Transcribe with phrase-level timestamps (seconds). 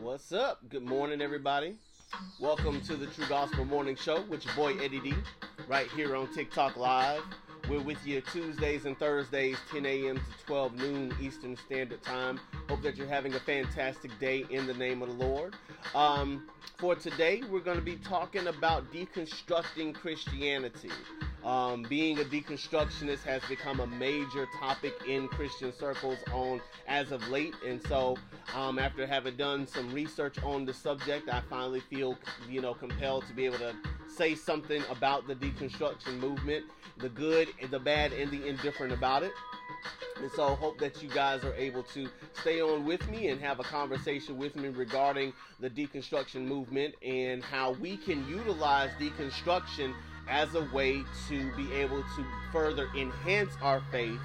[0.00, 0.60] What's up?
[0.68, 1.76] Good morning, everybody.
[2.40, 5.14] Welcome to the True Gospel Morning Show with your boy Eddie D,
[5.68, 7.22] right here on TikTok Live.
[7.68, 10.16] We're with you Tuesdays and Thursdays, 10 a.m.
[10.16, 12.40] to 12 noon Eastern Standard Time.
[12.68, 15.54] Hope that you're having a fantastic day in the name of the Lord.
[15.94, 16.48] Um,
[16.78, 20.90] for today, we're going to be talking about deconstructing Christianity.
[21.46, 27.26] Um, being a deconstructionist has become a major topic in Christian circles on as of
[27.28, 28.16] late, and so
[28.52, 32.18] um, after having done some research on the subject, I finally feel
[32.50, 33.76] you know compelled to be able to
[34.08, 36.64] say something about the deconstruction movement,
[36.98, 39.30] the good, the bad, and the indifferent about it.
[40.20, 42.08] And so, hope that you guys are able to
[42.40, 47.44] stay on with me and have a conversation with me regarding the deconstruction movement and
[47.44, 49.94] how we can utilize deconstruction
[50.28, 54.20] as a way to be able to further enhance our faith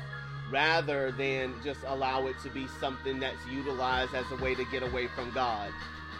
[0.51, 4.83] rather than just allow it to be something that's utilized as a way to get
[4.83, 5.71] away from God.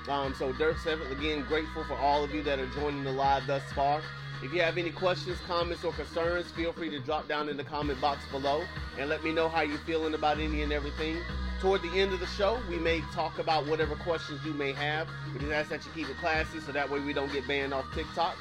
[0.07, 3.45] Um, so, Dirt 7, again, grateful for all of you that are joining the live
[3.45, 4.01] thus far.
[4.43, 7.63] If you have any questions, comments, or concerns, feel free to drop down in the
[7.63, 8.63] comment box below
[8.97, 11.17] and let me know how you're feeling about any and everything.
[11.59, 15.07] Toward the end of the show, we may talk about whatever questions you may have.
[15.31, 17.71] We just ask that you keep it classy so that way we don't get banned
[17.71, 18.35] off TikTok.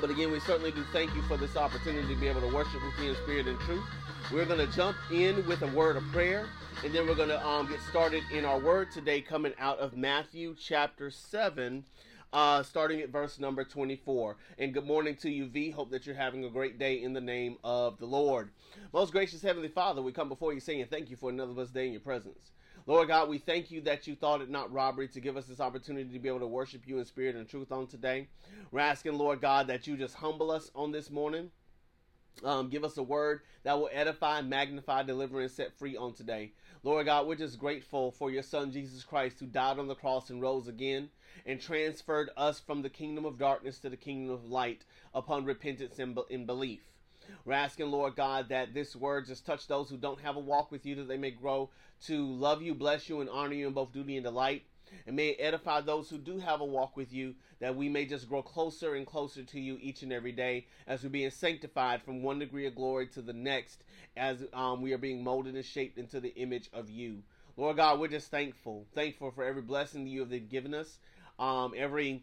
[0.00, 2.82] But again, we certainly do thank you for this opportunity to be able to worship
[2.84, 3.84] with you in spirit and truth.
[4.32, 6.48] We're going to jump in with a word of prayer,
[6.84, 9.96] and then we're going to um, get started in our word today, coming out of
[9.96, 11.84] Matthew chapter 7,
[12.32, 14.36] uh, starting at verse number 24.
[14.58, 15.70] And good morning to you, V.
[15.70, 18.50] Hope that you're having a great day in the name of the Lord.
[18.92, 21.86] Most gracious Heavenly Father, we come before you saying thank you for another blessed day
[21.86, 22.50] in your presence.
[22.86, 25.60] Lord God, we thank you that you thought it not robbery to give us this
[25.60, 28.28] opportunity to be able to worship you in spirit and truth on today.
[28.70, 31.50] We're asking, Lord God, that you just humble us on this morning.
[32.42, 36.52] Um, give us a word that will edify, magnify, deliver, and set free on today.
[36.82, 40.28] Lord God, we're just grateful for your Son, Jesus Christ, who died on the cross
[40.28, 41.08] and rose again
[41.46, 44.84] and transferred us from the kingdom of darkness to the kingdom of light
[45.14, 46.82] upon repentance and, and belief.
[47.44, 50.70] We're asking, Lord God, that this word just touch those who don't have a walk
[50.70, 51.70] with you, that they may grow
[52.06, 54.64] to love you, bless you, and honor you in both duty and delight.
[55.06, 58.28] And may edify those who do have a walk with you, that we may just
[58.28, 62.22] grow closer and closer to you each and every day as we're being sanctified from
[62.22, 63.82] one degree of glory to the next,
[64.16, 67.22] as um, we are being molded and shaped into the image of you.
[67.56, 68.86] Lord God, we're just thankful.
[68.94, 70.98] Thankful for every blessing that you have given us,
[71.38, 72.22] um, every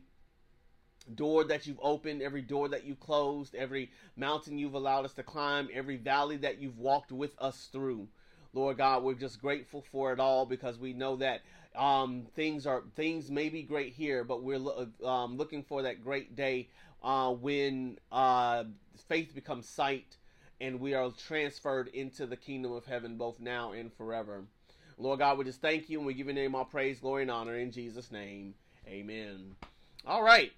[1.16, 5.24] door that you've opened, every door that you've closed, every mountain you've allowed us to
[5.24, 8.08] climb, every valley that you've walked with us through.
[8.54, 11.42] Lord God, we're just grateful for it all because we know that
[11.76, 14.60] um, things are things may be great here, but we're
[15.06, 16.68] um, looking for that great day
[17.02, 18.66] uh, when uh,
[19.08, 20.18] faith becomes sight
[20.60, 24.44] and we are transferred into the kingdom of heaven both now and forever.
[24.98, 27.32] Lord God, we just thank you and we give your name all praise, glory, and
[27.32, 28.54] honor in Jesus' name.
[28.88, 29.56] Amen.
[30.06, 30.52] All right.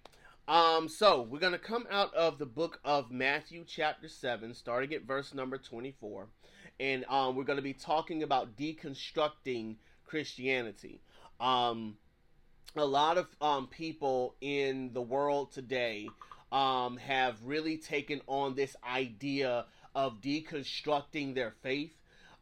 [0.46, 5.04] Um, so we're gonna come out of the book of Matthew, chapter seven, starting at
[5.04, 6.28] verse number twenty-four,
[6.82, 11.00] and um, we're gonna be talking about deconstructing Christianity.
[11.40, 11.96] Um,
[12.76, 16.10] a lot of um, people in the world today
[16.52, 19.66] um, have really taken on this idea
[19.96, 21.94] of deconstructing their faith.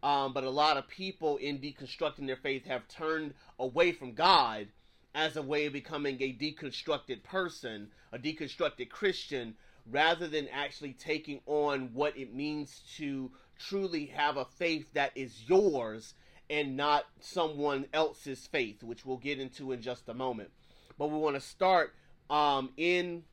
[0.01, 4.69] Um, but a lot of people in deconstructing their faith have turned away from God
[5.13, 9.55] as a way of becoming a deconstructed person, a deconstructed Christian,
[9.89, 15.43] rather than actually taking on what it means to truly have a faith that is
[15.47, 16.13] yours
[16.49, 20.49] and not someone else's faith, which we'll get into in just a moment.
[20.97, 21.93] But we want to start
[22.29, 23.23] um, in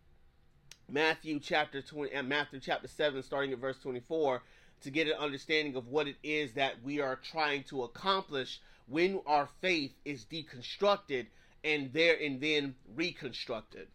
[0.90, 4.42] Matthew chapter 20 and uh, Matthew chapter 7 starting at verse 24
[4.82, 9.20] to get an understanding of what it is that we are trying to accomplish when
[9.26, 11.26] our faith is deconstructed
[11.64, 13.88] and there and then reconstructed.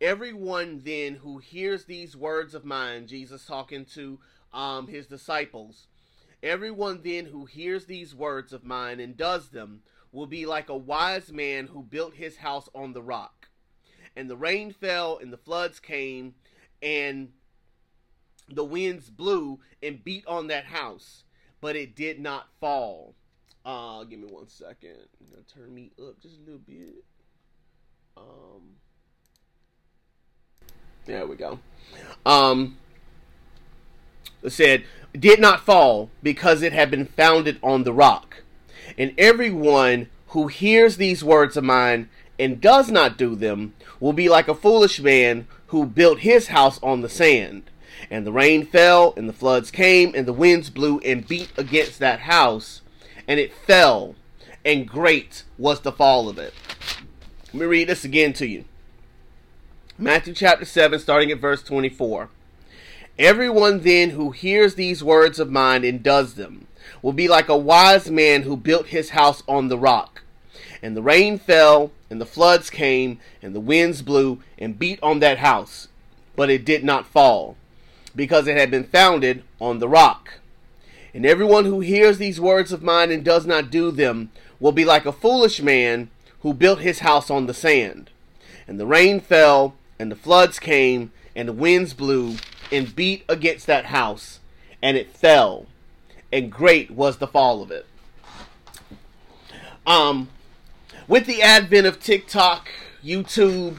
[0.00, 4.18] Everyone then who hears these words of mine, Jesus talking to
[4.52, 5.86] um, his disciples,
[6.42, 9.82] everyone then who hears these words of mine and does them
[10.12, 13.48] will be like a wise man who built his house on the rock.
[14.16, 16.34] And the rain fell, and the floods came,
[16.80, 17.32] and
[18.48, 21.24] the winds blew and beat on that house,
[21.60, 23.16] but it did not fall
[23.64, 24.96] uh, give me one second.
[25.54, 27.04] Turn me up just a little bit.
[28.16, 28.76] Um,
[31.06, 31.58] there we go.
[32.24, 32.78] Um,
[34.48, 34.84] said,
[35.18, 38.42] did not fall because it had been founded on the rock.
[38.98, 42.08] And everyone who hears these words of mine
[42.38, 46.80] and does not do them will be like a foolish man who built his house
[46.82, 47.70] on the sand.
[48.10, 52.00] And the rain fell, and the floods came, and the winds blew and beat against
[52.00, 52.82] that house,
[53.26, 54.14] and it fell,
[54.64, 56.54] and great was the fall of it.
[57.46, 58.64] Let me read this again to you.
[59.96, 62.28] Matthew chapter 7, starting at verse 24.
[63.18, 66.66] Everyone then who hears these words of mine and does them
[67.00, 70.22] will be like a wise man who built his house on the rock.
[70.82, 75.20] And the rain fell, and the floods came, and the winds blew and beat on
[75.20, 75.88] that house,
[76.34, 77.56] but it did not fall,
[78.16, 80.40] because it had been founded on the rock.
[81.14, 84.30] And everyone who hears these words of mine and does not do them
[84.60, 88.10] will be like a foolish man who built his house on the sand.
[88.66, 92.36] And the rain fell, and the floods came, and the winds blew
[92.72, 94.40] and beat against that house,
[94.82, 95.66] and it fell,
[96.32, 97.86] and great was the fall of it.
[99.86, 100.28] Um,
[101.06, 102.68] with the advent of TikTok,
[103.04, 103.76] YouTube,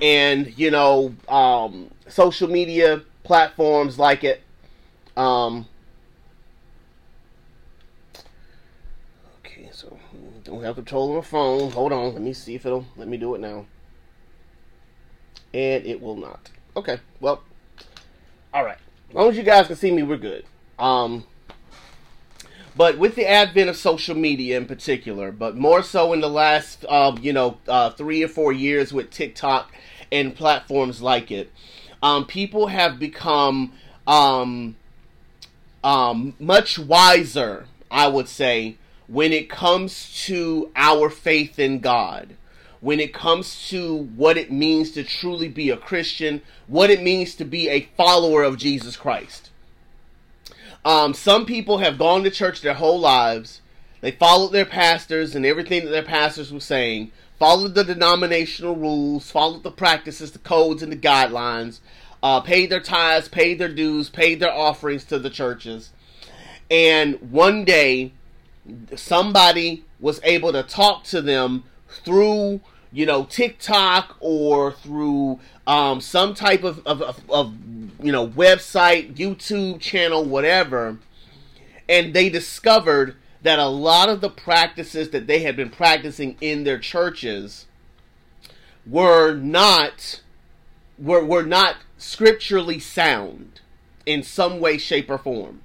[0.00, 4.42] and you know, um, social media platforms like it,
[5.16, 5.66] um,
[9.38, 9.98] okay, so
[10.48, 11.70] don't have control of the phone.
[11.72, 13.66] Hold on, let me see if it'll let me do it now,
[15.52, 16.50] and it will not.
[16.76, 17.42] Okay, well,
[18.52, 18.78] all right.
[19.10, 20.44] As long as you guys can see me, we're good.
[20.78, 21.24] Um,
[22.76, 26.84] but with the advent of social media in particular, but more so in the last,
[26.88, 29.72] uh, you know, uh, three or four years with TikTok
[30.12, 31.50] and platforms like it,
[32.02, 33.72] um, people have become
[34.06, 34.76] um,
[35.82, 38.76] um, much wiser, I would say,
[39.08, 42.36] when it comes to our faith in God
[42.80, 47.34] when it comes to what it means to truly be a Christian, what it means
[47.34, 49.50] to be a follower of Jesus Christ.
[50.84, 53.60] Um, some people have gone to church their whole lives.
[54.00, 59.30] They followed their pastors and everything that their pastors were saying, followed the denominational rules,
[59.30, 61.80] followed the practices, the codes, and the guidelines,
[62.22, 65.90] uh, paid their tithes, paid their dues, paid their offerings to the churches.
[66.70, 68.12] And one day,
[68.96, 72.60] somebody was able to talk to them through
[72.92, 77.54] you know TikTok or through um, some type of, of, of, of
[78.02, 80.98] you know website, YouTube channel, whatever,
[81.88, 86.64] and they discovered that a lot of the practices that they had been practicing in
[86.64, 87.66] their churches
[88.86, 90.22] were not
[90.98, 93.60] were were not scripturally sound
[94.06, 95.60] in some way, shape, or form.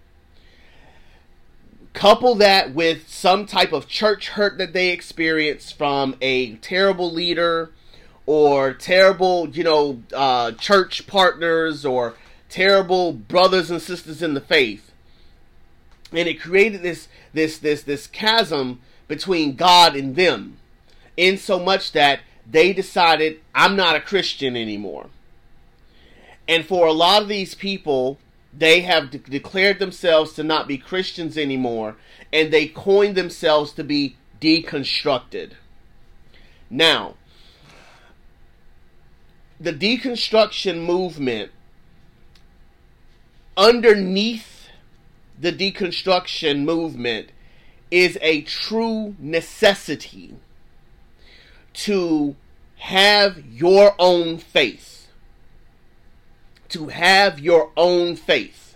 [1.93, 7.71] Couple that with some type of church hurt that they experience from a terrible leader
[8.25, 12.15] or terrible, you know, uh, church partners or
[12.49, 14.91] terrible brothers and sisters in the faith.
[16.11, 20.57] And it created this this this this chasm between God and them,
[21.17, 25.07] in so much that they decided I'm not a Christian anymore.
[26.47, 28.17] And for a lot of these people,
[28.55, 31.95] they have de- declared themselves to not be Christians anymore,
[32.31, 35.53] and they coined themselves to be deconstructed.
[36.69, 37.15] Now,
[39.59, 41.51] the deconstruction movement,
[43.55, 44.67] underneath
[45.39, 47.29] the deconstruction movement,
[47.89, 50.35] is a true necessity
[51.73, 52.35] to
[52.77, 54.92] have your own faith
[56.73, 58.75] to have your own faith.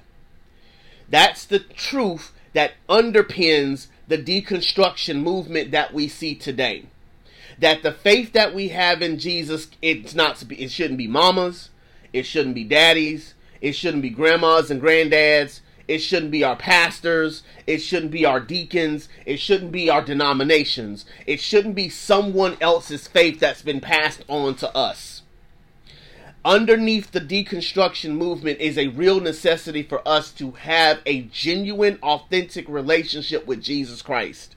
[1.09, 6.85] That's the truth that underpins the deconstruction movement that we see today.
[7.59, 11.69] That the faith that we have in Jesus, it's not it shouldn't be mamas,
[12.13, 17.41] it shouldn't be daddies, it shouldn't be grandmas and granddads, it shouldn't be our pastors,
[17.65, 23.07] it shouldn't be our deacons, it shouldn't be our denominations, it shouldn't be someone else's
[23.07, 25.16] faith that's been passed on to us
[26.47, 32.65] underneath the deconstruction movement is a real necessity for us to have a genuine, authentic
[32.69, 34.55] relationship with Jesus Christ.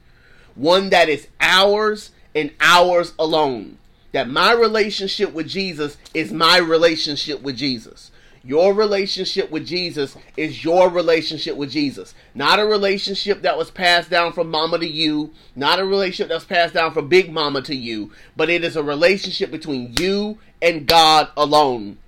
[0.54, 3.78] One that is ours and ours alone.
[4.12, 8.12] That my relationship with Jesus is my relationship with Jesus.
[8.42, 12.14] Your relationship with Jesus is your relationship with Jesus.
[12.35, 16.37] Not a relationship that was passed down from mama to you, not a relationship that
[16.37, 20.38] was passed down from big mama to you, but it is a relationship between you
[20.62, 21.99] and God alone.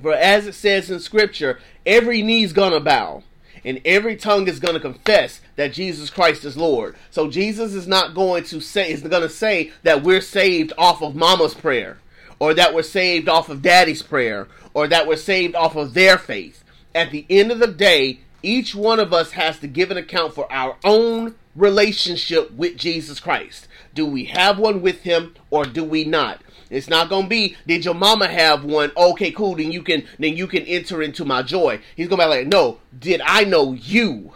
[0.00, 3.22] For as it says in scripture, every knee's gonna bow
[3.64, 6.96] and every tongue is going to confess that Jesus Christ is Lord.
[7.10, 11.02] So Jesus is not going to say is going to say that we're saved off
[11.02, 11.98] of mama's prayer
[12.38, 16.16] or that we're saved off of daddy's prayer or that we're saved off of their
[16.16, 16.64] faith.
[16.94, 20.34] At the end of the day, each one of us has to give an account
[20.34, 23.68] for our own relationship with Jesus Christ.
[23.94, 26.40] Do we have one with him or do we not?
[26.70, 28.92] It's not gonna be, did your mama have one?
[28.96, 29.56] Okay, cool.
[29.56, 31.80] Then you can then you can enter into my joy.
[31.96, 34.34] He's gonna be like, no, did I know you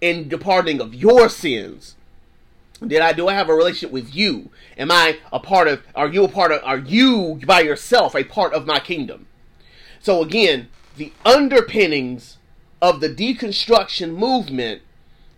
[0.00, 1.94] in departing of your sins?
[2.84, 4.50] Did I do I have a relationship with you?
[4.76, 8.24] Am I a part of are you a part of are you by yourself a
[8.24, 9.26] part of my kingdom?
[10.00, 12.36] So again, the underpinnings
[12.82, 14.82] of the deconstruction movement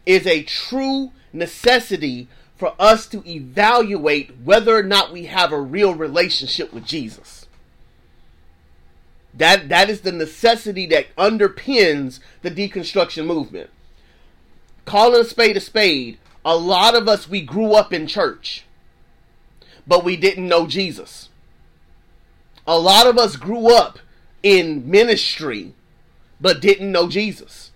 [0.07, 5.95] is a true necessity for us to evaluate whether or not we have a real
[5.95, 7.47] relationship with Jesus.
[9.35, 13.69] That that is the necessity that underpins the deconstruction movement.
[14.87, 18.65] Calling a spade a spade, a lot of us we grew up in church,
[19.87, 21.29] but we didn't know Jesus.
[22.67, 23.99] A lot of us grew up
[24.43, 25.75] in ministry,
[26.41, 27.73] but didn't know Jesus.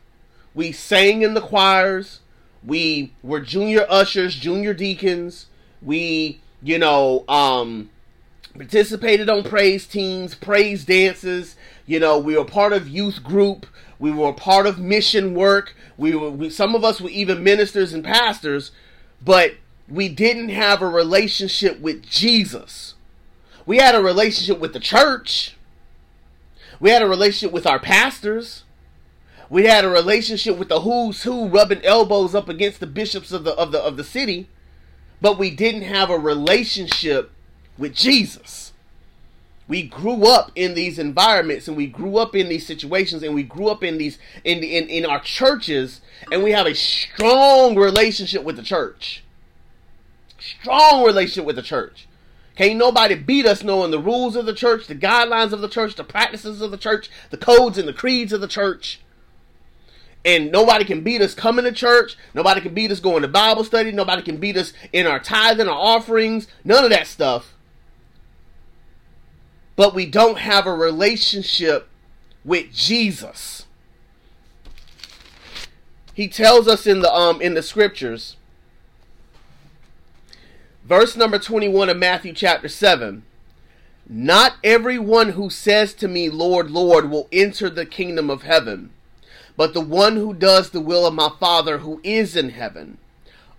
[0.55, 2.21] We sang in the choirs,
[2.65, 5.47] we were junior ushers, junior deacons.
[5.83, 7.91] We, you know, um,
[8.55, 11.57] participated on praise teams, praise dances.
[11.87, 13.67] You know, we were part of youth group.
[13.99, 15.75] We were part of mission work.
[15.97, 18.73] We were, we, some of us were even ministers and pastors,
[19.23, 19.55] but
[19.89, 22.95] we didn't have a relationship with Jesus.
[23.67, 25.57] We had a relationship with the church.
[26.79, 28.65] We had a relationship with our pastors.
[29.51, 33.43] We had a relationship with the who's who rubbing elbows up against the bishops of
[33.43, 34.49] the of the of the city,
[35.21, 37.33] but we didn't have a relationship
[37.77, 38.73] with Jesus.
[39.67, 43.43] We grew up in these environments and we grew up in these situations and we
[43.43, 48.45] grew up in these in in, in our churches and we have a strong relationship
[48.45, 49.25] with the church.
[50.39, 52.07] Strong relationship with the church.
[52.55, 55.97] Can't nobody beat us knowing the rules of the church, the guidelines of the church,
[55.97, 59.01] the practices of the church, the codes and the creeds of the church
[60.25, 62.17] and nobody can beat us coming to church.
[62.35, 63.91] Nobody can beat us going to Bible study.
[63.91, 67.55] Nobody can beat us in our tithing, our offerings, none of that stuff.
[69.77, 71.89] But we don't have a relationship
[72.45, 73.67] with Jesus.
[76.13, 78.37] He tells us in the um in the scriptures,
[80.85, 83.23] verse number 21 of Matthew chapter 7.
[84.07, 88.91] Not everyone who says to me, Lord, Lord, will enter the kingdom of heaven
[89.61, 92.97] but the one who does the will of my Father who is in heaven.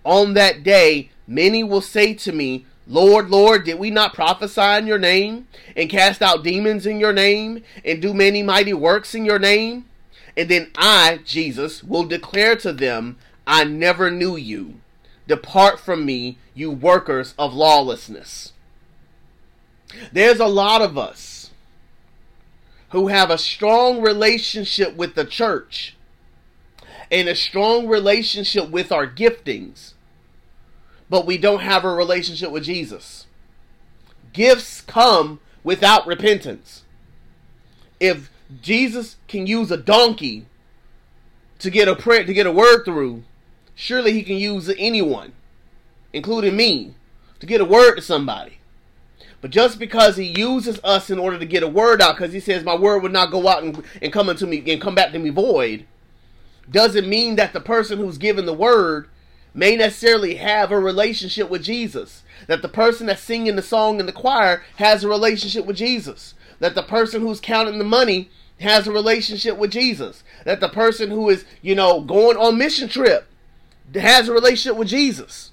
[0.03, 4.87] On that day, many will say to me, Lord, Lord, did we not prophesy in
[4.87, 9.25] your name, and cast out demons in your name, and do many mighty works in
[9.25, 9.85] your name?
[10.35, 14.79] And then I, Jesus, will declare to them, I never knew you.
[15.27, 18.53] Depart from me, you workers of lawlessness.
[20.11, 21.40] There's a lot of us
[22.91, 25.95] who have a strong relationship with the church
[27.09, 29.93] and a strong relationship with our giftings,
[31.09, 33.27] but we don't have a relationship with Jesus.
[34.33, 36.83] Gifts come without repentance.
[37.99, 38.29] If
[38.61, 40.45] Jesus can use a donkey
[41.59, 43.23] to get a prayer to get a word through,
[43.75, 45.33] surely he can use anyone,
[46.11, 46.95] including me,
[47.39, 48.60] to get a word to somebody.
[49.41, 52.39] But just because he uses us in order to get a word out, because he
[52.39, 55.11] says, My word would not go out and, and come into me and come back
[55.11, 55.85] to me void,
[56.69, 59.09] doesn't mean that the person who's given the word
[59.53, 62.23] may necessarily have a relationship with Jesus.
[62.47, 66.35] That the person that's singing the song in the choir has a relationship with Jesus.
[66.59, 68.29] That the person who's counting the money
[68.59, 70.23] has a relationship with Jesus.
[70.45, 73.27] That the person who is, you know, going on mission trip
[73.93, 75.51] has a relationship with Jesus.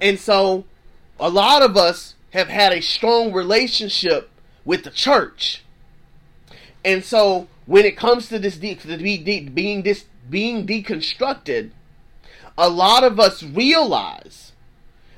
[0.00, 0.64] And so
[1.20, 4.30] a lot of us have had a strong relationship
[4.64, 5.62] with the church.
[6.84, 11.70] And so when it comes to this de- to be de- being this being deconstructed,
[12.56, 14.52] a lot of us realize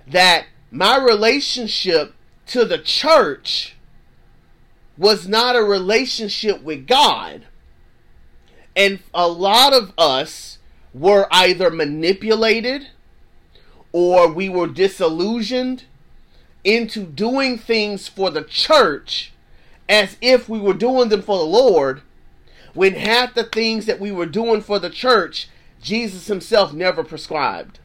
[0.06, 2.14] that my relationship
[2.46, 3.76] to the church
[4.96, 7.46] was not a relationship with God.
[8.74, 10.58] And a lot of us
[10.94, 12.88] were either manipulated
[13.92, 15.84] or we were disillusioned
[16.64, 19.32] into doing things for the church
[19.88, 22.02] as if we were doing them for the Lord,
[22.74, 25.48] when half the things that we were doing for the church,
[25.80, 27.78] Jesus himself never prescribed.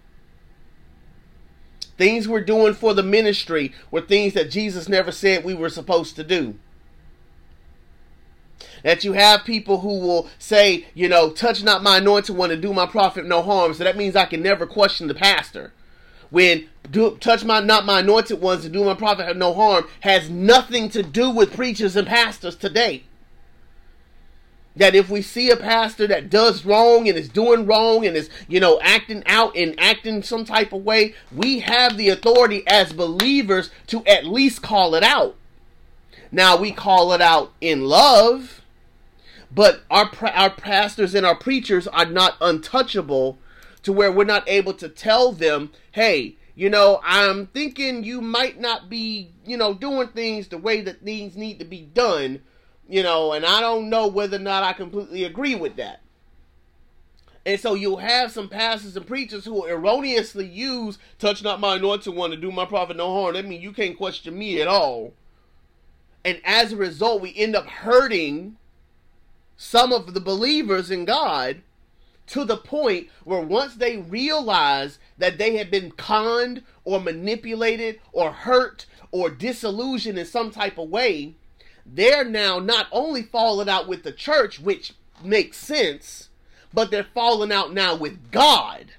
[1.98, 6.16] Things we're doing for the ministry were things that Jesus never said we were supposed
[6.16, 6.56] to do.
[8.84, 12.62] That you have people who will say, you know, touch not my anointed one and
[12.62, 13.74] do my prophet no harm.
[13.74, 15.74] So that means I can never question the pastor
[16.30, 20.30] when do, touch my not my anointed ones and do my prophet no harm has
[20.30, 23.04] nothing to do with preachers and pastors today.
[24.76, 28.30] that if we see a pastor that does wrong and is doing wrong and is,
[28.48, 32.94] you know, acting out and acting some type of way, we have the authority as
[32.94, 35.36] believers to at least call it out.
[36.32, 38.62] Now we call it out in love,
[39.52, 43.38] but our our pastors and our preachers are not untouchable
[43.88, 48.60] to where we're not able to tell them, "Hey, you know, I'm thinking you might
[48.60, 52.42] not be, you know, doing things the way that things need to be done."
[52.90, 56.02] You know, and I don't know whether or not I completely agree with that.
[57.46, 62.14] And so you'll have some pastors and preachers who erroneously use touch not my anointed
[62.14, 63.36] one to do my prophet no harm.
[63.36, 65.14] That means you can't question me at all.
[66.26, 68.58] And as a result, we end up hurting
[69.56, 71.62] some of the believers in God
[72.28, 78.32] to the point where once they realize that they have been conned or manipulated or
[78.32, 81.36] hurt or disillusioned in some type of way,
[81.86, 84.94] they're now not only falling out with the church, which
[85.24, 86.30] makes sense,
[86.74, 88.94] but they're falling out now with God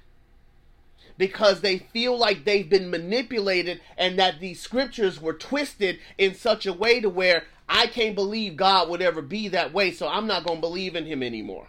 [1.17, 6.65] because they feel like they've been manipulated and that these scriptures were twisted in such
[6.65, 10.25] a way to where I can't believe God would ever be that way, so I'm
[10.25, 11.67] not going to believe in him anymore.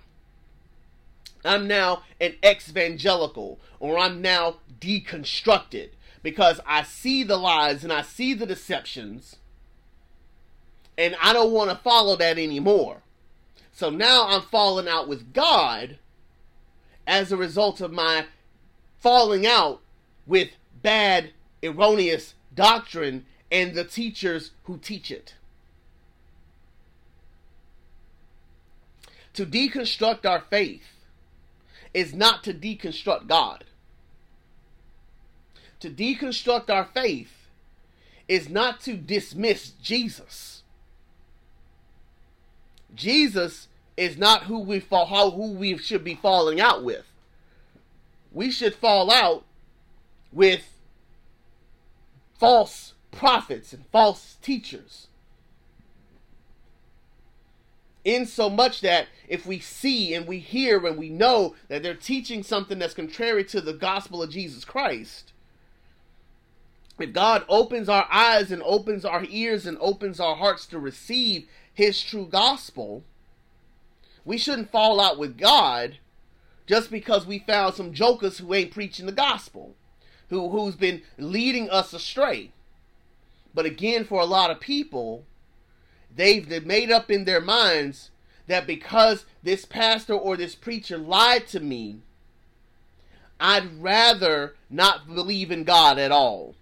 [1.44, 5.90] I'm now an evangelical or I'm now deconstructed
[6.22, 9.36] because I see the lies and I see the deceptions
[10.98, 13.02] and I don't want to follow that anymore.
[13.72, 15.98] So now I'm falling out with God
[17.06, 18.26] as a result of my
[18.98, 19.80] falling out
[20.26, 20.50] with
[20.82, 21.30] bad,
[21.62, 25.34] erroneous doctrine and the teachers who teach it.
[29.34, 30.99] To deconstruct our faith
[31.92, 33.64] is not to deconstruct God.
[35.80, 37.48] To deconstruct our faith
[38.28, 40.62] is not to dismiss Jesus.
[42.94, 47.04] Jesus is not who we fall how who we should be falling out with.
[48.32, 49.44] We should fall out
[50.32, 50.62] with
[52.38, 55.08] false prophets and false teachers.
[58.04, 61.94] In so much that if we see and we hear and we know that they're
[61.94, 65.32] teaching something that's contrary to the gospel of Jesus Christ,
[66.98, 71.46] if God opens our eyes and opens our ears and opens our hearts to receive
[71.72, 73.04] his true gospel,
[74.24, 75.98] we shouldn't fall out with God
[76.66, 79.74] just because we found some jokers who ain't preaching the gospel,
[80.28, 82.52] who who's been leading us astray.
[83.52, 85.24] But again, for a lot of people,
[86.14, 88.10] they've made up in their minds
[88.46, 92.00] that because this pastor or this preacher lied to me,
[93.38, 96.54] I'd rather not believe in God at all.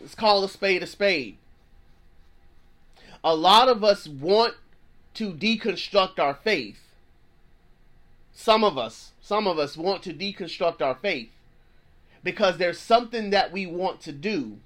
[0.00, 1.38] Let's call a spade a spade.
[3.22, 4.54] A lot of us want
[5.14, 6.80] to deconstruct our faith.
[8.34, 11.30] Some of us, some of us want to deconstruct our faith
[12.22, 14.58] because there's something that we want to do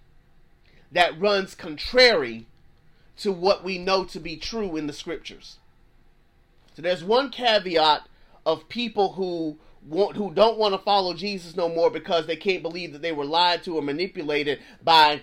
[0.93, 2.47] that runs contrary
[3.19, 5.57] to what we know to be true in the scriptures.
[6.75, 8.09] So there's one caveat
[8.47, 12.63] of people who want who don't want to follow Jesus no more because they can't
[12.63, 15.23] believe that they were lied to or manipulated by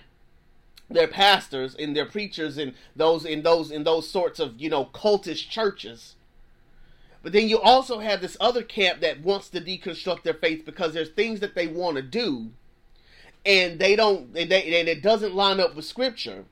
[0.88, 4.86] their pastors and their preachers and those in those in those sorts of you know
[4.86, 6.14] cultish churches.
[7.22, 10.94] But then you also have this other camp that wants to deconstruct their faith because
[10.94, 12.50] there's things that they want to do,
[13.46, 16.44] and they don't, and, they, and it doesn't line up with scripture.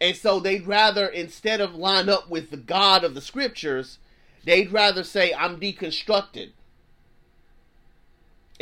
[0.00, 3.98] And so they'd rather, instead of line up with the God of the scriptures,
[4.44, 6.50] they'd rather say, I'm deconstructed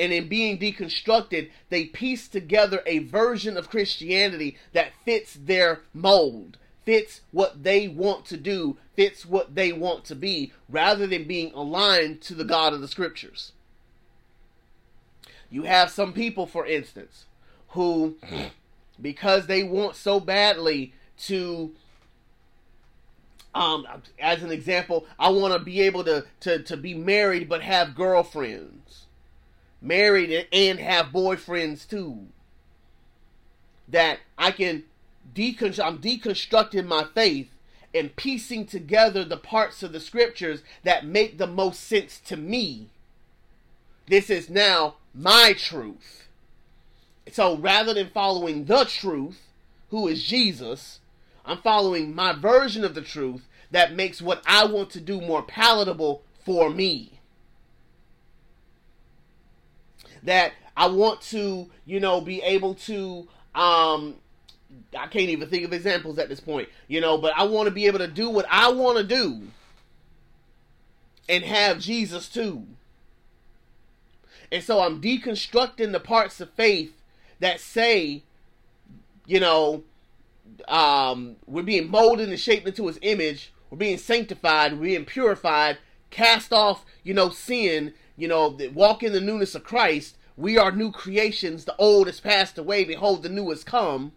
[0.01, 6.57] and in being deconstructed, they piece together a version of Christianity that fits their mold,
[6.87, 11.53] fits what they want to do, fits what they want to be, rather than being
[11.53, 13.53] aligned to the God of the Scriptures.
[15.51, 17.27] You have some people, for instance,
[17.71, 18.17] who,
[19.01, 21.73] because they want so badly to
[23.53, 23.85] um,
[24.21, 27.97] as an example, I want to be able to, to, to be married but have
[27.97, 29.07] girlfriends
[29.81, 32.27] married and have boyfriends too.
[33.89, 34.85] That I can
[35.35, 37.51] deconstruct, I'm deconstructing my faith
[37.95, 42.89] and piecing together the parts of the scriptures that make the most sense to me.
[44.07, 46.29] This is now my truth.
[47.33, 49.41] So rather than following the truth,
[49.91, 51.01] who is Jesus,
[51.45, 55.43] I'm following my version of the truth that makes what I want to do more
[55.43, 57.21] palatable for me
[60.23, 64.17] that I want to, you know, be able to um
[64.97, 67.73] I can't even think of examples at this point, you know, but I want to
[67.73, 69.49] be able to do what I want to do
[71.29, 72.67] and have Jesus too.
[74.53, 76.93] And so I'm deconstructing the parts of faith
[77.39, 78.23] that say,
[79.27, 79.85] you know,
[80.69, 85.79] um, we're being molded and shaped into his image, we're being sanctified, we're being purified,
[86.11, 90.17] cast off, you know, sin, you know, walk in the newness of Christ.
[90.37, 91.65] We are new creations.
[91.65, 92.85] The old has passed away.
[92.85, 94.13] Behold, the new has come.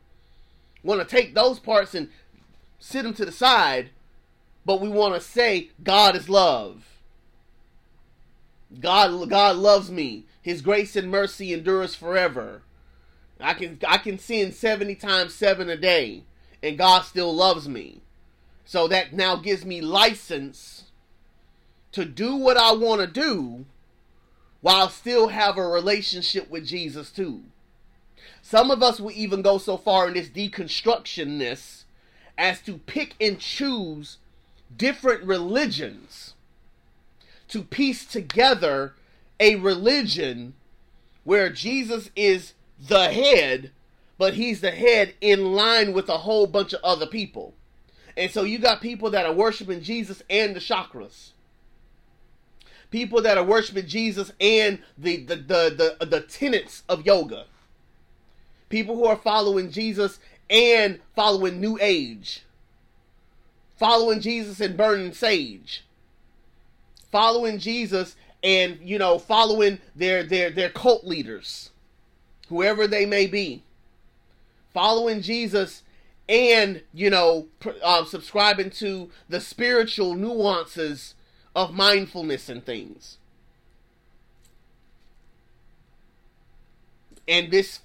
[0.84, 2.10] Want to take those parts and
[2.80, 3.92] sit them to the side,
[4.66, 6.93] but we want to say God is love.
[8.80, 10.26] God, God loves me.
[10.42, 12.62] His grace and mercy endures forever.
[13.40, 16.24] I can I can sin 70 times 7 a day
[16.62, 18.02] and God still loves me.
[18.66, 20.86] So that now gives me license
[21.92, 23.66] to do what I want to do
[24.62, 27.44] while still have a relationship with Jesus too.
[28.42, 31.84] Some of us will even go so far in this deconstructionness
[32.38, 34.18] as to pick and choose
[34.76, 36.33] different religions
[37.54, 38.96] to piece together
[39.40, 40.56] a religion
[41.24, 43.72] where Jesus is the head,
[44.18, 47.54] but he's the head in line with a whole bunch of other people.
[48.18, 51.30] And so you got people that are worshiping Jesus and the chakras.
[52.90, 57.46] People that are worshiping Jesus and the the the the, the tenets of yoga.
[58.70, 62.44] People who are following Jesus and following New Age.
[63.78, 65.84] Following Jesus and burning sage.
[67.14, 71.70] Following Jesus and you know following their their their cult leaders
[72.54, 73.64] whoever they may be,
[74.74, 75.82] following Jesus
[76.30, 77.48] and, you know,
[77.82, 81.16] uh, subscribing to the spiritual nuances
[81.56, 83.18] of mindfulness and things.
[87.28, 87.80] And this,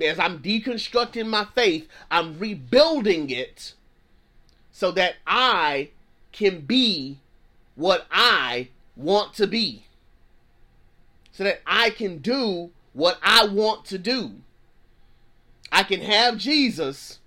[0.00, 3.74] as I'm deconstructing my faith, I'm rebuilding it
[4.72, 5.90] so that I
[6.32, 7.18] can be
[7.74, 9.86] what I want to be.
[11.32, 14.36] So that I can do what I want to do.
[15.72, 17.18] I can have Jesus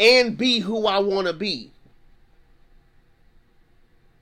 [0.00, 1.70] and be who I want to be.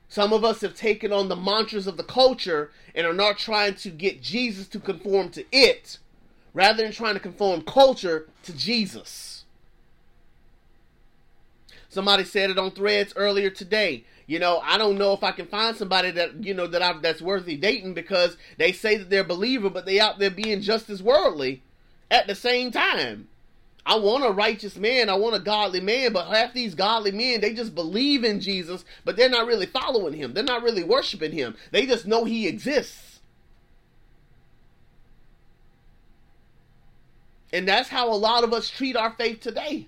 [0.09, 3.73] Some of us have taken on the mantras of the culture and are not trying
[3.75, 5.97] to get Jesus to conform to it,
[6.53, 9.45] rather than trying to conform culture to Jesus.
[11.89, 15.47] Somebody said it on threads earlier today you know, I don't know if I can
[15.47, 19.23] find somebody that you know that I that's worthy dating because they say that they're
[19.23, 21.61] believer, but they out there being just as worldly
[22.09, 23.27] at the same time.
[23.85, 27.41] I want a righteous man, I want a godly man, but half these godly men,
[27.41, 30.33] they just believe in Jesus, but they're not really following him.
[30.33, 31.55] They're not really worshiping him.
[31.71, 33.19] They just know he exists.
[37.51, 39.87] And that's how a lot of us treat our faith today.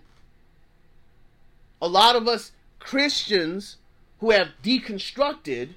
[1.82, 3.78] A lot of us Christians
[4.20, 5.70] who have deconstructed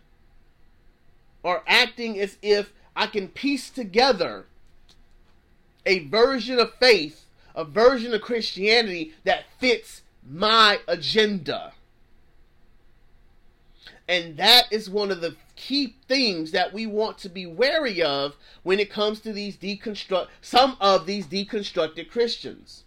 [1.45, 4.47] are acting as if I can piece together
[5.87, 7.25] a version of faith,
[7.55, 11.73] a version of Christianity that fits my agenda.
[14.09, 18.37] And that is one of the key things that we want to be wary of
[18.63, 22.85] when it comes to these deconstruct some of these deconstructed Christians.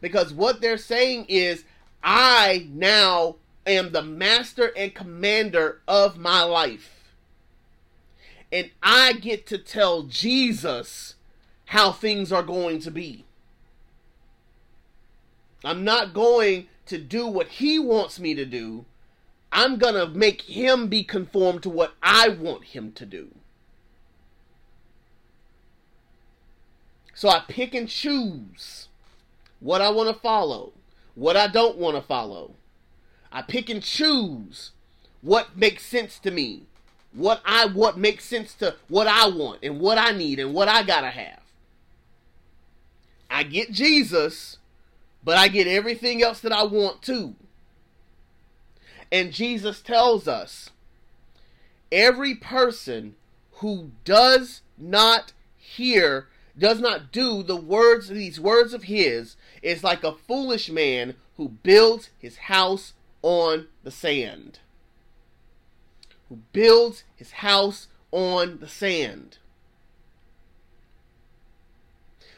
[0.00, 1.64] Because what they're saying is
[2.02, 7.12] I now am the master and commander of my life.
[8.52, 11.16] And I get to tell Jesus
[11.66, 13.24] how things are going to be.
[15.64, 18.84] I'm not going to do what he wants me to do.
[19.50, 23.28] I'm going to make him be conformed to what I want him to do.
[27.14, 28.88] So I pick and choose
[29.58, 30.72] what I want to follow,
[31.14, 32.54] what I don't want to follow.
[33.36, 34.70] I pick and choose
[35.20, 36.62] what makes sense to me.
[37.12, 40.68] What I what makes sense to what I want and what I need and what
[40.68, 41.42] I gotta have.
[43.28, 44.56] I get Jesus,
[45.22, 47.34] but I get everything else that I want too.
[49.12, 50.70] And Jesus tells us
[51.92, 53.16] every person
[53.56, 60.04] who does not hear, does not do the words, these words of his, is like
[60.04, 62.94] a foolish man who builds his house
[63.26, 64.60] on the sand.
[66.28, 69.38] Who builds his house on the sand.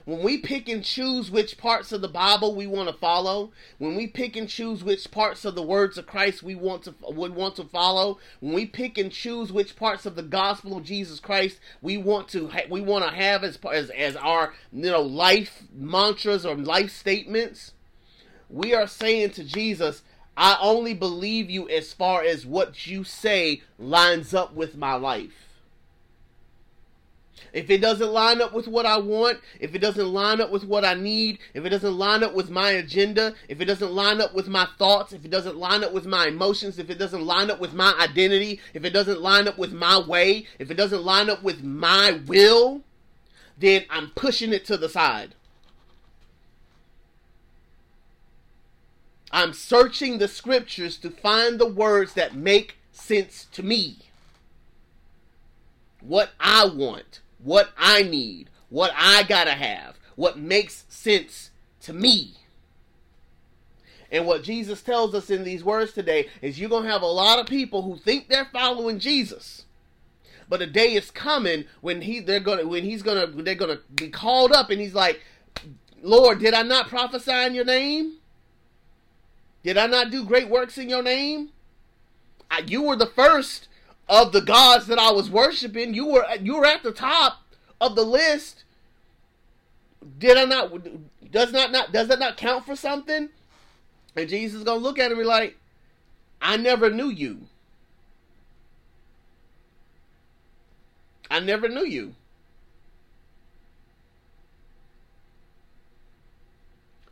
[0.06, 3.96] When we pick and choose which parts of the Bible we want to follow, when
[3.96, 7.34] we pick and choose which parts of the words of Christ we want to would
[7.34, 11.20] want to follow, when we pick and choose which parts of the gospel of Jesus
[11.20, 15.64] Christ we want to we want to have as as, as our you know life
[15.70, 17.74] mantras or life statements,
[18.48, 20.02] we are saying to Jesus,
[20.38, 25.48] I only believe you as far as what you say lines up with my life.
[27.52, 30.62] If it doesn't line up with what I want, if it doesn't line up with
[30.62, 34.20] what I need, if it doesn't line up with my agenda, if it doesn't line
[34.20, 37.26] up with my thoughts, if it doesn't line up with my emotions, if it doesn't
[37.26, 40.76] line up with my identity, if it doesn't line up with my way, if it
[40.76, 42.82] doesn't line up with my will,
[43.56, 45.34] then I'm pushing it to the side.
[49.30, 53.98] I'm searching the scriptures to find the words that make sense to me.
[56.00, 61.50] What I want, what I need, what I gotta have, what makes sense
[61.82, 62.34] to me.
[64.10, 67.38] And what Jesus tells us in these words today is you're gonna have a lot
[67.38, 69.64] of people who think they're following Jesus.
[70.48, 74.08] But a day is coming when he they're gonna when he's gonna they're gonna be
[74.08, 75.20] called up and he's like,
[76.00, 78.17] Lord, did I not prophesy in your name?
[79.68, 81.50] Did I not do great works in your name?
[82.50, 83.68] I, you were the first
[84.08, 85.92] of the gods that I was worshiping.
[85.92, 87.42] You were you were at the top
[87.78, 88.64] of the list.
[90.18, 90.72] Did I not?
[91.30, 93.28] Does not not does that not count for something?
[94.16, 95.58] And Jesus is gonna look at him and be like,
[96.40, 97.42] "I never knew you.
[101.30, 102.14] I never knew you."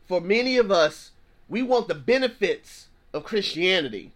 [0.08, 1.10] For many of us,
[1.48, 4.12] we want the benefits of Christianity,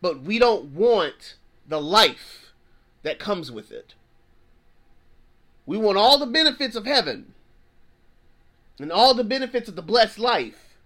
[0.00, 1.36] but we don't want
[1.66, 2.52] the life
[3.02, 3.94] that comes with it.
[5.66, 7.34] We want all the benefits of heaven
[8.78, 10.76] and all the benefits of the blessed life,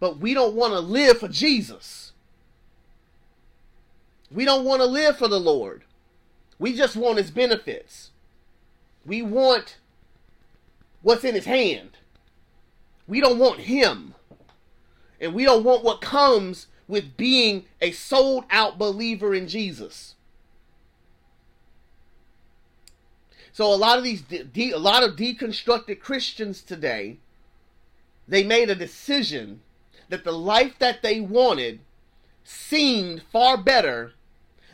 [0.00, 2.12] but we don't want to live for Jesus.
[4.30, 5.84] We don't want to live for the Lord.
[6.58, 8.10] We just want his benefits.
[9.06, 9.78] We want
[11.02, 11.90] what's in his hand.
[13.06, 14.14] We don't want him.
[15.20, 20.14] And we don't want what comes with being a sold out believer in Jesus.
[23.52, 27.18] So a lot of these de- a lot of deconstructed Christians today
[28.28, 29.62] they made a decision
[30.10, 31.80] that the life that they wanted
[32.44, 34.12] seemed far better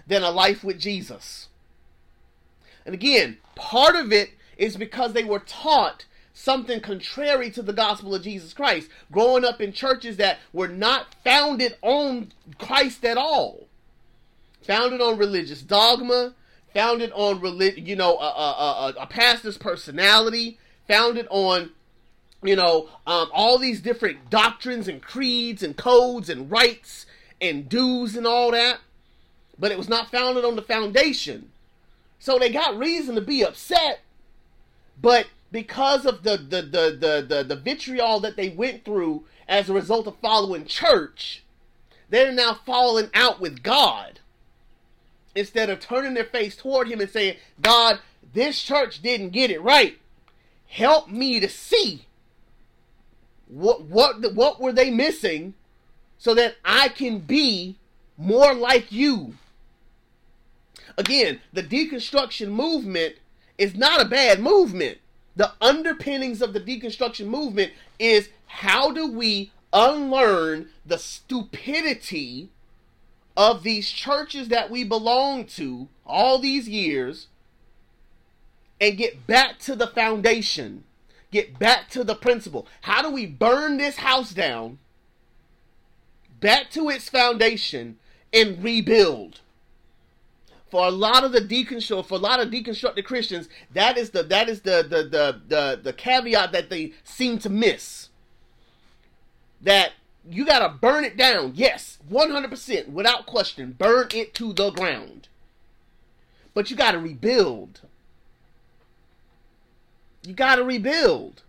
[0.07, 1.49] than a life with Jesus.
[2.85, 6.05] And again, part of it is because they were taught
[6.35, 11.15] something contrary to the gospel of Jesus Christ, growing up in churches that were not
[11.25, 13.67] founded on Christ at all,
[14.67, 16.35] founded on religious dogma,
[16.75, 17.41] founded on
[17.77, 21.71] you know, a, a, a, a pastor's personality, founded on
[22.43, 27.07] you know, um, all these different doctrines and creeds and codes and rights
[27.41, 28.81] and dues and all that,
[29.59, 31.51] but it was not founded on the foundation.
[32.19, 34.01] So they got reason to be upset,
[35.01, 39.71] but because of the the, the, the, the, the vitriol that they went through as
[39.71, 41.45] a result of following church,
[42.11, 44.19] they're now falling out with God.
[45.37, 48.01] Instead of turning their face toward him and saying, God,
[48.33, 49.97] this church didn't get it right.
[50.67, 52.07] Help me to see
[53.47, 55.55] what what what were they missing
[56.19, 57.77] so that I can be
[58.19, 59.35] more like you.
[60.99, 63.15] Again, the deconstruction movement
[63.57, 64.99] is not a bad movement
[65.37, 72.51] the underpinnings of the deconstruction movement is how do we unlearn the stupidity
[73.37, 77.27] of these churches that we belong to all these years
[78.81, 80.85] and get back to the foundation,
[81.33, 82.67] get back to the principle.
[82.83, 84.79] How do we burn this house down
[86.41, 87.99] back to its foundation
[88.33, 89.41] and rebuild?
[90.75, 94.25] For a lot of the deconstruct for a lot of deconstructed Christians, that is the
[94.25, 98.09] that is the the the the, the caveat that they seem to miss.
[99.63, 99.93] That
[100.29, 101.53] you gotta burn it down.
[101.55, 105.29] Yes, 100%, without question, burn it to the ground.
[106.55, 107.83] But you gotta rebuild.
[110.27, 111.43] You gotta rebuild.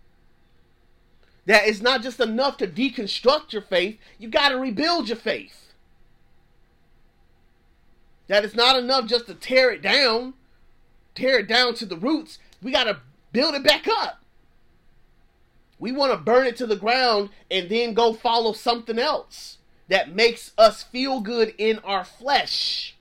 [1.46, 5.65] That is not just enough to deconstruct your faith, you gotta rebuild your faith.
[8.28, 10.34] That it's not enough just to tear it down,
[11.14, 12.38] tear it down to the roots.
[12.62, 12.98] We got to
[13.32, 14.22] build it back up.
[15.78, 19.58] We want to burn it to the ground and then go follow something else
[19.88, 22.96] that makes us feel good in our flesh.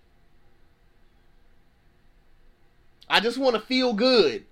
[3.10, 4.46] I just want to feel good.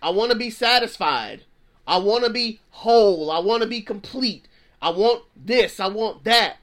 [0.00, 1.44] I want to be satisfied.
[1.86, 3.30] I want to be whole.
[3.30, 4.46] I want to be complete.
[4.80, 5.80] I want this.
[5.80, 6.56] I want that.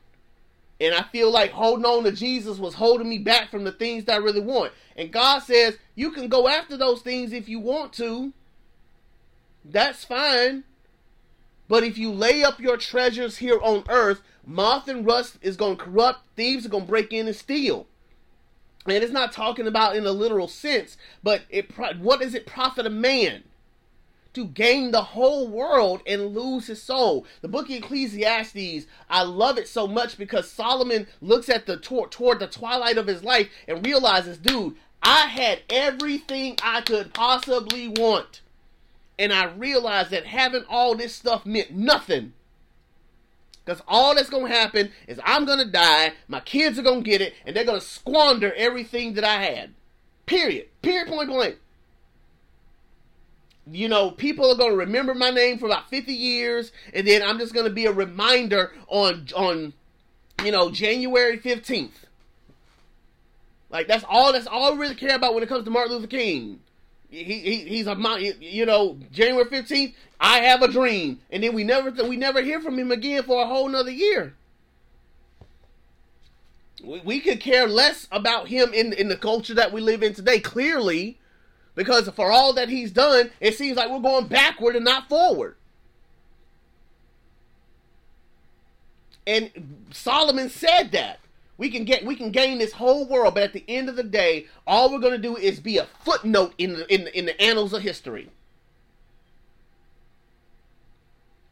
[0.81, 4.05] And I feel like holding on to Jesus was holding me back from the things
[4.05, 4.73] that I really want.
[4.95, 8.33] And God says, you can go after those things if you want to.
[9.63, 10.63] That's fine.
[11.67, 15.77] But if you lay up your treasures here on earth, moth and rust is going
[15.77, 17.85] to corrupt, thieves are going to break in and steal.
[18.87, 22.87] And it's not talking about in a literal sense, but it what does it profit
[22.87, 23.43] a man
[24.33, 27.25] to gain the whole world and lose his soul?
[27.41, 32.11] The book of Ecclesiastes, I love it so much because Solomon looks at the toward,
[32.11, 37.87] toward the twilight of his life and realizes, dude, I had everything I could possibly
[37.87, 38.41] want.
[39.17, 42.33] And I realized that having all this stuff meant nothing
[43.63, 47.03] because all that's going to happen is I'm going to die, my kids are going
[47.03, 49.73] to get it, and they're going to squander everything that I had.
[50.25, 50.67] Period.
[50.81, 51.57] Period, point blank.
[53.69, 57.21] You know, people are going to remember my name for about 50 years, and then
[57.21, 59.73] I'm just going to be a reminder on, on
[60.43, 61.91] you know, January 15th.
[63.69, 66.07] Like, that's all, that's all I really care about when it comes to Martin Luther
[66.07, 66.59] King
[67.11, 69.95] he, he he's a you know January fifteenth.
[70.19, 73.43] I have a dream, and then we never we never hear from him again for
[73.43, 74.33] a whole another year.
[76.81, 80.13] We, we could care less about him in in the culture that we live in
[80.13, 80.39] today.
[80.39, 81.19] Clearly,
[81.75, 85.55] because for all that he's done, it seems like we're going backward and not forward.
[89.25, 91.19] And Solomon said that.
[91.57, 94.03] We can get we can gain this whole world, but at the end of the
[94.03, 97.25] day, all we're going to do is be a footnote in the, in the, in
[97.25, 98.29] the annals of history.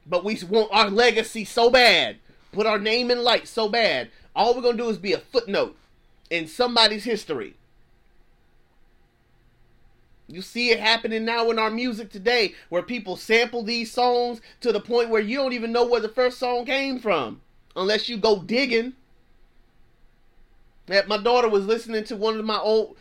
[0.08, 2.18] But we want our legacy so bad,
[2.52, 4.10] put our name in light so bad.
[4.36, 5.78] All we're going to do is be a footnote
[6.32, 7.54] in somebody's history.
[10.30, 14.72] You see it happening now in our music today, where people sample these songs to
[14.72, 17.42] the point where you don't even know where the first song came from,
[17.76, 18.94] unless you go digging
[20.86, 22.98] that my daughter was listening to one of my old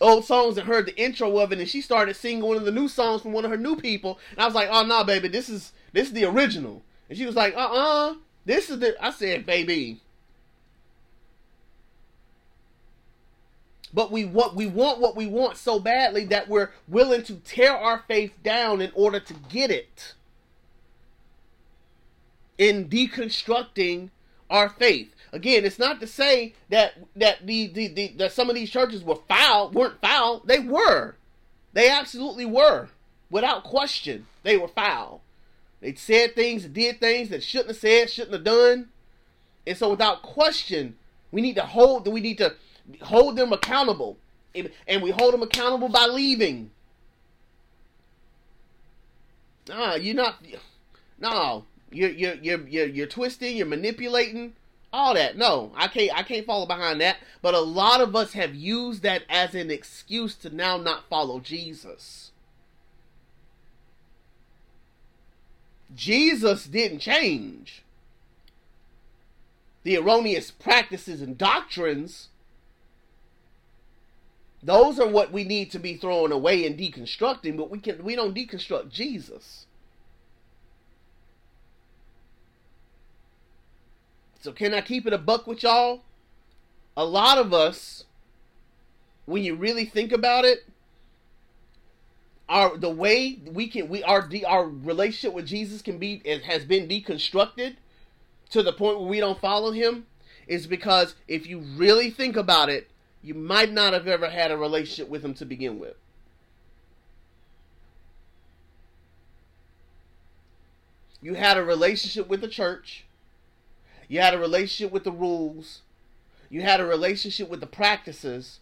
[0.00, 2.70] old songs and heard the intro of it and she started singing one of the
[2.70, 5.04] new songs from one of her new people and I was like, "Oh no, nah,
[5.04, 8.14] baby, this is this is the original." And she was like, "Uh-uh,
[8.44, 10.00] this is the I said, "Baby,
[13.92, 17.72] But we want we want what we want so badly that we're willing to tear
[17.72, 20.14] our faith down in order to get it.
[22.58, 24.10] In deconstructing
[24.50, 25.14] our faith.
[25.32, 29.02] Again, it's not to say that that the, the, the that some of these churches
[29.02, 30.42] were foul, weren't foul.
[30.44, 31.16] They were.
[31.72, 32.88] They absolutely were.
[33.30, 35.22] Without question, they were foul.
[35.80, 38.88] They said things, did things that shouldn't have said, shouldn't have done.
[39.66, 40.96] And so without question,
[41.30, 42.54] we need to hold that we need to
[43.02, 44.18] hold them accountable.
[44.86, 46.70] And we hold them accountable by leaving.
[49.70, 50.42] Ah, you're not
[51.20, 54.54] no, you're you're you're you're, you're twisting, you're manipulating
[54.92, 55.36] all that.
[55.36, 57.18] No, I can't I can't follow behind that.
[57.42, 61.40] But a lot of us have used that as an excuse to now not follow
[61.40, 62.30] Jesus.
[65.94, 67.82] Jesus didn't change.
[69.84, 72.28] The erroneous practices and doctrines
[74.62, 78.16] those are what we need to be throwing away and deconstructing, but we can we
[78.16, 79.66] don't deconstruct Jesus.
[84.40, 86.02] So can I keep it a buck with y'all?
[86.96, 88.04] A lot of us,
[89.26, 90.64] when you really think about it,
[92.48, 96.64] our the way we can we our our relationship with Jesus can be it has
[96.64, 97.76] been deconstructed
[98.50, 100.06] to the point where we don't follow him
[100.46, 102.88] is because if you really think about it,
[103.22, 105.96] you might not have ever had a relationship with him to begin with.
[111.20, 113.04] You had a relationship with the church
[114.08, 115.82] you had a relationship with the rules.
[116.48, 118.60] You had a relationship with the practices.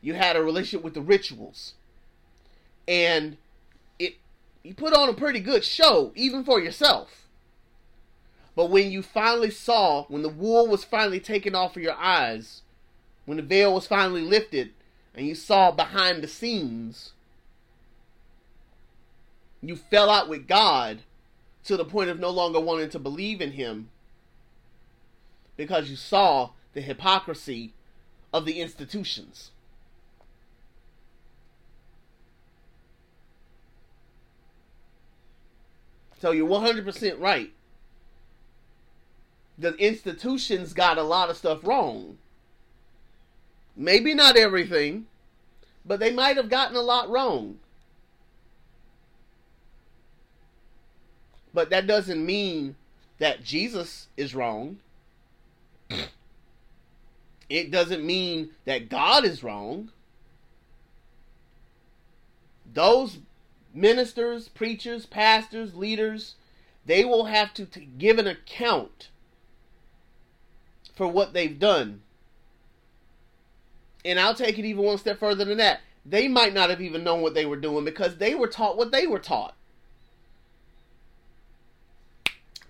[0.00, 1.74] You had a relationship with the rituals.
[2.88, 3.36] And
[3.98, 4.16] it
[4.62, 7.26] you put on a pretty good show, even for yourself.
[8.54, 12.62] But when you finally saw, when the wool was finally taken off of your eyes,
[13.26, 14.72] when the veil was finally lifted,
[15.14, 17.12] and you saw behind the scenes,
[19.60, 21.00] you fell out with God
[21.64, 23.90] to the point of no longer wanting to believe in Him
[25.56, 27.72] because you saw the hypocrisy
[28.32, 29.50] of the institutions.
[36.20, 37.52] So you're 100% right.
[39.58, 42.18] The institutions got a lot of stuff wrong.
[43.76, 45.06] Maybe not everything,
[45.84, 47.58] but they might have gotten a lot wrong.
[51.52, 52.76] But that doesn't mean
[53.18, 54.78] that Jesus is wrong
[57.48, 59.90] it doesn't mean that God is wrong.
[62.72, 63.18] Those
[63.72, 66.34] ministers, preachers, pastors, leaders,
[66.84, 69.10] they will have to give an account
[70.94, 72.02] for what they've done.
[74.06, 75.80] And I'll take it even one step further than that.
[76.04, 78.92] They might not have even known what they were doing because they were taught what
[78.92, 79.54] they were taught.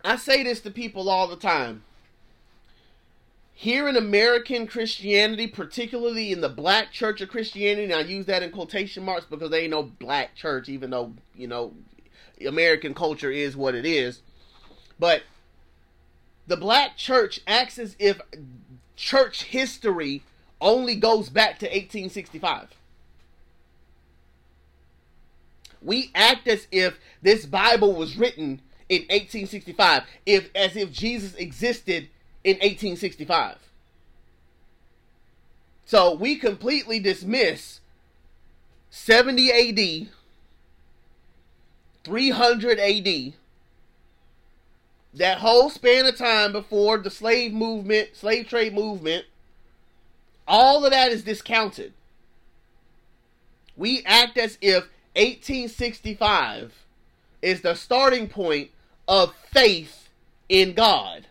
[0.02, 1.82] I say this to people all the time.
[3.52, 8.42] Here in American Christianity, particularly in the black church of Christianity, and I use that
[8.42, 11.74] in quotation marks because there ain't no black church, even though, you know,
[12.46, 14.22] American culture is what it is.
[14.98, 15.22] But
[16.46, 18.20] the black church acts as if
[18.94, 20.22] church history
[20.60, 22.68] only goes back to 1865.
[25.82, 32.08] We act as if this Bible was written in 1865, if as if Jesus existed
[32.42, 33.58] in 1865.
[35.84, 37.80] So we completely dismiss
[38.90, 40.08] 70 AD,
[42.02, 43.32] 300 AD,
[45.14, 49.26] that whole span of time before the slave movement, slave trade movement,
[50.46, 51.92] all of that is discounted.
[53.76, 54.84] We act as if
[55.14, 56.72] 1865
[57.42, 58.70] is the starting point
[59.08, 60.08] of faith
[60.48, 61.26] in God.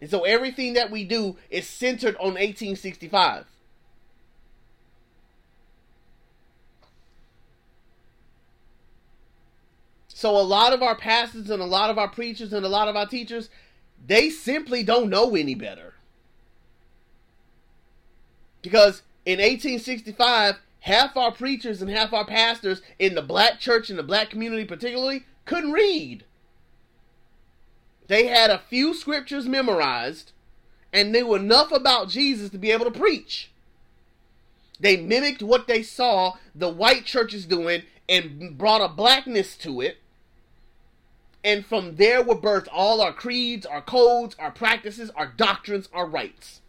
[0.00, 3.46] And so everything that we do is centered on 1865.
[10.08, 12.88] So a lot of our pastors and a lot of our preachers and a lot
[12.88, 13.50] of our teachers,
[14.06, 15.92] they simply don't know any better.
[18.66, 23.96] Because in 1865, half our preachers and half our pastors in the black church and
[23.96, 26.24] the black community, particularly, couldn't read.
[28.08, 30.32] They had a few scriptures memorized
[30.92, 33.52] and knew enough about Jesus to be able to preach.
[34.80, 39.98] They mimicked what they saw the white churches doing and brought a blackness to it.
[41.44, 46.06] And from there were birthed all our creeds, our codes, our practices, our doctrines, our
[46.06, 46.62] rites.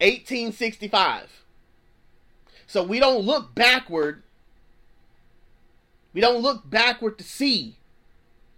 [0.00, 1.44] 1865.
[2.66, 4.22] So we don't look backward.
[6.12, 7.76] We don't look backward to see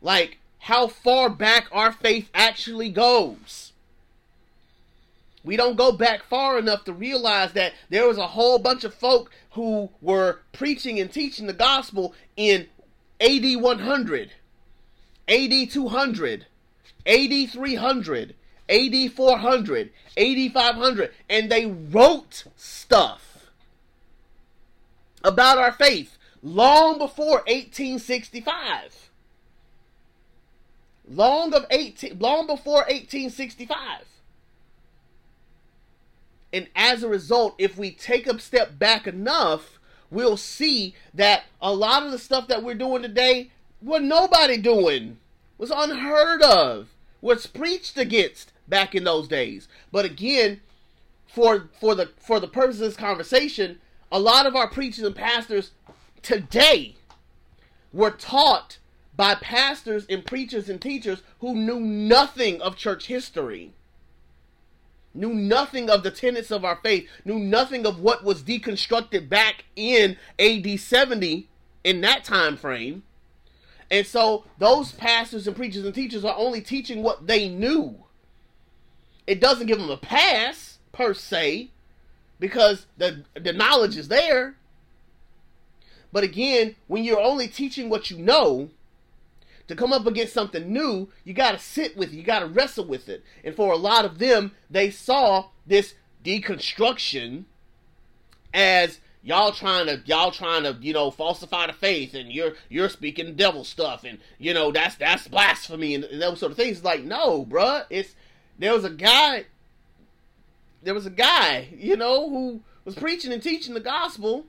[0.00, 3.72] like how far back our faith actually goes.
[5.44, 8.92] We don't go back far enough to realize that there was a whole bunch of
[8.92, 12.66] folk who were preaching and teaching the gospel in
[13.20, 14.30] AD 100,
[15.28, 16.46] AD 200,
[17.06, 18.34] AD 300,
[18.68, 23.50] AD 400, AD 500, and they wrote stuff
[25.22, 29.10] about our faith long before 1865.
[31.08, 34.04] Long of 18 long before 1865.
[36.52, 39.78] And as a result, if we take a step back enough,
[40.10, 43.50] we'll see that a lot of the stuff that we're doing today,
[43.80, 45.18] what nobody doing,
[45.58, 46.88] was unheard of,
[47.20, 49.68] was preached against back in those days.
[49.92, 50.60] But again,
[51.26, 53.78] for for the for the purpose of this conversation,
[54.10, 55.72] a lot of our preachers and pastors
[56.22, 56.96] today
[57.92, 58.78] were taught
[59.16, 63.72] by pastors and preachers and teachers who knew nothing of church history,
[65.14, 69.64] knew nothing of the tenets of our faith, knew nothing of what was deconstructed back
[69.74, 71.48] in AD 70
[71.84, 73.02] in that time frame.
[73.90, 78.05] And so those pastors and preachers and teachers are only teaching what they knew.
[79.26, 81.70] It doesn't give them a pass per se
[82.38, 84.56] because the the knowledge is there.
[86.12, 88.70] But again, when you're only teaching what you know,
[89.68, 92.46] to come up against something new, you got to sit with it, you got to
[92.46, 93.22] wrestle with it.
[93.44, 97.44] And for a lot of them, they saw this deconstruction
[98.54, 102.88] as y'all trying to y'all trying to you know falsify the faith and you're you're
[102.88, 107.02] speaking devil stuff and you know that's that's blasphemy and, those sort of things like
[107.02, 108.14] no bruh it's
[108.58, 109.44] there was a guy
[110.82, 114.46] there was a guy you know who was preaching and teaching the gospel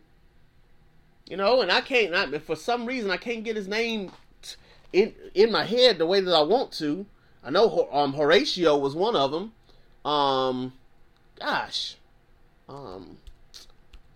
[1.29, 2.11] you know, and I can't.
[2.11, 4.11] Not, for some reason, I can't get his name
[4.93, 7.05] in in my head the way that I want to.
[7.43, 9.53] I know um, Horatio was one of them.
[10.09, 10.73] Um,
[11.39, 11.95] gosh,
[12.69, 13.17] um,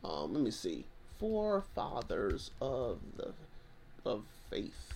[0.03, 0.85] um, let me see.
[1.19, 3.33] Forefathers of the
[4.05, 4.90] of faith.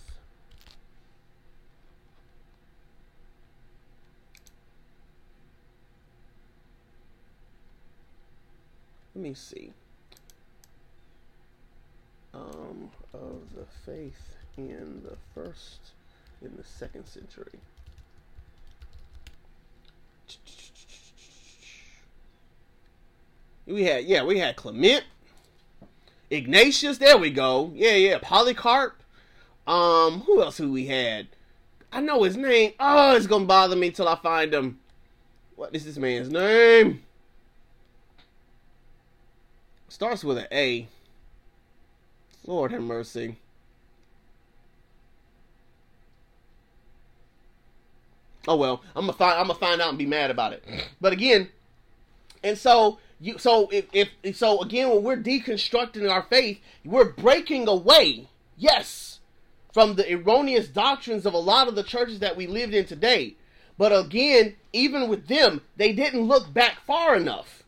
[9.16, 9.72] Let me see
[12.34, 15.80] um, of the faith in the first,
[16.42, 17.60] in the second century.
[23.66, 25.06] We had, yeah, we had Clement,
[26.30, 27.72] Ignatius, there we go.
[27.74, 28.20] Yeah, yeah.
[28.22, 29.02] Polycarp.
[29.66, 31.28] Um, who else who we had?
[31.92, 32.74] I know his name.
[32.80, 34.80] Oh, it's gonna bother me till I find him.
[35.56, 37.05] What is this man's name?
[39.96, 40.90] Starts with an A.
[42.46, 43.38] Lord have mercy.
[48.46, 50.66] Oh well, I'm gonna find I'm gonna find out and be mad about it.
[51.00, 51.48] But again,
[52.44, 57.70] and so you so if, if so again when we're deconstructing our faith, we're breaking
[57.70, 58.28] away,
[58.58, 59.22] yes,
[59.72, 63.36] from the erroneous doctrines of a lot of the churches that we lived in today.
[63.78, 67.64] But again, even with them, they didn't look back far enough.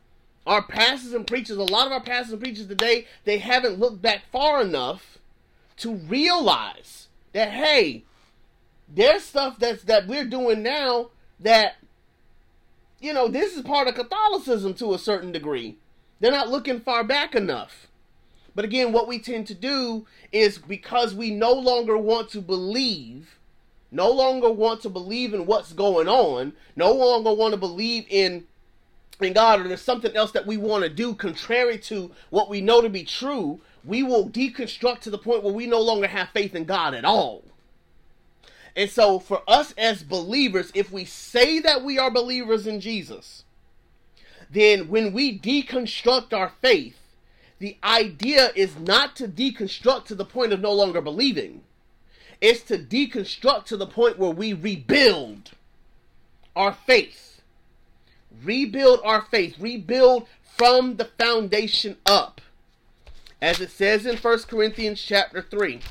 [0.48, 4.02] Our pastors and preachers, a lot of our pastors and preachers today, they haven't looked
[4.02, 5.18] back far enough
[5.78, 8.06] to realize that hey,
[8.88, 11.10] there's stuff that's that we're doing now
[11.41, 11.76] that
[13.00, 15.78] you know, this is part of Catholicism to a certain degree.
[16.20, 17.88] They're not looking far back enough.
[18.56, 23.38] But again, what we tend to do is because we no longer want to believe,
[23.91, 28.45] no longer want to believe in what's going on, no longer want to believe in
[29.20, 32.61] in God or there's something else that we want to do contrary to what we
[32.61, 36.30] know to be true, we will deconstruct to the point where we no longer have
[36.30, 37.43] faith in God at all.
[38.76, 43.43] And so, for us as believers, if we say that we are believers in Jesus,
[44.51, 46.97] then when we deconstruct our faith,
[47.59, 51.63] the idea is not to deconstruct to the point of no longer believing.
[52.39, 55.51] It's to deconstruct to the point where we rebuild
[56.55, 57.26] our faith.
[58.43, 59.55] Rebuild our faith.
[59.59, 60.27] Rebuild
[60.57, 62.41] from the foundation up.
[63.41, 65.81] As it says in 1 Corinthians chapter 3.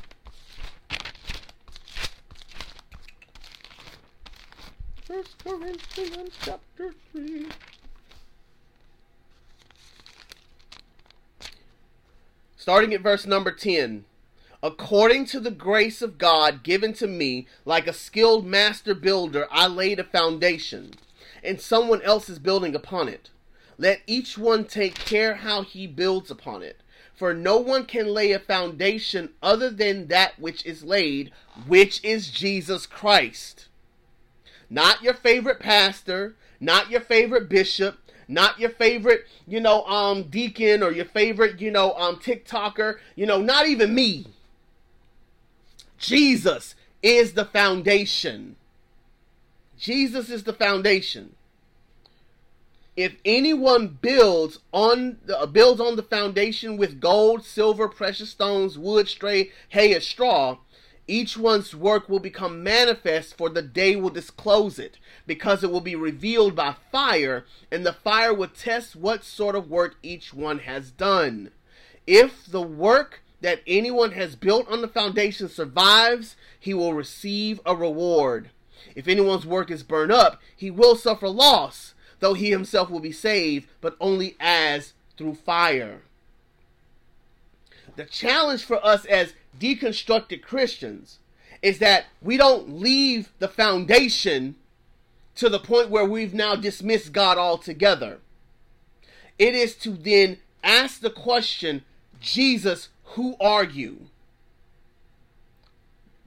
[5.05, 7.47] First Corinthians chapter 3.
[12.57, 14.03] Starting at verse number 10.
[14.61, 19.67] According to the grace of God given to me, like a skilled master builder, I
[19.67, 20.95] laid a foundation,
[21.43, 23.29] and someone else is building upon it.
[23.77, 26.81] Let each one take care how he builds upon it.
[27.13, 31.31] For no one can lay a foundation other than that which is laid,
[31.65, 33.67] which is Jesus Christ.
[34.69, 40.83] Not your favorite pastor, not your favorite bishop, not your favorite, you know, um deacon
[40.83, 44.27] or your favorite, you know, um TikToker, you know, not even me.
[45.97, 48.57] Jesus is the foundation.
[49.77, 51.35] Jesus is the foundation.
[52.95, 58.77] If anyone builds on the, uh, builds on the foundation with gold, silver, precious stones,
[58.77, 60.57] wood, stray, hay, or straw,
[61.07, 64.97] each one's work will become manifest, for the day will disclose it,
[65.27, 69.69] because it will be revealed by fire, and the fire will test what sort of
[69.69, 71.51] work each one has done.
[72.07, 77.75] If the work that anyone has built on the foundation survives, he will receive a
[77.75, 78.49] reward.
[78.97, 83.11] If anyone's work is burned up, he will suffer loss, though he himself will be
[83.11, 86.01] saved, but only as through fire.
[87.95, 91.19] The challenge for us as deconstructed Christians
[91.61, 94.55] is that we don't leave the foundation
[95.35, 98.17] to the point where we've now dismissed God altogether.
[99.37, 101.83] It is to then ask the question,
[102.19, 104.07] Jesus, who are you?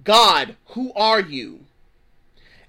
[0.05, 1.65] God, who are you?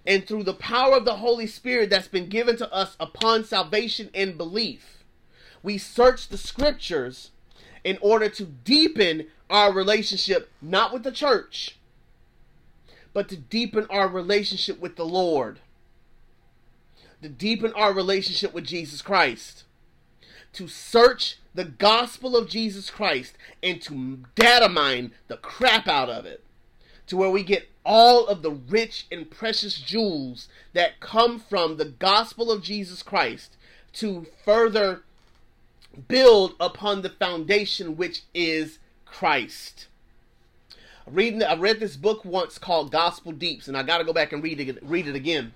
[0.06, 4.10] And through the power of the Holy Spirit that's been given to us upon salvation
[4.14, 5.04] and belief,
[5.62, 7.32] we search the scriptures
[7.84, 11.78] in order to deepen our relationship not with the church,
[13.14, 15.60] but to deepen our relationship with the Lord,
[17.22, 19.66] to deepen our relationship with Jesus Christ,
[20.54, 26.26] to search the gospel of Jesus Christ and to data mine the crap out of
[26.26, 26.44] it
[27.12, 31.84] to where we get all of the rich and precious jewels that come from the
[31.84, 33.58] gospel of Jesus Christ
[33.92, 35.04] to further
[36.08, 39.88] build upon the foundation which is Christ.
[41.06, 44.32] Reading, I read this book once called Gospel Deeps, and I got to go back
[44.32, 45.52] and read it, read it again.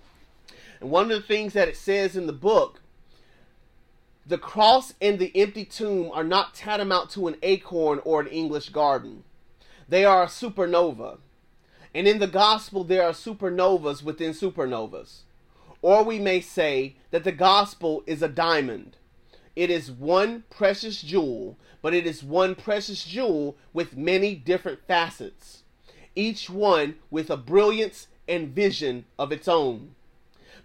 [0.81, 2.81] And one of the things that it says in the book,
[4.27, 8.71] the cross and the empty tomb are not tantamount to an acorn or an English
[8.71, 9.23] garden.
[9.87, 11.19] They are a supernova.
[11.95, 15.21] And in the gospel, there are supernovas within supernovas.
[15.81, 18.97] Or we may say that the gospel is a diamond.
[19.55, 25.61] It is one precious jewel but it is one precious jewel with many different facets,
[26.15, 29.93] each one with a brilliance and vision of its own.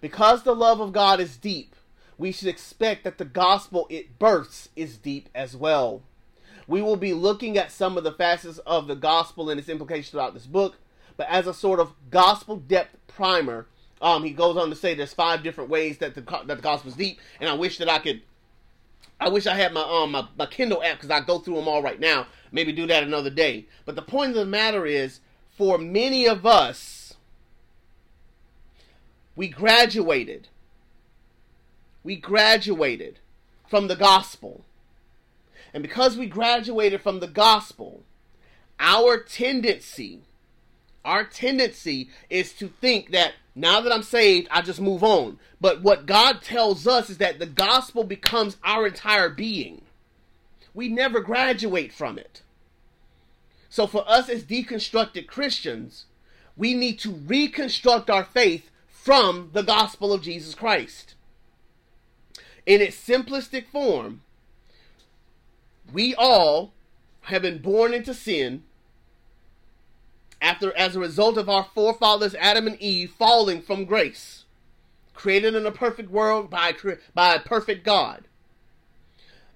[0.00, 1.76] Because the love of God is deep,
[2.16, 6.00] we should expect that the gospel it births is deep as well.
[6.66, 10.12] We will be looking at some of the facets of the gospel and its implications
[10.12, 10.76] throughout this book.
[11.20, 13.66] But as a sort of gospel depth primer,
[14.00, 16.88] um, he goes on to say there's five different ways that the that the gospel
[16.90, 18.22] is deep, and I wish that I could.
[19.20, 21.68] I wish I had my um my, my Kindle app because I go through them
[21.68, 22.26] all right now.
[22.52, 23.66] Maybe do that another day.
[23.84, 27.16] But the point of the matter is, for many of us,
[29.36, 30.48] we graduated.
[32.02, 33.18] We graduated
[33.68, 34.64] from the gospel.
[35.74, 38.04] And because we graduated from the gospel,
[38.78, 40.22] our tendency,
[41.04, 45.38] our tendency is to think that now that I'm saved, I just move on.
[45.60, 49.82] But what God tells us is that the gospel becomes our entire being.
[50.74, 52.42] We never graduate from it.
[53.68, 56.06] So for us as deconstructed Christians,
[56.56, 61.14] we need to reconstruct our faith from the gospel of Jesus Christ.
[62.66, 64.22] In its simplistic form,
[65.92, 66.72] we all
[67.22, 68.64] have been born into sin
[70.40, 74.44] after as a result of our forefathers Adam and Eve falling from grace,
[75.14, 76.74] created in a perfect world by
[77.14, 78.24] by a perfect God.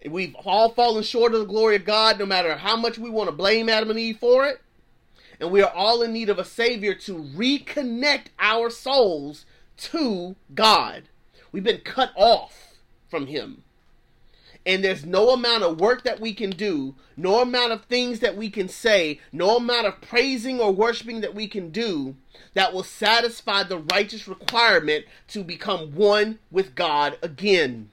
[0.07, 3.29] We've all fallen short of the glory of God, no matter how much we want
[3.29, 4.61] to blame Adam and Eve for it.
[5.41, 9.47] And we are all in need of a Savior to reconnect our souls
[9.79, 11.05] to God.
[11.51, 12.75] We've been cut off
[13.09, 13.65] from Him.
[14.67, 18.37] And there's no amount of work that we can do, no amount of things that
[18.37, 22.17] we can say, no amount of praising or worshiping that we can do
[22.55, 27.91] that will satisfy the righteous requirement to become one with God again.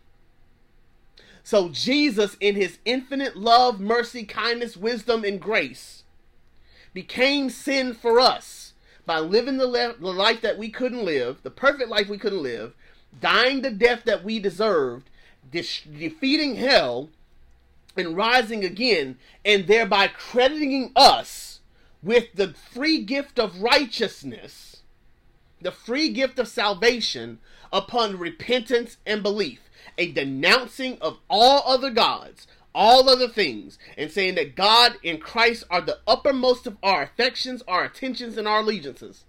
[1.43, 6.03] So, Jesus, in his infinite love, mercy, kindness, wisdom, and grace,
[6.93, 8.73] became sin for us
[9.05, 12.43] by living the, le- the life that we couldn't live, the perfect life we couldn't
[12.43, 12.73] live,
[13.19, 15.09] dying the death that we deserved,
[15.51, 15.63] de-
[15.97, 17.09] defeating hell
[17.97, 21.59] and rising again, and thereby crediting us
[22.01, 24.77] with the free gift of righteousness,
[25.61, 27.39] the free gift of salvation
[27.71, 29.59] upon repentance and belief,
[29.97, 35.65] a denouncing of all other gods, all other things, and saying that God and Christ
[35.69, 39.25] are the uppermost of our affections, our attentions, and our allegiances.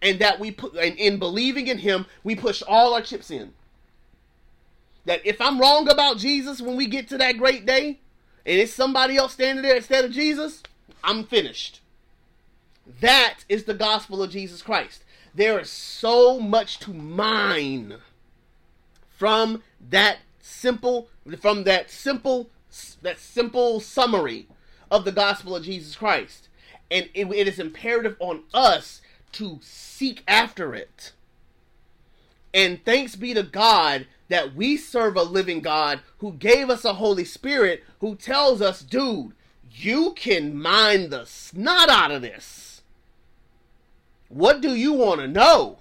[0.00, 3.52] And that we put, and in believing in Him, we push all our chips in
[5.04, 8.00] that if I'm wrong about Jesus when we get to that great day,
[8.44, 10.62] and it's somebody else standing there instead of Jesus,
[11.02, 11.80] I'm finished.
[13.00, 15.04] That is the gospel of Jesus Christ.
[15.34, 17.96] There is so much to mine
[19.16, 21.08] from that simple
[21.40, 22.50] from that simple
[23.02, 24.48] that simple summary
[24.90, 26.48] of the gospel of Jesus Christ.
[26.90, 29.00] And it, it is imperative on us
[29.32, 31.12] to seek after it.
[32.52, 36.94] And thanks be to God that we serve a living God who gave us a
[36.94, 39.34] Holy Spirit who tells us, dude,
[39.70, 42.80] you can mine the snot out of this.
[44.30, 45.80] What do you want to know?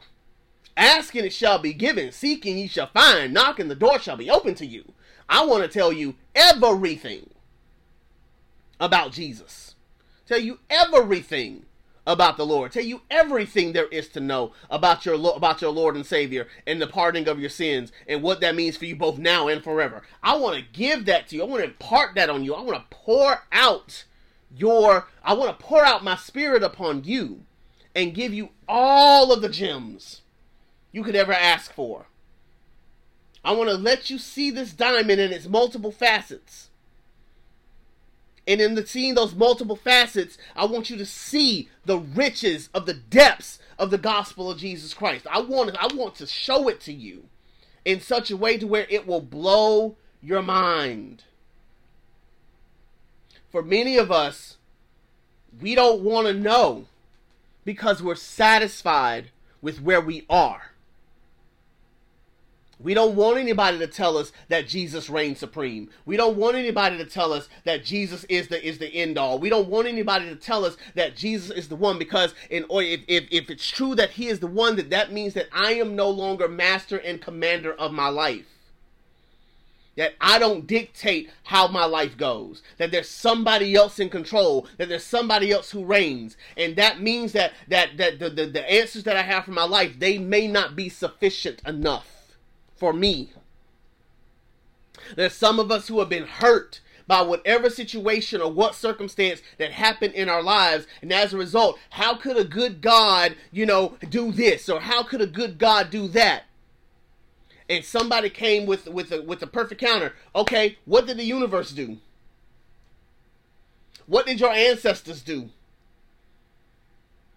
[0.76, 4.54] Asking it shall be given, seeking ye shall find, knocking the door shall be open
[4.56, 4.84] to you.
[5.30, 7.30] I want to tell you everything
[8.82, 9.76] about Jesus.
[10.28, 11.68] Tell you everything
[12.06, 12.72] about the Lord.
[12.72, 16.82] Tell you everything there is to know about your about your Lord and Savior and
[16.82, 20.02] the pardoning of your sins and what that means for you both now and forever.
[20.24, 21.44] I want to give that to you.
[21.44, 22.54] I want to impart that on you.
[22.54, 24.06] I want to pour out
[24.56, 27.42] your I want to pour out my spirit upon you
[27.96, 30.22] and give you all of the gems
[30.92, 32.08] you could ever ask for.
[33.44, 36.70] I want to let you see this diamond in its multiple facets.
[38.48, 42.94] And in seeing those multiple facets, I want you to see the riches of the
[42.94, 45.28] depths of the gospel of Jesus Christ.
[45.30, 47.26] I want I want to show it to you
[47.86, 51.24] in such a way to where it will blow your mind.
[53.52, 54.58] For many of us,
[55.60, 56.86] we don't want to know
[57.66, 59.32] because we're satisfied
[59.62, 60.71] with where we are.
[62.84, 65.90] We don't want anybody to tell us that Jesus reigns supreme.
[66.06, 69.40] We don't want anybody to tell us that Jesus is the is the end all.
[69.40, 72.82] We don't want anybody to tell us that Jesus is the one because in or
[72.82, 75.74] if, if, if it's true that he is the one, that that means that I
[75.74, 78.46] am no longer master and commander of my life.
[79.98, 82.64] That I don't dictate how my life goes.
[82.78, 84.66] That there's somebody else in control.
[84.78, 86.38] That there's somebody else who reigns.
[86.56, 89.66] And that means that that, that the, the, the answers that I have for my
[89.66, 92.21] life, they may not be sufficient enough
[92.82, 93.30] for me.
[95.16, 99.72] There's some of us who have been hurt by whatever situation or what circumstance that
[99.72, 100.88] happened in our lives.
[101.00, 104.68] And as a result, how could a good God, you know, do this?
[104.68, 106.46] Or how could a good God do that?
[107.70, 110.14] And somebody came with with a, with a perfect counter.
[110.36, 112.00] Okay, what did the universe do?
[114.08, 115.52] What did your ancestors do?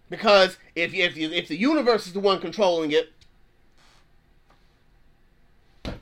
[0.09, 3.13] Because if if if the universe is the one controlling it,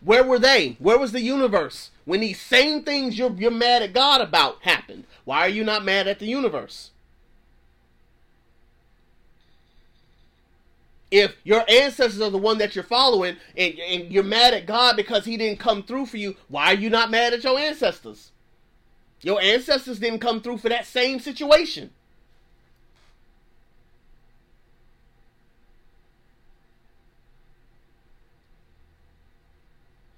[0.03, 0.75] where were they?
[0.79, 5.05] Where was the universe when these same things you're you're mad at God about happened?
[5.25, 6.91] Why are you not mad at the universe?
[11.09, 14.95] If your ancestors are the one that you're following and, and you're mad at God
[14.95, 18.31] because he didn't come through for you, why are you not mad at your ancestors?
[19.21, 21.91] Your ancestors didn't come through for that same situation.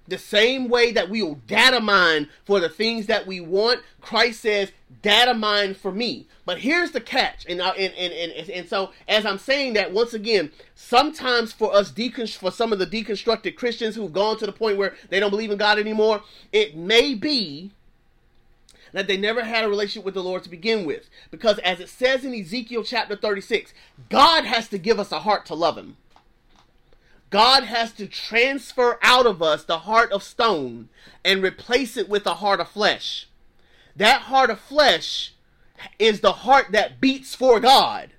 [0.08, 4.40] The same way that we will data mine for the things that we want, Christ
[4.40, 6.28] says, data mine for me.
[6.44, 7.44] But here's the catch.
[7.48, 11.92] And, and, and, and, and so, as I'm saying that, once again, sometimes for us,
[12.36, 15.50] for some of the deconstructed Christians who've gone to the point where they don't believe
[15.50, 17.72] in God anymore, it may be
[18.92, 21.10] that they never had a relationship with the Lord to begin with.
[21.30, 23.74] Because as it says in Ezekiel chapter 36,
[24.08, 25.96] God has to give us a heart to love Him.
[27.36, 30.88] God has to transfer out of us the heart of stone
[31.22, 33.28] and replace it with a heart of flesh.
[33.94, 35.34] That heart of flesh
[35.98, 38.12] is the heart that beats for God.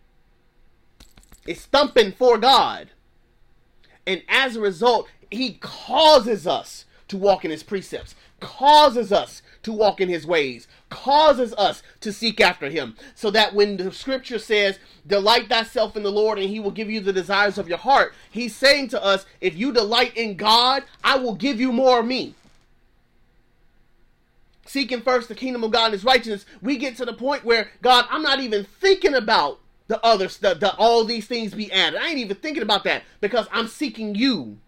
[1.48, 2.92] It's thumping for God.
[4.06, 9.74] And as a result, He causes us to walk in His precepts, causes us to
[9.74, 12.96] walk in his ways, causes us to seek after him.
[13.16, 16.90] So that when the scripture says, Delight thyself in the Lord, and he will give
[16.90, 20.84] you the desires of your heart, he's saying to us, If you delight in God,
[21.04, 22.34] I will give you more of me.
[24.66, 27.70] Seeking first the kingdom of God and his righteousness, we get to the point where,
[27.82, 32.00] God, I'm not even thinking about the others, the, the all these things be added.
[32.00, 34.60] I ain't even thinking about that because I'm seeking you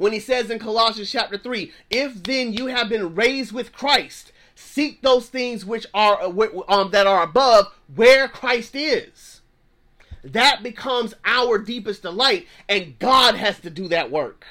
[0.00, 4.32] when he says in Colossians chapter 3, if then you have been raised with Christ,
[4.54, 6.22] seek those things which are
[6.68, 9.42] um, that are above where Christ is.
[10.24, 14.46] That becomes our deepest delight, and God has to do that work.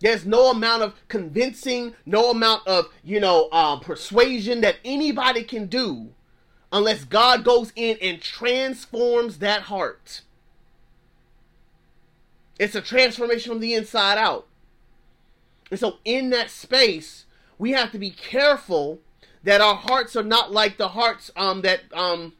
[0.00, 5.68] There's no amount of convincing, no amount of, you know, uh, persuasion that anybody can
[5.68, 6.10] do
[6.70, 10.20] unless God goes in and transforms that heart.
[12.58, 14.46] It's a transformation from the inside out.
[15.70, 17.24] And so, in that space,
[17.58, 19.00] we have to be careful
[19.42, 22.32] that our hearts are not like the hearts um, that um,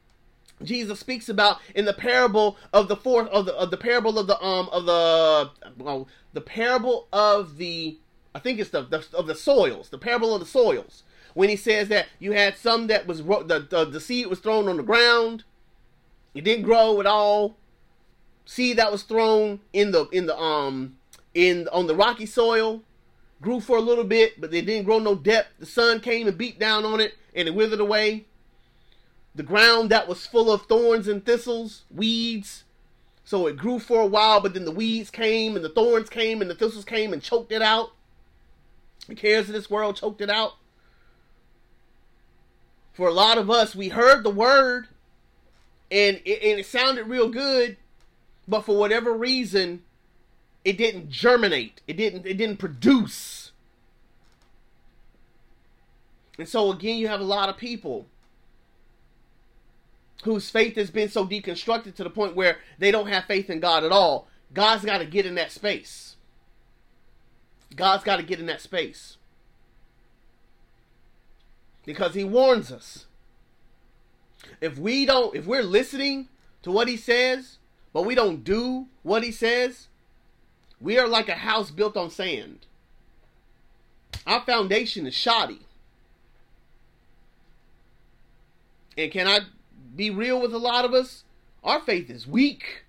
[0.63, 4.27] Jesus speaks about in the parable of the fourth of the of the parable of
[4.27, 7.99] the um of the well the parable of the
[8.35, 11.03] I think it's the, the of the soils the parable of the soils.
[11.35, 14.69] When he says that you had some that was the, the the seed was thrown
[14.69, 15.45] on the ground.
[16.35, 17.57] It didn't grow at all
[18.47, 20.97] seed that was thrown in the in the um
[21.35, 22.83] in on the rocky soil
[23.43, 25.51] grew for a little bit, but they didn't grow no depth.
[25.59, 28.25] The sun came and beat down on it, and it withered away.
[29.35, 32.65] The ground that was full of thorns and thistles, weeds,
[33.27, 36.41] so it grew for a while, but then the weeds came and the thorns came
[36.41, 37.91] and the thistles came and choked it out.
[39.09, 40.53] The cares of this world choked it out.
[42.95, 44.87] For a lot of us, we heard the word
[45.91, 47.77] and it, and it sounded real good,
[48.49, 49.83] but for whatever reason,
[50.65, 51.81] it didn't germinate.
[51.87, 53.53] It didn't it didn't produce.
[56.39, 58.07] And so again, you have a lot of people
[60.25, 63.61] whose faith has been so deconstructed to the point where they don't have faith in
[63.61, 64.29] God at all.
[64.53, 66.17] God's got to get in that space.
[67.75, 69.17] God's got to get in that space.
[71.85, 73.07] Because he warns us.
[74.61, 76.29] If we don't if we're listening
[76.63, 77.59] to what he says,
[77.97, 79.89] but we don't do what he says,
[80.79, 82.67] we are like a house built on sand.
[84.27, 85.61] Our foundation is shoddy.
[88.99, 89.39] And can I
[89.97, 91.25] be real with a lot of us?
[91.65, 92.85] Our faith is weak.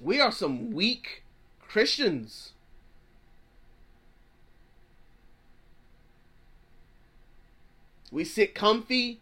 [0.00, 1.22] We are some weak
[1.68, 2.50] Christians.
[8.10, 9.20] We sit comfy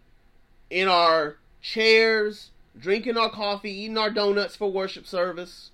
[0.71, 5.71] in our chairs, drinking our coffee, eating our donuts for worship service.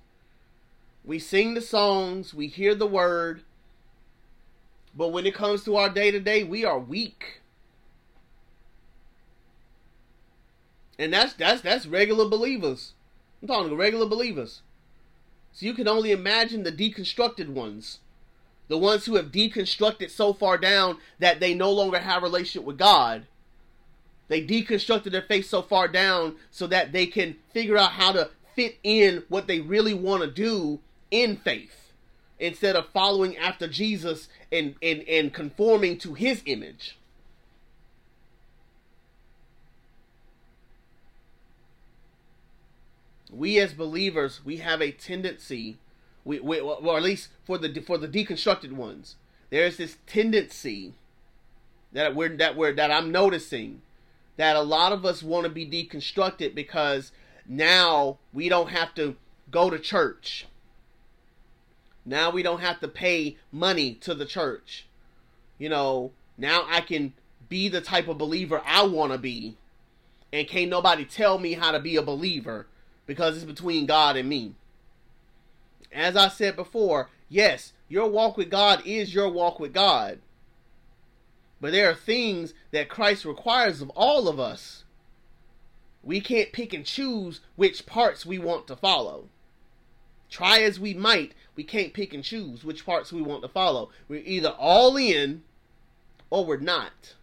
[1.05, 3.43] We sing the songs, we hear the word.
[4.95, 7.41] But when it comes to our day to day, we are weak.
[10.99, 12.93] And that's that's that's regular believers.
[13.41, 14.63] I'm talking regular believers.
[15.53, 18.01] So you can only imagine the deconstructed ones.
[18.67, 22.77] The ones who have deconstructed so far down that they no longer have relationship with
[22.77, 23.27] God
[24.29, 28.31] they deconstructed their faith so far down so that they can figure out how to
[28.55, 31.93] fit in what they really want to do in faith.
[32.39, 36.97] instead of following after Jesus and, and, and conforming to his image.
[43.31, 45.77] We as believers, we have a tendency,
[46.25, 49.17] we, we or at least for the for the deconstructed ones,
[49.51, 50.95] there's this tendency
[51.93, 53.83] that we're that we're that I'm noticing
[54.39, 57.13] that a lot of us want to be deconstructed because
[57.47, 59.17] now we don't have to
[59.51, 60.47] go to church.
[62.07, 64.87] Now we don't have to pay money to the church.
[65.59, 67.13] You know, now I can
[67.49, 69.57] be the type of believer I want to be.
[70.33, 72.67] And can't nobody tell me how to be a believer
[73.07, 74.55] because it's between God and me.
[75.93, 80.21] As I said before, yes, your walk with God is your walk with God.
[81.61, 84.85] But there are things that Christ requires of all of us.
[86.03, 89.29] We can't pick and choose which parts we want to follow.
[90.31, 93.91] Try as we might, we can't pick and choose which parts we want to follow.
[94.09, 95.43] We're either all in
[96.31, 97.15] or we're not.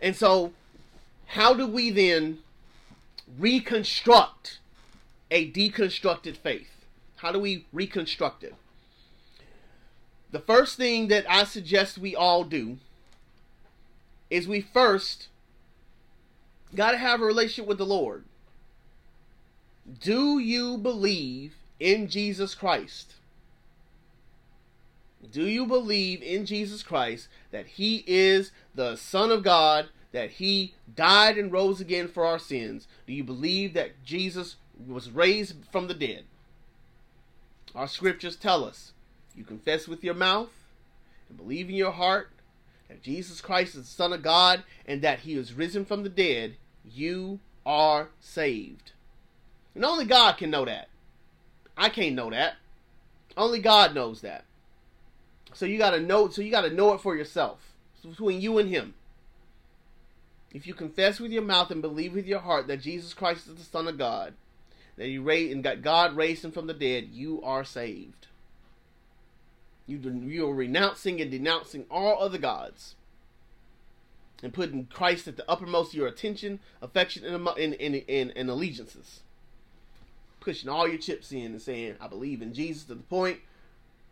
[0.00, 0.52] And so,
[1.26, 2.38] how do we then
[3.38, 4.58] reconstruct
[5.30, 6.75] a deconstructed faith?
[7.26, 8.54] How do we reconstruct it?
[10.30, 12.78] The first thing that I suggest we all do
[14.30, 15.26] is we first
[16.72, 18.26] got to have a relationship with the Lord.
[20.00, 23.14] Do you believe in Jesus Christ?
[25.28, 30.74] Do you believe in Jesus Christ that He is the Son of God, that He
[30.94, 32.86] died and rose again for our sins?
[33.04, 36.22] Do you believe that Jesus was raised from the dead?
[37.74, 38.92] Our scriptures tell us
[39.34, 40.50] you confess with your mouth
[41.28, 42.30] and believe in your heart
[42.88, 46.08] that Jesus Christ is the Son of God and that He is risen from the
[46.08, 48.92] dead, you are saved.
[49.74, 50.88] And only God can know that.
[51.76, 52.54] I can't know that.
[53.36, 54.44] Only God knows that.
[55.52, 57.58] So you gotta know so you gotta know it for yourself.
[57.96, 58.94] It's between you and him.
[60.52, 63.56] If you confess with your mouth and believe with your heart that Jesus Christ is
[63.56, 64.34] the Son of God,
[64.96, 68.26] that he raised and got God raised him from the dead, you are saved.
[69.86, 72.96] You you are renouncing and denouncing all other gods,
[74.42, 79.20] and putting Christ at the uppermost of your attention, affection, and, and, and, and allegiances.
[80.40, 83.40] Pushing all your chips in and saying, "I believe in Jesus" to the point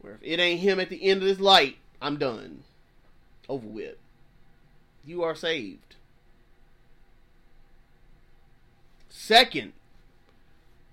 [0.01, 2.63] where if it ain't Him at the end of this light, I'm done.
[3.49, 3.97] Over with.
[5.05, 5.97] You are saved.
[9.11, 9.73] Second,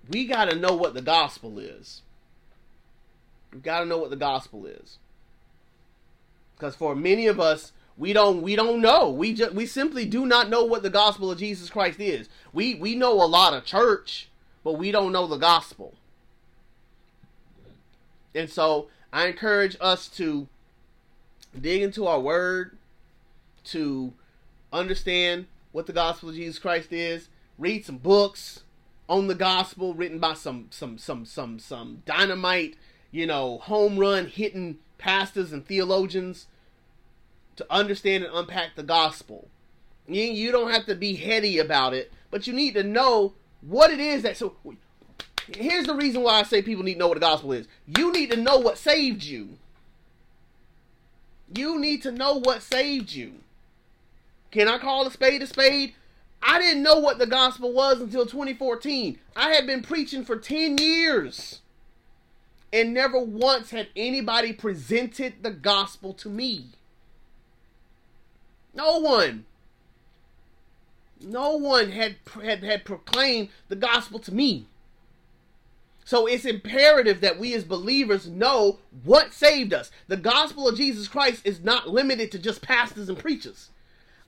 [0.08, 2.02] we got to know what the gospel is.
[3.52, 4.98] We got to know what the gospel is.
[6.56, 9.10] Because for many of us, we don't we don't know.
[9.10, 12.28] We just we simply do not know what the gospel of Jesus Christ is.
[12.52, 14.28] We we know a lot of church,
[14.64, 15.94] but we don't know the gospel.
[18.34, 20.48] And so I encourage us to
[21.58, 22.78] dig into our word,
[23.64, 24.14] to
[24.72, 27.28] understand what the gospel of Jesus Christ is,
[27.58, 28.62] read some books,
[29.12, 32.76] on the gospel written by some some some some some dynamite,
[33.10, 36.46] you know, home run hitting pastors and theologians
[37.56, 39.48] to understand and unpack the gospel.
[40.08, 43.90] You, you don't have to be heady about it, but you need to know what
[43.90, 44.56] it is that so
[45.54, 47.68] here's the reason why I say people need to know what the gospel is.
[47.86, 49.58] You need to know what saved you.
[51.54, 53.34] You need to know what saved you.
[54.50, 55.92] Can I call a spade a spade?
[56.42, 59.18] I didn't know what the gospel was until 2014.
[59.36, 61.60] I had been preaching for 10 years.
[62.72, 66.66] And never once had anybody presented the gospel to me.
[68.74, 69.44] No one.
[71.20, 74.66] No one had, had, had proclaimed the gospel to me.
[76.04, 79.90] So it's imperative that we as believers know what saved us.
[80.08, 83.70] The gospel of Jesus Christ is not limited to just pastors and preachers.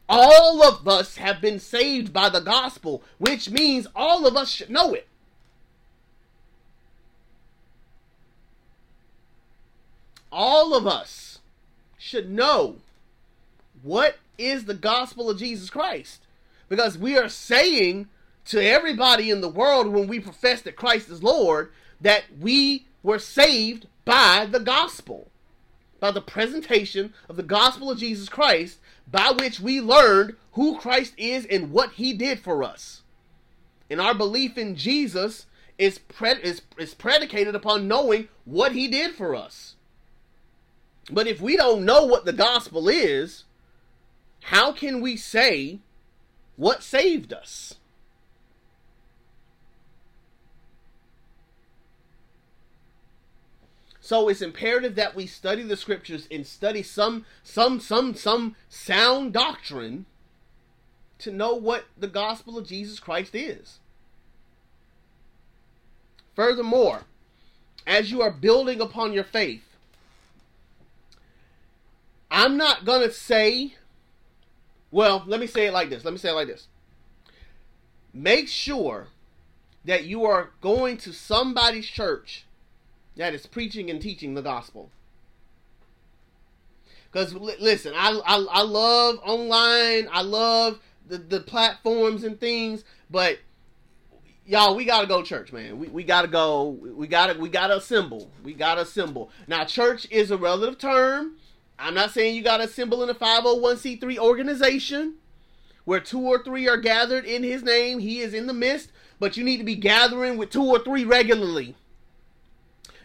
[0.09, 4.71] All of us have been saved by the gospel, which means all of us should
[4.71, 5.09] know it.
[10.31, 11.39] All of us
[11.97, 12.77] should know
[13.83, 16.23] what is the gospel of Jesus Christ.
[16.69, 18.09] Because we are saying
[18.47, 23.19] to everybody in the world when we profess that Christ is Lord that we were
[23.19, 25.29] saved by the gospel,
[26.01, 28.79] by the presentation of the gospel of Jesus Christ
[29.11, 33.03] by which we learned who Christ is and what he did for us.
[33.91, 35.47] And our belief in Jesus
[35.79, 39.75] is, is, is predicated upon knowing what he did for us.
[41.11, 43.45] But if we don't know what the gospel is,
[44.45, 45.81] how can we say
[46.57, 47.75] what saved us?
[54.05, 59.33] So it's imperative that we study the scriptures and study some some some some sound
[59.33, 60.05] doctrine
[61.21, 63.79] to know what the gospel of Jesus Christ is.
[66.37, 67.05] Furthermore,
[67.87, 69.65] as you are building upon your faith,
[72.31, 73.77] I'm not going to say,
[74.91, 76.05] well, let me say it like this.
[76.05, 76.69] Let me say it like this.
[78.13, 79.07] Make sure
[79.87, 82.45] that you are going to somebody's church
[83.17, 84.91] that is preaching and teaching the gospel.
[87.11, 90.09] Because listen, I, I I love online.
[90.13, 93.39] I love the the platforms and things, but
[94.47, 95.79] y'all, we gotta go church, man.
[95.79, 96.69] We, we gotta go.
[96.69, 98.31] We gotta we gotta assemble.
[98.43, 99.31] We gotta assemble.
[99.47, 101.37] Now, church is a relative term.
[101.79, 105.15] I'm not saying you gotta assemble in a 501c3 organization
[105.85, 107.99] where two or three are gathered in His name.
[107.99, 111.05] He is in the midst, but you need to be gathering with two or three
[111.05, 111.75] regularly.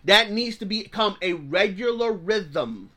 [0.03, 2.89] That needs to become a regular rhythm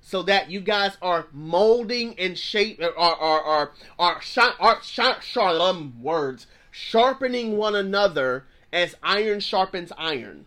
[0.00, 5.60] so that you guys are molding and shape are are are are, are, are, are
[5.60, 10.44] um, words sharpening one another as iron sharpens iron.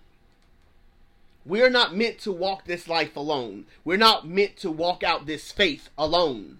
[1.45, 3.65] We're not meant to walk this life alone.
[3.83, 6.59] We're not meant to walk out this faith alone.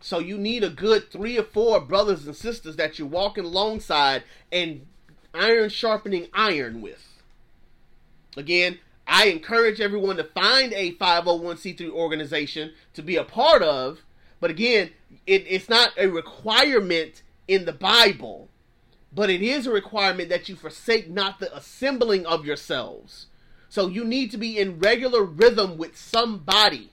[0.00, 4.22] So you need a good three or four brothers and sisters that you're walking alongside
[4.50, 4.86] and
[5.34, 7.06] iron sharpening iron with.
[8.36, 14.00] Again, I encourage everyone to find a 501c3 organization to be a part of.
[14.40, 14.90] But again,
[15.26, 18.48] it, it's not a requirement in the Bible,
[19.12, 23.26] but it is a requirement that you forsake not the assembling of yourselves.
[23.68, 26.90] So you need to be in regular rhythm with somebody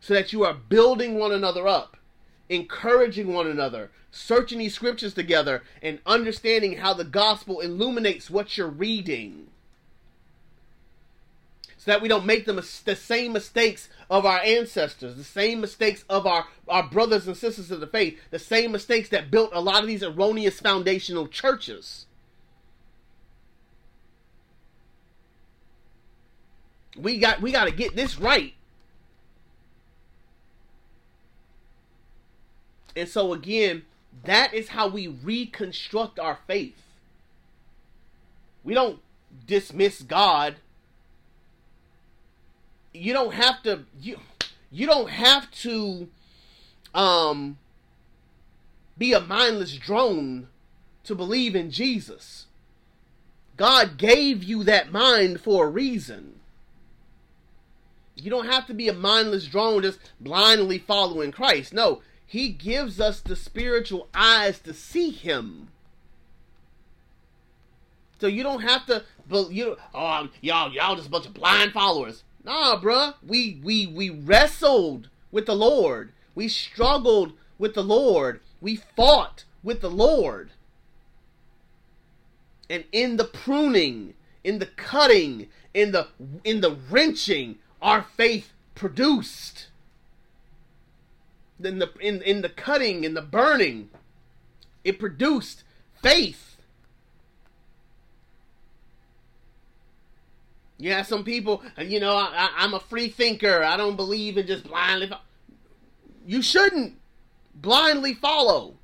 [0.00, 1.96] so that you are building one another up,
[2.52, 8.68] encouraging one another, searching these scriptures together, and understanding how the gospel illuminates what you're
[8.68, 9.48] reading
[11.84, 12.52] so that we don't make the,
[12.84, 17.72] the same mistakes of our ancestors, the same mistakes of our, our brothers and sisters
[17.72, 22.06] of the faith, the same mistakes that built a lot of these erroneous foundational churches.
[26.96, 28.54] We got we got to get this right.
[32.96, 33.82] And so again,
[34.24, 36.82] that is how we reconstruct our faith.
[38.64, 39.00] We don't
[39.46, 40.56] dismiss God
[42.92, 44.18] you don't have to you
[44.70, 46.08] you don't have to
[46.94, 47.58] um
[48.98, 50.48] be a mindless drone
[51.04, 52.46] to believe in Jesus.
[53.56, 56.40] God gave you that mind for a reason.
[58.14, 61.72] You don't have to be a mindless drone just blindly following Christ.
[61.72, 65.68] No, he gives us the spiritual eyes to see him.
[68.18, 71.72] So you don't have to but you oh y'all y'all just a bunch of blind
[71.72, 72.24] followers.
[72.42, 73.16] Nah, bruh.
[73.22, 76.12] We we we wrestled with the Lord.
[76.34, 78.40] We struggled with the Lord.
[78.62, 80.52] We fought with the Lord.
[82.70, 86.08] And in the pruning, in the cutting, in the
[86.44, 89.66] in the wrenching, our faith produced.
[91.62, 93.90] In the in, in the cutting, in the burning,
[94.84, 95.64] it produced
[96.02, 96.56] faith.
[100.78, 103.62] Yeah, some people, uh, you know, I, am a free thinker.
[103.62, 105.06] I don't believe in just blindly.
[105.06, 105.20] Fo-.
[106.26, 106.96] You shouldn't
[107.54, 108.74] blindly follow.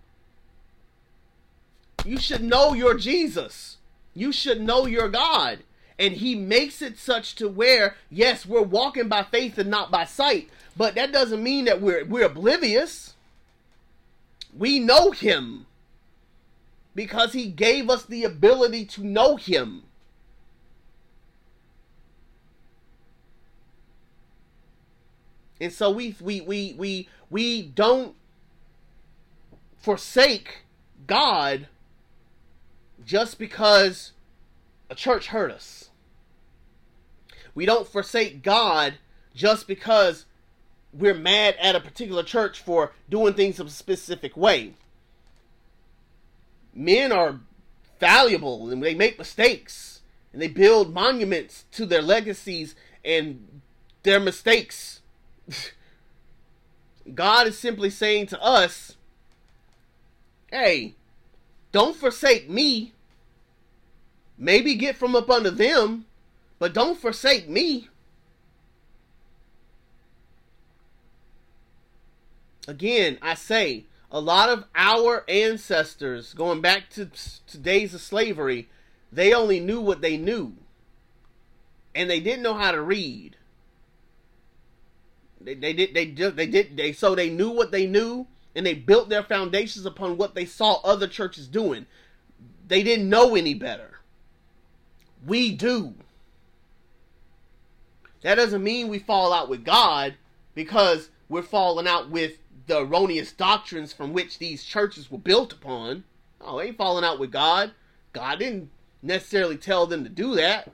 [2.05, 3.79] You should know your Jesus.
[4.15, 5.65] You should know your God.
[5.99, 10.05] And he makes it such to where, yes, we're walking by faith and not by
[10.05, 10.49] sight.
[10.77, 13.15] But that doesn't mean that we're we're oblivious.
[14.57, 15.67] We know him
[16.95, 19.85] because he gave us the ability to know him.
[25.61, 28.15] And so we we we we we don't
[29.79, 30.59] forsake
[31.07, 31.67] God
[33.05, 34.13] just because
[34.91, 35.88] a church hurt us.
[37.59, 38.99] We don't forsake God
[39.35, 40.27] just because
[40.93, 44.75] we're mad at a particular church for doing things a specific way.
[46.73, 47.41] Men are
[47.99, 50.03] valuable and they make mistakes
[50.33, 53.61] and they build monuments to their legacies and
[54.05, 55.01] their mistakes
[57.13, 58.95] God is simply saying to us,
[60.53, 60.95] hey,
[61.73, 62.93] don't forsake me.
[64.39, 66.05] Maybe get from up under them,
[66.59, 67.89] but don't forsake me.
[72.67, 77.11] Again, I say, a lot of our ancestors, going back to,
[77.47, 78.69] to days of slavery,
[79.13, 80.55] they only knew what they knew.
[81.95, 83.37] And they didn't know how to read.
[85.41, 88.67] They, they did they just they did they so they knew what they knew and
[88.67, 91.87] they built their foundations upon what they saw other churches doing.
[92.67, 94.01] They didn't know any better.
[95.25, 95.95] We do.
[98.23, 100.15] That doesn't mean we fall out with God
[100.55, 106.05] because we're falling out with the erroneous doctrines from which these churches were built upon.
[106.41, 107.73] Oh, they ain't falling out with God.
[108.13, 108.71] God didn't
[109.03, 110.73] necessarily tell them to do that.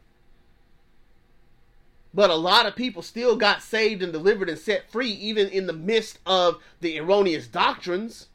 [2.12, 5.66] But a lot of people still got saved and delivered and set free, even in
[5.66, 8.28] the midst of the erroneous doctrines.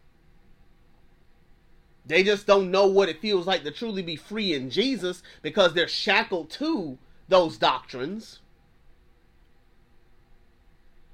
[2.06, 5.74] They just don't know what it feels like to truly be free in Jesus because
[5.74, 6.98] they're shackled to
[7.30, 8.40] those doctrines.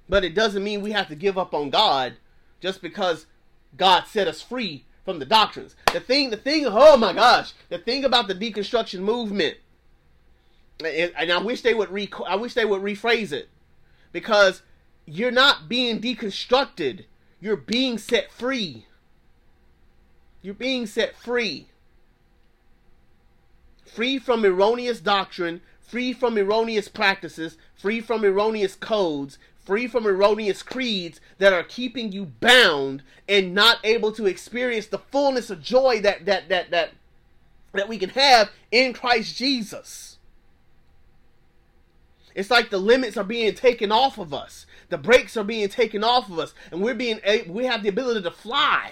[0.07, 2.15] But it doesn't mean we have to give up on God
[2.61, 3.25] just because
[3.75, 5.75] God set us free from the doctrines.
[5.91, 9.57] The thing, the thing, oh my gosh, the thing about the deconstruction movement
[10.83, 13.49] and I wish they would re I wish they would rephrase it.
[14.11, 14.61] Because
[15.05, 17.05] you're not being deconstructed.
[17.39, 18.87] You're being set free.
[20.41, 21.67] You're being set free.
[23.85, 30.63] Free from erroneous doctrine free from erroneous practices free from erroneous codes free from erroneous
[30.63, 35.99] creeds that are keeping you bound and not able to experience the fullness of joy
[36.01, 36.91] that that that that
[37.73, 40.15] that we can have in Christ Jesus
[42.35, 44.65] it's like the limits are being taken off of us.
[44.89, 48.21] The brakes are being taken off of us, and we're being we have the ability
[48.21, 48.91] to fly.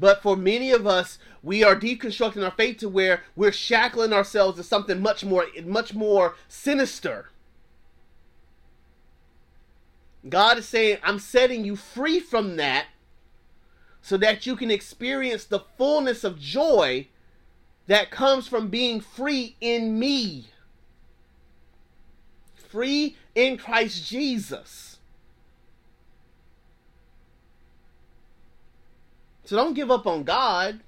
[0.00, 4.56] But for many of us, we are deconstructing our faith to where we're shackling ourselves
[4.56, 7.28] to something much more much more sinister.
[10.28, 12.86] God is saying, I'm setting you free from that
[14.02, 17.08] so that you can experience the fullness of joy
[17.86, 20.46] that comes from being free in me.
[22.54, 24.89] Free in Christ Jesus.
[29.50, 30.78] So don't give up on God.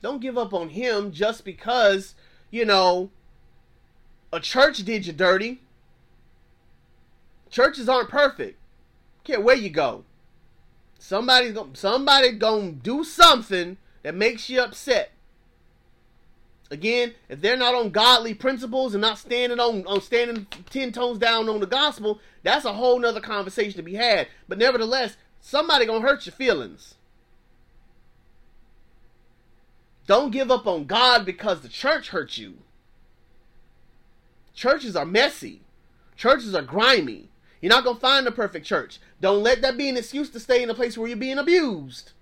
[0.00, 2.14] Don't give up on Him just because,
[2.52, 3.10] you know,
[4.32, 5.60] a church did you dirty.
[7.50, 8.60] Churches aren't perfect.
[9.24, 10.04] Care where you go.
[11.00, 15.10] Somebody's gonna somebody gonna do something that makes you upset.
[16.70, 21.18] Again, if they're not on godly principles and not standing on, on standing ten tones
[21.18, 24.28] down on the gospel, that's a whole nother conversation to be had.
[24.46, 26.94] But nevertheless, somebody gonna hurt your feelings.
[30.06, 32.58] Don't give up on God because the church hurt you.
[34.54, 35.62] Churches are messy.
[36.16, 37.28] Churches are grimy.
[37.60, 39.00] You're not going to find the perfect church.
[39.20, 42.12] Don't let that be an excuse to stay in a place where you're being abused.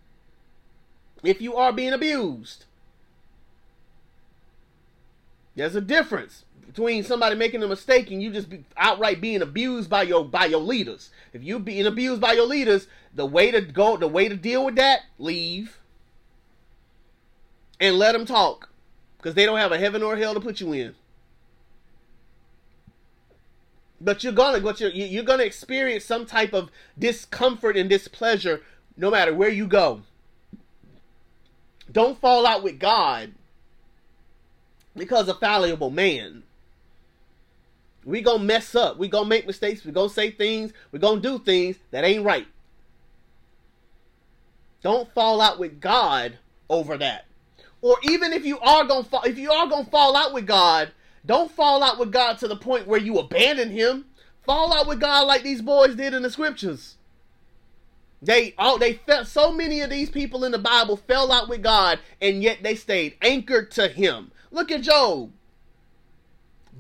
[1.23, 2.65] If you are being abused,
[5.55, 9.89] there's a difference between somebody making a mistake and you just be outright being abused
[9.89, 11.11] by your by your leaders.
[11.33, 14.37] If you be being abused by your leaders, the way to go, the way to
[14.37, 15.79] deal with that, leave
[17.81, 18.69] and let them talk
[19.19, 20.95] because they don't have a heaven or hell to put you in.
[24.01, 28.63] But you're gonna, but you're, you're gonna experience some type of discomfort and displeasure
[28.97, 30.03] no matter where you go.
[31.91, 33.33] Don't fall out with God
[34.95, 36.43] because of fallible man.
[38.05, 38.99] We gonna mess up.
[38.99, 39.85] We gonna make mistakes.
[39.85, 40.73] We gonna say things.
[40.93, 42.47] We gonna do things that ain't right.
[44.83, 46.39] Don't fall out with God
[46.69, 47.25] over that.
[47.85, 50.91] Or even if you are gonna fall, if you are gonna fall out with God,
[51.27, 54.07] don't fall out with God to the point where you abandon him.
[54.47, 56.97] Fall out with God like these boys did in the scriptures.
[58.23, 61.63] They all they felt so many of these people in the Bible fell out with
[61.63, 64.33] God and yet they stayed anchored to him.
[64.51, 65.31] Look at Job.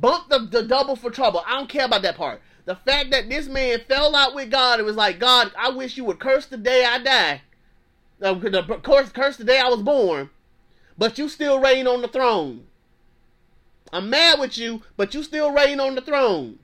[0.01, 1.43] Bump the, the double for trouble.
[1.47, 2.41] I don't care about that part.
[2.65, 5.99] The fact that this man fell out with God it was like, God, I wish
[5.99, 7.43] you would curse the day I die.
[8.23, 8.41] Uh,
[8.83, 10.31] curse, curse the day I was born.
[10.97, 12.67] But you still reign on the throne.
[13.93, 16.59] I'm mad with you, but you still reign on the throne.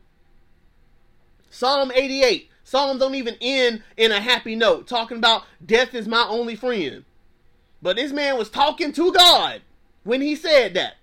[1.51, 2.49] Psalm 88.
[2.65, 7.05] Psalms don't even end in a happy note, talking about death is my only friend.
[7.83, 9.63] But this man was talking to God
[10.05, 10.95] when he said that.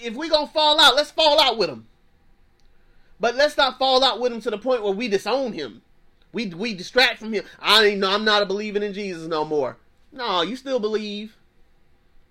[0.00, 1.86] If we gonna fall out, let's fall out with him.
[3.20, 5.82] But let's not fall out with him to the point where we disown him.
[6.32, 7.44] We we distract from him.
[7.58, 9.76] I ain't I'm not a believing in Jesus no more.
[10.12, 11.36] No, you still believe.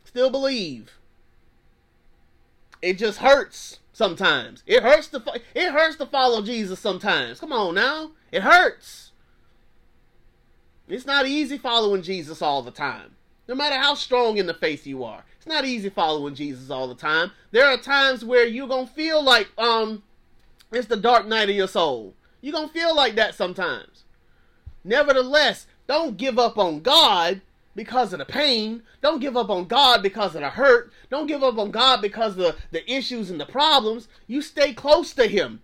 [0.03, 0.91] Still believe.
[2.81, 4.63] It just hurts sometimes.
[4.67, 5.23] It hurts to
[5.55, 7.39] it hurts to follow Jesus sometimes.
[7.39, 8.11] Come on now.
[8.31, 9.11] It hurts.
[10.87, 13.15] It's not easy following Jesus all the time.
[13.47, 15.23] No matter how strong in the faith you are.
[15.37, 17.31] It's not easy following Jesus all the time.
[17.51, 20.03] There are times where you're going to feel like um
[20.71, 22.13] it's the dark night of your soul.
[22.41, 24.03] You're going to feel like that sometimes.
[24.83, 27.41] Nevertheless, don't give up on God
[27.75, 28.83] because of the pain.
[29.01, 30.91] Don't give up on God because of the hurt.
[31.09, 34.07] Don't give up on God because of the, the issues and the problems.
[34.27, 35.61] You stay close to him.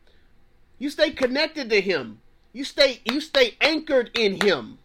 [0.77, 2.19] You stay connected to him.
[2.53, 4.77] You stay you stay anchored in him.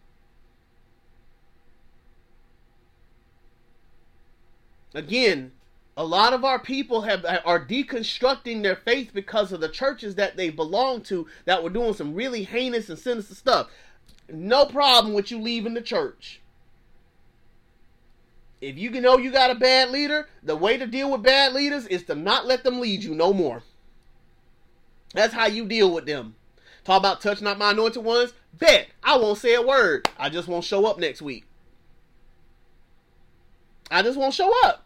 [4.93, 5.51] Again,
[5.99, 10.37] a lot of our people have are deconstructing their faith because of the churches that
[10.37, 13.67] they belong to that were doing some really heinous and sinister stuff.
[14.31, 16.39] No problem with you leaving the church.
[18.61, 21.85] If you know you got a bad leader, the way to deal with bad leaders
[21.87, 23.63] is to not let them lead you no more.
[25.13, 26.35] That's how you deal with them.
[26.85, 28.31] Talk about touch not my anointed ones.
[28.53, 30.07] Bet I won't say a word.
[30.17, 31.43] I just won't show up next week.
[33.91, 34.85] I just won't show up.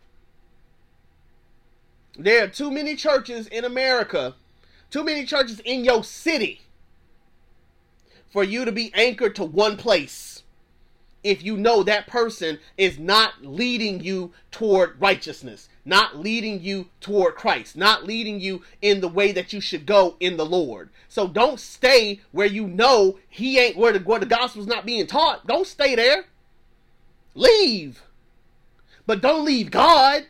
[2.17, 4.35] There are too many churches in America,
[4.91, 6.61] too many churches in your city
[8.31, 10.43] for you to be anchored to one place
[11.23, 17.35] if you know that person is not leading you toward righteousness, not leading you toward
[17.35, 20.89] Christ, not leading you in the way that you should go in the Lord.
[21.07, 25.07] So don't stay where you know he ain't where the where the gospel's not being
[25.07, 25.47] taught.
[25.47, 26.25] Don't stay there.
[27.35, 28.03] Leave.
[29.05, 30.25] But don't leave God.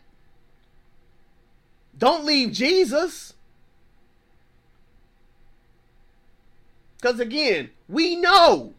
[2.04, 3.34] Don't leave Jesus.
[6.98, 8.74] Because again, we know,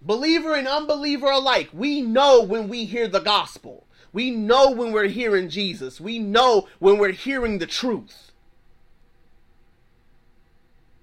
[0.00, 3.84] believer and unbeliever alike, we know when we hear the gospel.
[4.12, 6.00] We know when we're hearing Jesus.
[6.00, 8.30] We know when we're hearing the truth.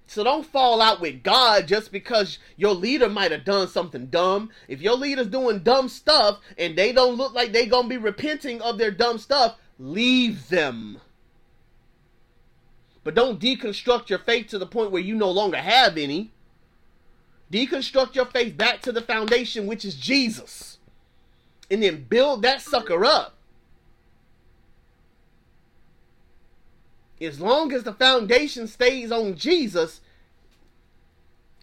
[0.06, 4.48] So don't fall out with God just because your leader might have done something dumb.
[4.66, 7.98] If your leader's doing dumb stuff and they don't look like they're going to be
[7.98, 11.00] repenting of their dumb stuff, leave them.
[13.04, 16.32] But don't deconstruct your faith to the point where you no longer have any.
[17.52, 20.78] Deconstruct your faith back to the foundation, which is Jesus.
[21.70, 23.36] And then build that sucker up.
[27.20, 30.00] As long as the foundation stays on Jesus,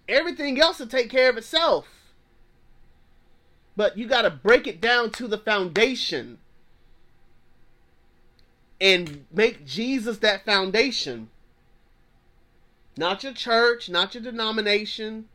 [0.07, 1.87] everything else will take care of itself.
[3.75, 6.39] But you got to break it down to the foundation
[8.79, 11.29] and make Jesus that foundation.
[12.97, 15.25] Not your church, not your denomination.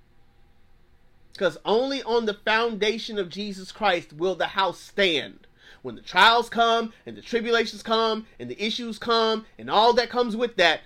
[1.33, 5.47] Because only on the foundation of Jesus Christ will the house stand.
[5.83, 10.11] When the trials come and the tribulations come and the issues come and all that
[10.11, 10.81] comes with that,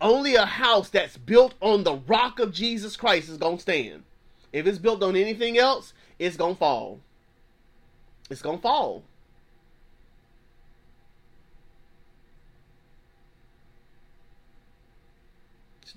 [0.00, 4.04] only a house that's built on the rock of Jesus Christ is going to stand.
[4.52, 7.00] If it's built on anything else, it's going to fall.
[8.30, 9.02] It's going to fall.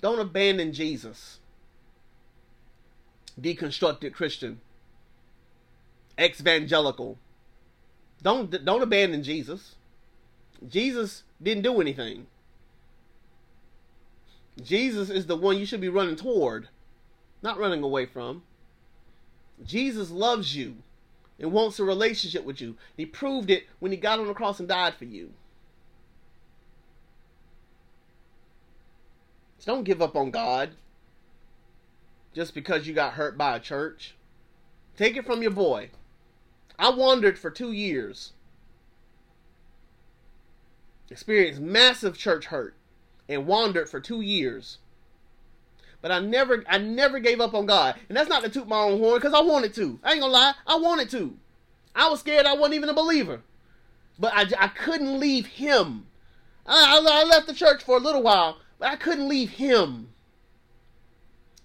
[0.00, 1.38] Don't abandon Jesus.
[3.40, 4.60] Deconstructed Christian.
[6.18, 7.18] Evangelical.
[8.22, 9.76] Don't don't abandon Jesus.
[10.66, 12.26] Jesus didn't do anything.
[14.62, 16.68] Jesus is the one you should be running toward,
[17.42, 18.42] not running away from.
[19.64, 20.76] Jesus loves you
[21.38, 22.76] and wants a relationship with you.
[22.96, 25.32] He proved it when he got on the cross and died for you.
[29.60, 30.70] So don't give up on God
[32.34, 34.14] just because you got hurt by a church.
[34.96, 35.90] Take it from your boy.
[36.78, 38.32] I wandered for two years,
[41.10, 42.74] experienced massive church hurt,
[43.28, 44.78] and wandered for two years.
[46.00, 48.80] But I never, I never gave up on God, and that's not to toot my
[48.80, 50.00] own horn because I wanted to.
[50.02, 51.36] I ain't gonna lie, I wanted to.
[51.94, 53.42] I was scared I wasn't even a believer,
[54.18, 56.06] but I, I couldn't leave Him.
[56.66, 60.08] I, I left the church for a little while, but I couldn't leave him.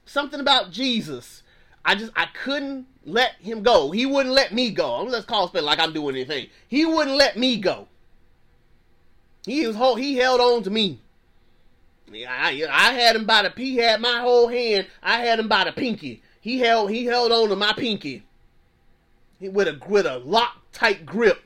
[0.06, 1.42] Something about Jesus.
[1.84, 3.92] I just I couldn't let him go.
[3.92, 4.96] He wouldn't let me go.
[4.96, 6.50] I'm let's call it like I'm doing anything.
[6.68, 7.88] He wouldn't let me go.
[9.46, 11.00] He was whole, he held on to me.
[12.14, 14.88] I, I had him by the he had my whole hand.
[15.02, 16.22] I had him by the pinky.
[16.42, 18.24] He held he held on to my pinky.
[19.40, 21.42] He, with a with a lock tight grip.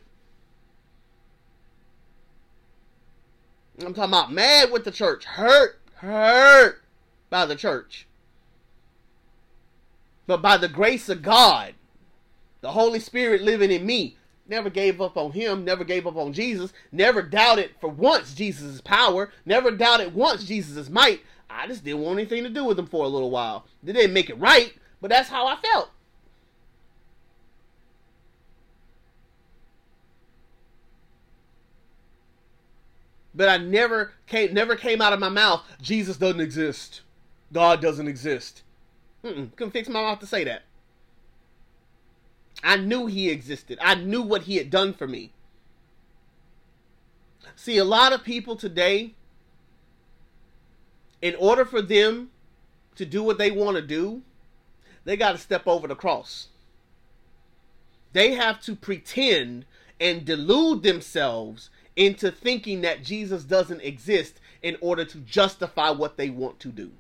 [3.88, 6.81] I'm talking about mad with the church, hurt, hurt
[7.30, 8.07] by the church.
[10.27, 11.76] But by the grace of God,
[12.61, 16.34] the Holy Spirit living in me, never gave up on him, never gave up on
[16.34, 21.22] Jesus, never doubted for once Jesus' power, never doubted once Jesus' might.
[21.49, 23.65] I just didn't want anything to do with him for a little while.
[23.81, 25.89] They didn't make it right, but that's how I felt.
[33.39, 36.99] But I never came never came out of my mouth, Jesus doesn't exist.
[37.53, 38.63] God doesn't exist.
[39.23, 40.63] Mm-mm, couldn't fix my mouth to say that.
[42.61, 43.79] I knew he existed.
[43.81, 45.31] I knew what he had done for me.
[47.55, 49.13] See, a lot of people today,
[51.21, 52.31] in order for them
[52.95, 54.21] to do what they want to do,
[55.05, 56.49] they got to step over the cross.
[58.11, 59.63] They have to pretend
[59.97, 61.69] and delude themselves
[61.99, 66.91] into thinking that Jesus doesn't exist in order to justify what they want to do.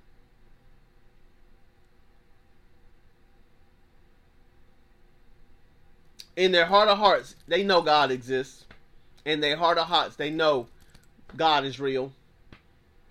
[6.39, 8.63] in their heart of hearts, they know God exists.
[9.25, 10.67] In their heart of hearts, they know
[11.35, 12.13] God is real.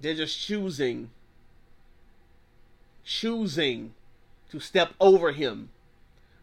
[0.01, 1.10] They're just choosing,
[3.05, 3.93] choosing
[4.51, 5.69] to step over Him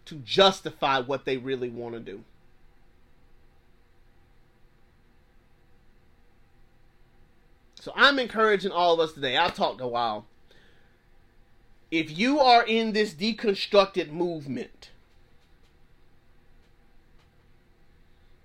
[0.06, 2.24] to justify what they really want to do.
[7.86, 9.38] So I'm encouraging all of us today.
[9.38, 10.26] I've talked a while.
[11.92, 14.90] If you are in this deconstructed movement,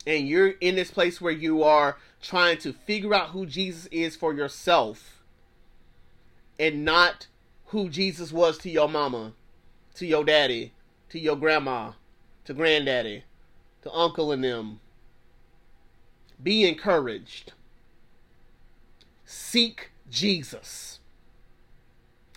[0.06, 4.14] and you're in this place where you are trying to figure out who Jesus is
[4.14, 5.22] for yourself
[6.58, 7.26] and not
[7.68, 9.32] who Jesus was to your mama,
[9.94, 10.74] to your daddy,
[11.08, 11.92] to your grandma,
[12.44, 13.24] to granddaddy,
[13.84, 14.80] to uncle and them.
[16.42, 17.54] Be encouraged.
[19.32, 20.98] Seek Jesus.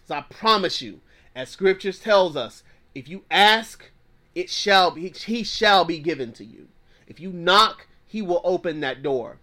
[0.08, 1.02] So I promise you,
[1.36, 2.62] as scriptures tells us,
[2.94, 3.90] if you ask,
[4.36, 6.68] it shall be he shall be given to you.
[7.08, 9.40] If you knock, he will open that door.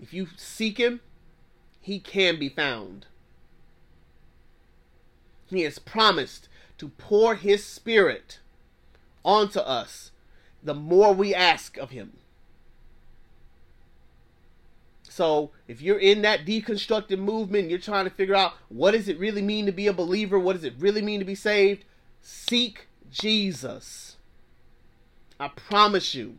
[0.00, 1.00] If you seek him,
[1.78, 3.04] he can be found.
[5.44, 6.48] He has promised
[6.78, 8.38] to pour his spirit
[9.26, 10.10] onto us
[10.62, 12.14] the more we ask of him.
[15.14, 19.18] So, if you're in that deconstructed movement, you're trying to figure out what does it
[19.18, 20.38] really mean to be a believer?
[20.38, 21.84] What does it really mean to be saved?
[22.22, 24.16] Seek Jesus.
[25.38, 26.38] I promise you,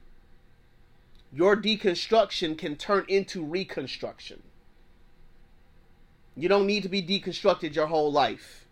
[1.32, 4.42] your deconstruction can turn into reconstruction.
[6.36, 8.66] You don't need to be deconstructed your whole life.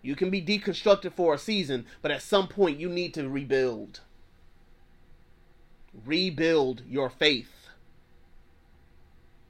[0.00, 3.98] You can be deconstructed for a season, but at some point you need to rebuild.
[6.06, 7.59] Rebuild your faith.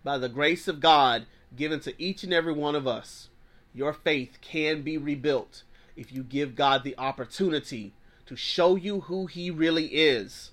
[0.02, 3.28] By the grace of God given to each and every one of us,
[3.74, 5.62] your faith can be rebuilt
[5.96, 7.92] if you give God the opportunity
[8.26, 10.50] to show you who he really is.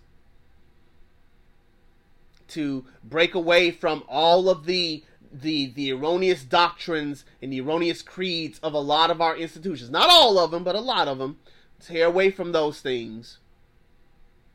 [2.49, 8.59] To break away from all of the the the erroneous doctrines and the erroneous creeds
[8.63, 9.89] of a lot of our institutions.
[9.89, 11.37] Not all of them, but a lot of them.
[11.79, 13.39] Tear away from those things.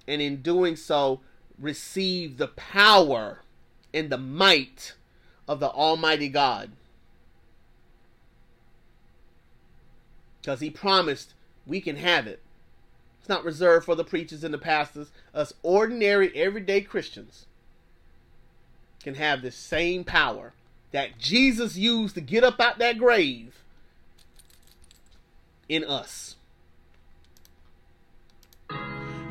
[0.08, 1.20] And in doing so,
[1.58, 3.42] receive the power
[3.92, 4.94] and the might
[5.48, 6.72] of the Almighty God.
[10.40, 11.34] Because he promised
[11.66, 12.40] we can have it.
[13.20, 15.10] It's not reserved for the preachers and the pastors.
[15.32, 17.46] Us ordinary, everyday Christians
[19.02, 20.52] can have this same power
[20.90, 23.62] that Jesus used to get up out that grave
[25.68, 26.36] in us.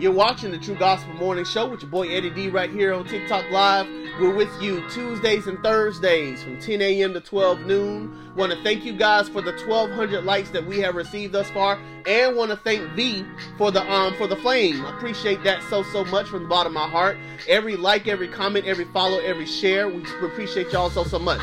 [0.01, 3.05] You're watching the True Gospel Morning Show with your boy Eddie D right here on
[3.05, 3.85] TikTok Live.
[4.19, 7.13] We're with you Tuesdays and Thursdays from 10 a.m.
[7.13, 8.33] to 12 noon.
[8.35, 11.79] Want to thank you guys for the 1,200 likes that we have received thus far,
[12.07, 13.23] and want to thank V
[13.59, 14.83] for the um for the flame.
[14.83, 17.15] I appreciate that so so much from the bottom of my heart.
[17.47, 21.41] Every like, every comment, every follow, every share, we appreciate y'all so so much.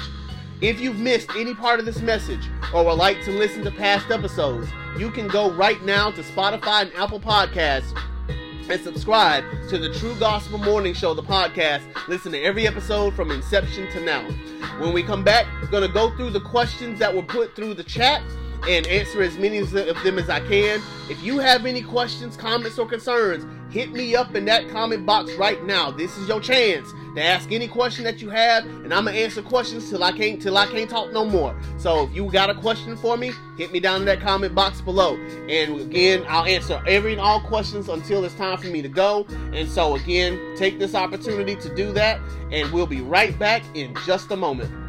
[0.61, 4.11] If you've missed any part of this message or would like to listen to past
[4.11, 4.69] episodes,
[4.99, 7.97] you can go right now to Spotify and Apple Podcasts
[8.71, 11.83] and subscribe to the True Gospel Morning Show, the podcast.
[12.07, 14.23] Listen to every episode from inception to now.
[14.79, 17.75] When we come back, we're going to go through the questions that were put through
[17.75, 18.23] the chat
[18.67, 20.81] and answer as many of them as I can.
[21.09, 25.33] If you have any questions, comments, or concerns, hit me up in that comment box
[25.35, 25.91] right now.
[25.91, 29.43] This is your chance to ask any question that you have, and I'm gonna answer
[29.43, 31.59] questions till I can't till I can't talk no more.
[31.79, 34.81] So if you got a question for me, hit me down in that comment box
[34.81, 35.17] below.
[35.49, 39.27] And again, I'll answer every and all questions until it's time for me to go.
[39.53, 42.21] And so again, take this opportunity to do that,
[42.53, 44.88] and we'll be right back in just a moment.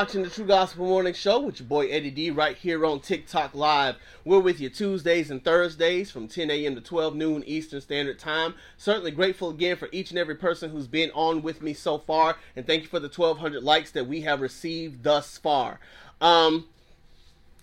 [0.00, 3.54] Watching the True Gospel Morning Show with your boy Eddie D right here on TikTok
[3.54, 3.96] Live.
[4.24, 6.74] We're with you Tuesdays and Thursdays from 10 a.m.
[6.74, 8.54] to 12 noon Eastern Standard Time.
[8.78, 12.38] Certainly grateful again for each and every person who's been on with me so far,
[12.56, 15.80] and thank you for the 1,200 likes that we have received thus far.
[16.22, 16.68] Um,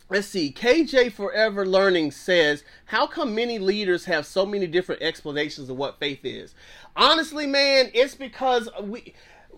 [0.07, 0.53] Let's see.
[0.53, 5.99] KJ Forever Learning says, How come many leaders have so many different explanations of what
[5.99, 6.53] faith is?
[6.95, 9.15] Honestly, man, it's because we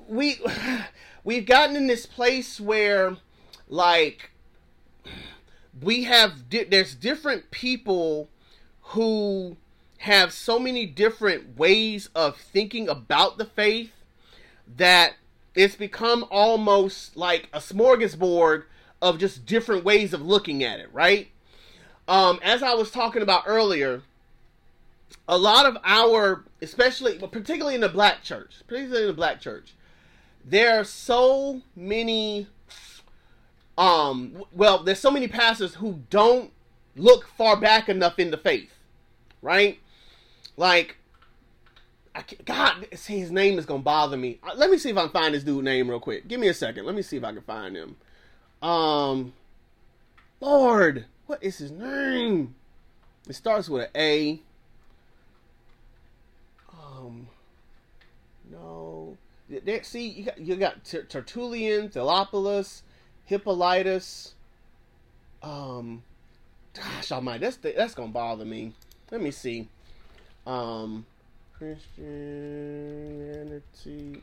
[0.07, 0.39] we
[1.23, 3.17] we've gotten in this place where
[3.67, 4.31] like
[5.81, 8.29] we have there's different people
[8.81, 9.57] who
[9.99, 13.91] have so many different ways of thinking about the faith
[14.77, 15.13] that
[15.55, 18.63] it's become almost like a smorgasbord
[19.01, 21.29] of just different ways of looking at it, right?
[22.07, 24.01] Um, as I was talking about earlier,
[25.27, 29.73] a lot of our, especially, particularly in the black church, particularly in the black church,
[30.45, 32.47] there are so many,
[33.77, 36.51] um, well, there's so many pastors who don't
[36.95, 38.71] look far back enough in the faith,
[39.41, 39.79] right?
[40.57, 40.97] Like,
[42.15, 44.39] I God, see, his name is gonna bother me.
[44.43, 46.27] Uh, let me see if I can find this dude name real quick.
[46.27, 46.85] Give me a second.
[46.85, 47.95] Let me see if I can find him.
[48.61, 49.33] Um,
[50.41, 52.55] Lord, what is his name?
[53.27, 54.41] It starts with an A.
[56.73, 57.27] Um,
[58.51, 59.17] no.
[59.83, 62.83] See, you got you got Tertullian, Theophilus,
[63.25, 64.35] Hippolytus.
[65.41, 66.03] Um,
[66.73, 68.73] gosh, almighty, that's that's gonna bother me.
[69.11, 69.67] Let me see.
[70.45, 71.05] Um,
[71.57, 71.81] Christianity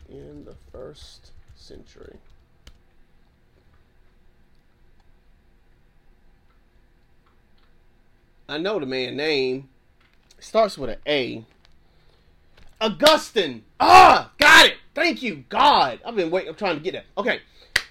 [0.09, 2.17] in the first century.
[8.49, 9.69] I know the man name.
[10.39, 11.45] Starts with an A.
[12.81, 13.65] Augustine.
[13.81, 14.77] Ah, got it.
[14.97, 16.01] Thank you, God.
[16.07, 16.49] I've been waiting.
[16.49, 17.05] I'm trying to get that.
[17.19, 17.41] Okay,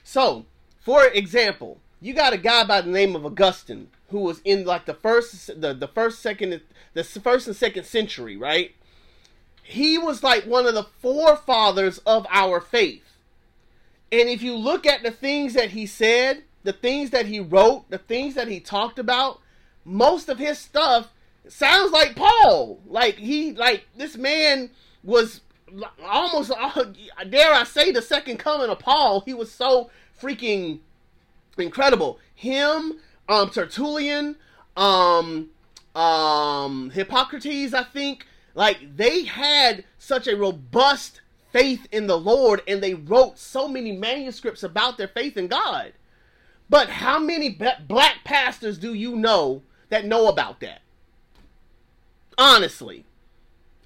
[0.04, 0.48] so
[0.80, 4.86] for example, you got a guy by the name of Augustine who was in like
[4.88, 6.62] the first, the the first, second,
[6.96, 8.74] the first and second century, right?
[9.62, 13.20] He was like one of the forefathers of our faith.
[14.12, 17.88] And if you look at the things that he said, the things that he wrote,
[17.92, 19.42] the things that he talked about,
[19.84, 21.10] most of his stuff
[21.48, 22.80] sounds like Paul.
[22.88, 24.72] Like he, like this man
[25.04, 25.42] was
[26.04, 26.86] almost, uh,
[27.30, 29.22] dare I say, the second coming of Paul.
[29.22, 29.90] He was so
[30.22, 30.80] freaking
[31.58, 32.20] incredible.
[32.34, 34.36] Him, um, Tertullian,
[34.78, 35.50] um,
[35.96, 41.22] um, Hippocrates, I think, like they had such a robust
[41.52, 45.94] faith in the Lord, and they wrote so many manuscripts about their faith in God.
[46.70, 47.50] But how many
[47.88, 50.82] black pastors do you know that know about that.
[52.38, 53.06] Honestly.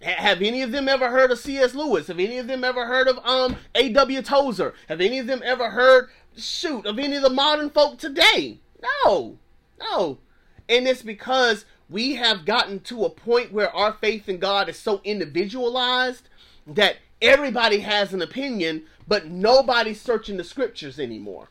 [0.01, 1.75] Have any of them ever heard of C.S.
[1.75, 2.07] Lewis?
[2.07, 4.21] Have any of them ever heard of um A.W.
[4.21, 4.73] Tozer?
[4.87, 8.59] Have any of them ever heard shoot of any of the modern folk today?
[9.05, 9.37] No.
[9.79, 10.19] No.
[10.67, 14.77] And it's because we have gotten to a point where our faith in God is
[14.77, 16.29] so individualized
[16.67, 21.49] that everybody has an opinion, but nobody's searching the scriptures anymore.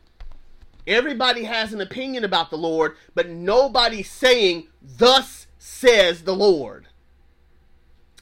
[0.87, 6.87] Everybody has an opinion about the Lord, but nobody's saying, Thus says the Lord.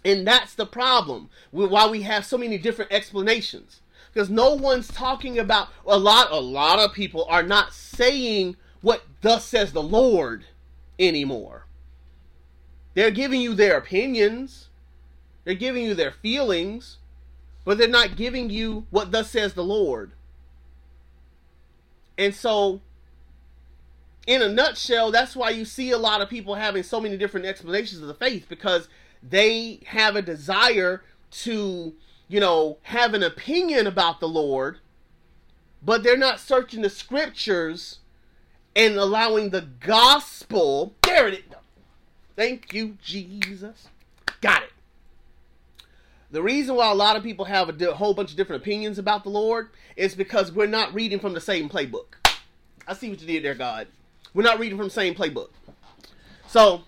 [0.06, 3.82] And that's the problem with why we have so many different explanations.
[4.14, 9.04] Because no one's talking about a lot a lot of people are not saying what
[9.22, 10.46] thus says the Lord
[10.98, 11.66] anymore.
[12.94, 14.70] They're giving you their opinions.
[15.44, 16.98] They're giving you their feelings,
[17.64, 20.12] but they're not giving you what thus says the Lord.
[22.18, 22.82] And so,
[24.26, 27.46] in a nutshell, that's why you see a lot of people having so many different
[27.46, 28.90] explanations of the faith because
[29.22, 31.94] they have a desire to,
[32.28, 34.80] you know, have an opinion about the Lord,
[35.84, 38.00] but they're not searching the scriptures
[38.76, 40.94] and allowing the gospel.
[41.04, 41.44] There it is.
[42.36, 43.88] Thank you, Jesus.
[44.42, 44.72] Got it.
[46.30, 49.24] The reason why a lot of people have a whole bunch of different opinions about
[49.24, 52.16] the Lord is because we're not reading from the same playbook.
[52.88, 53.88] I see what you did there, God.
[54.34, 55.50] We're not reading from the same playbook.
[56.48, 56.84] So,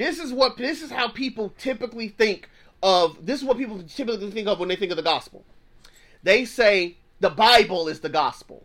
[0.00, 2.48] this is what this is how people typically think
[2.82, 5.44] of this is what people typically think of when they think of the gospel.
[6.22, 8.64] They say the Bible is the gospel.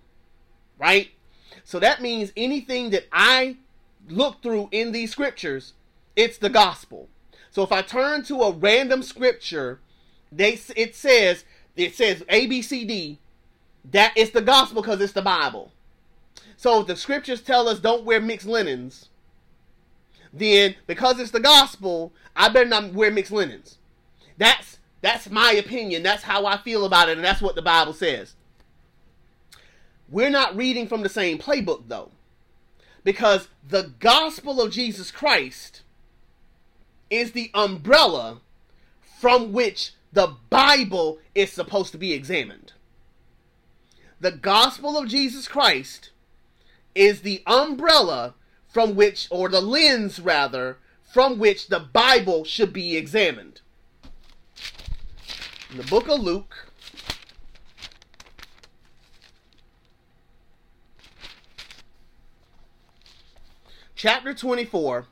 [0.79, 1.09] Right?
[1.65, 3.57] So that means anything that I
[4.07, 5.73] look through in these scriptures,
[6.15, 7.09] it's the gospel.
[7.51, 9.81] So if I turn to a random scripture
[10.31, 11.43] they it says
[11.75, 13.19] it says A B C D,
[13.91, 15.73] that is the gospel because it's the Bible.
[16.55, 19.09] So the scriptures tell us don't wear mixed linens,
[20.35, 23.77] then because it's the gospel, I better not wear mixed linens.
[24.37, 26.03] That's that's my opinion.
[26.03, 28.35] That's how I feel about it, and that's what the Bible says.
[30.09, 32.11] we're not reading from the same playbook though.
[33.03, 35.83] Because the gospel of Jesus Christ
[37.09, 38.41] is the umbrella
[39.19, 42.73] from which the Bible is supposed to be examined.
[44.19, 46.11] The gospel of Jesus Christ
[46.95, 48.33] is the umbrella
[48.75, 53.61] from which, or the lens rather, from which the Bible should be examined.
[55.71, 56.67] In the book of Luke,
[63.95, 65.05] chapter 24,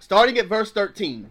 [0.00, 1.30] starting at verse 13.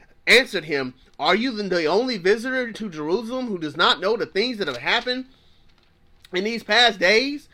[0.27, 4.57] answered him, Are you the only visitor to Jerusalem who does not know the things
[4.57, 5.25] that have happened
[6.33, 7.49] in these past days?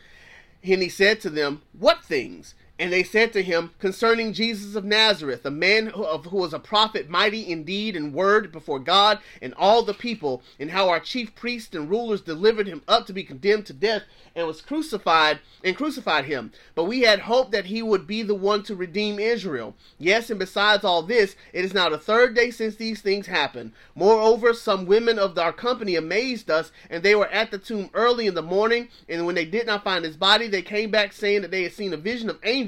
[0.62, 2.54] And he said to them, What things?
[2.78, 6.52] And they said to him, Concerning Jesus of Nazareth, a man who, of, who was
[6.54, 10.88] a prophet, mighty in deed and word before God and all the people, and how
[10.88, 14.02] our chief priests and rulers delivered him up to be condemned to death
[14.36, 16.52] and was crucified and crucified him.
[16.76, 19.74] But we had hoped that he would be the one to redeem Israel.
[19.98, 23.72] Yes, and besides all this, it is now the third day since these things happened.
[23.96, 28.28] Moreover, some women of our company amazed us, and they were at the tomb early
[28.28, 31.42] in the morning, and when they did not find his body, they came back saying
[31.42, 32.67] that they had seen a vision of angels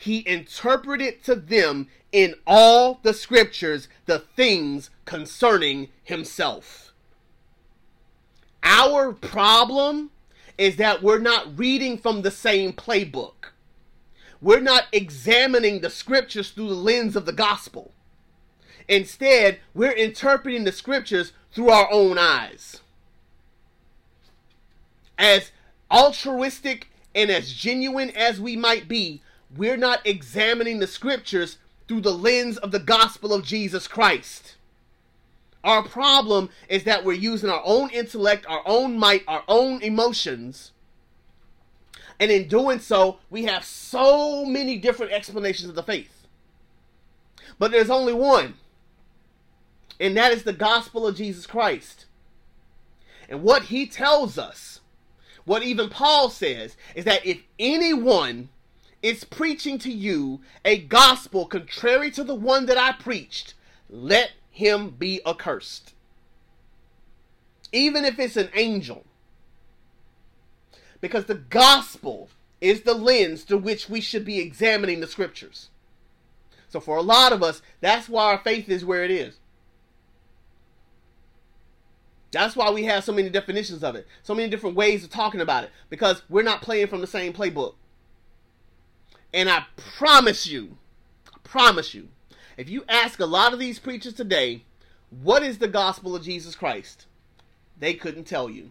[0.00, 6.92] he interpreted to them in all the scriptures the things concerning himself.
[8.62, 10.10] Our problem
[10.56, 13.52] is that we're not reading from the same playbook.
[14.40, 17.92] We're not examining the scriptures through the lens of the gospel.
[18.88, 22.80] Instead, we're interpreting the scriptures through our own eyes.
[25.18, 25.52] As
[25.90, 29.22] altruistic and as genuine as we might be,
[29.56, 31.58] we're not examining the scriptures
[31.88, 34.56] through the lens of the gospel of Jesus Christ.
[35.62, 40.72] Our problem is that we're using our own intellect, our own might, our own emotions.
[42.18, 46.26] And in doing so, we have so many different explanations of the faith.
[47.58, 48.54] But there's only one,
[49.98, 52.06] and that is the gospel of Jesus Christ.
[53.28, 54.80] And what he tells us,
[55.44, 58.48] what even Paul says, is that if anyone
[59.02, 63.54] is preaching to you a gospel contrary to the one that I preached,
[63.88, 65.94] let him be accursed.
[67.72, 69.04] Even if it's an angel.
[71.00, 72.28] Because the gospel
[72.60, 75.70] is the lens through which we should be examining the scriptures.
[76.68, 79.38] So for a lot of us, that's why our faith is where it is.
[82.32, 85.40] That's why we have so many definitions of it, so many different ways of talking
[85.40, 87.74] about it, because we're not playing from the same playbook.
[89.32, 90.76] And I promise you,
[91.28, 92.08] I promise you,
[92.56, 94.64] if you ask a lot of these preachers today,
[95.22, 97.06] what is the gospel of Jesus Christ?
[97.78, 98.70] They couldn't tell you.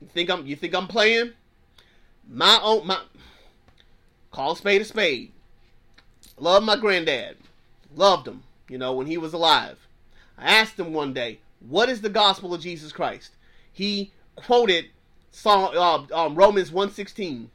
[0.00, 1.32] You think I'm you think I'm playing?
[2.28, 3.00] My own my
[4.30, 5.32] call spade a spade.
[6.38, 7.36] Love my granddad.
[7.94, 9.78] Loved him, you know, when he was alive.
[10.38, 13.32] I asked him one day, what is the gospel of Jesus Christ?
[13.72, 14.86] He quoted
[15.30, 17.50] Psalm, uh, um, Romans 116.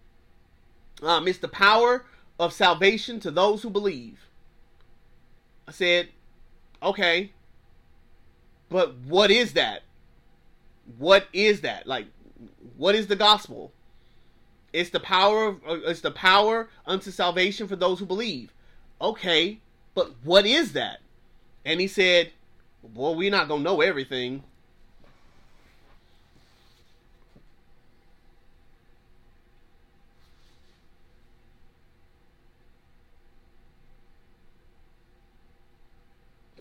[1.02, 2.06] Um, it's the power
[2.40, 4.28] of salvation to those who believe.
[5.68, 6.10] I said,
[6.82, 7.32] okay,
[8.70, 9.84] but what is that?
[10.98, 11.88] What is that?
[11.88, 12.08] Like,
[12.78, 13.72] what is the gospel?
[14.74, 18.54] It's the power of, uh, it's the power unto salvation for those who believe.
[19.02, 19.60] Okay,
[19.94, 21.00] but what is that?
[21.64, 22.32] And he said,
[22.94, 24.44] well, we're not gonna know everything.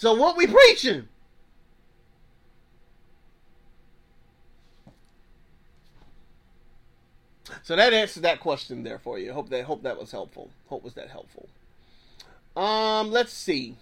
[0.05, 1.09] So what we preaching?
[7.63, 9.33] So that answers that question there for you.
[9.33, 10.51] Hope that hope that was helpful.
[10.67, 11.49] Hope was that helpful.
[12.55, 13.77] Um, let's see.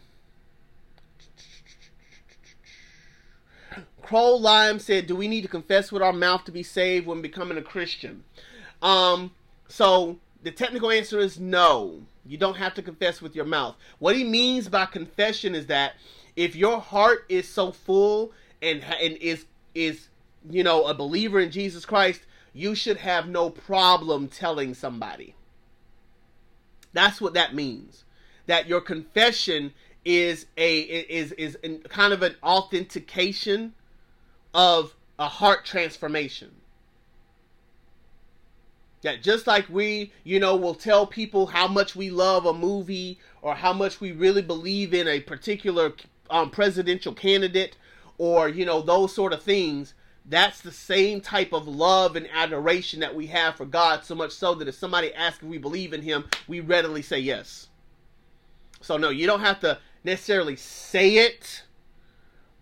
[4.03, 7.21] Crow Lime said, "Do we need to confess with our mouth to be saved when
[7.21, 8.23] becoming a Christian?"
[8.81, 9.33] Um,
[9.67, 12.03] so the technical answer is no.
[12.27, 13.77] You don't have to confess with your mouth.
[13.99, 15.95] What he means by confession is that
[16.37, 20.09] if your heart is so full and and is is
[20.49, 25.35] you know a believer in Jesus Christ, you should have no problem telling somebody.
[26.93, 28.05] That's what that means.
[28.47, 29.73] That your confession
[30.05, 31.57] is a is is
[31.89, 33.75] kind of an authentication
[34.55, 36.51] of a heart transformation.
[39.03, 43.19] That just like we, you know, will tell people how much we love a movie
[43.41, 45.93] or how much we really believe in a particular
[46.31, 47.77] um, presidential candidate
[48.19, 53.01] or, you know, those sort of things, that's the same type of love and adoration
[53.01, 55.93] that we have for God, so much so that if somebody asks if we believe
[55.93, 57.69] in Him, we readily say yes.
[58.81, 61.65] So, no, you don't have to necessarily say it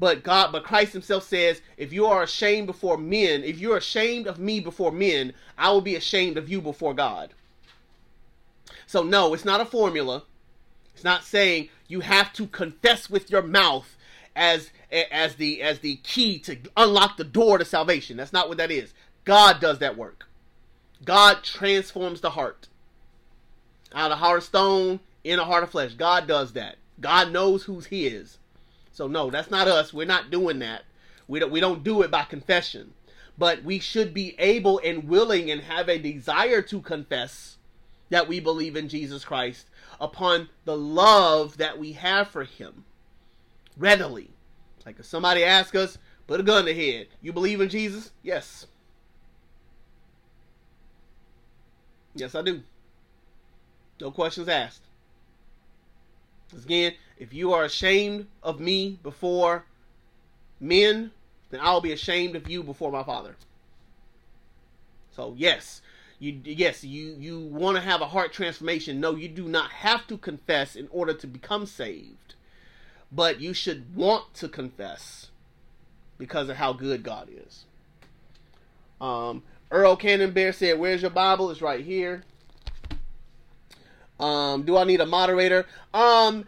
[0.01, 4.27] but God, but Christ himself says, if you are ashamed before men, if you're ashamed
[4.27, 7.35] of me before men, I will be ashamed of you before God.
[8.87, 10.25] So no, it's not a formula.
[10.95, 13.97] It's not saying you have to confess with your mouth
[14.35, 18.17] as as the as the key to unlock the door to salvation.
[18.17, 18.93] That's not what that is.
[19.25, 20.27] God does that work.
[21.05, 22.69] God transforms the heart.
[23.95, 25.95] Out of heart of stone, in a heart of flesh.
[25.95, 26.77] God does that.
[27.01, 28.39] God knows who's his.
[29.01, 29.95] So no, that's not us.
[29.95, 30.83] We're not doing that.
[31.27, 32.93] We don't we don't do it by confession.
[33.39, 37.57] But we should be able and willing and have a desire to confess
[38.11, 42.85] that we believe in Jesus Christ upon the love that we have for him.
[43.75, 44.33] Readily.
[44.85, 45.97] Like if somebody asks us,
[46.27, 47.07] put a gun to head.
[47.23, 48.11] You believe in Jesus?
[48.23, 48.67] Yes.
[52.15, 52.63] Yes, I do.
[53.99, 54.83] No questions asked.
[56.53, 59.67] Again, if you are ashamed of me before
[60.59, 61.11] men,
[61.51, 63.37] then I'll be ashamed of you before my Father.
[65.15, 65.83] So yes,
[66.19, 69.01] you yes you you want to have a heart transformation.
[69.01, 72.35] No, you do not have to confess in order to become saved,
[73.13, 75.29] but you should want to confess
[76.17, 77.65] because of how good God is.
[78.99, 81.51] Um, Earl Cannon Bear said, "Where's your Bible?
[81.51, 82.25] It's right here."
[84.19, 85.67] Um, do I need a moderator?
[85.95, 86.45] Um,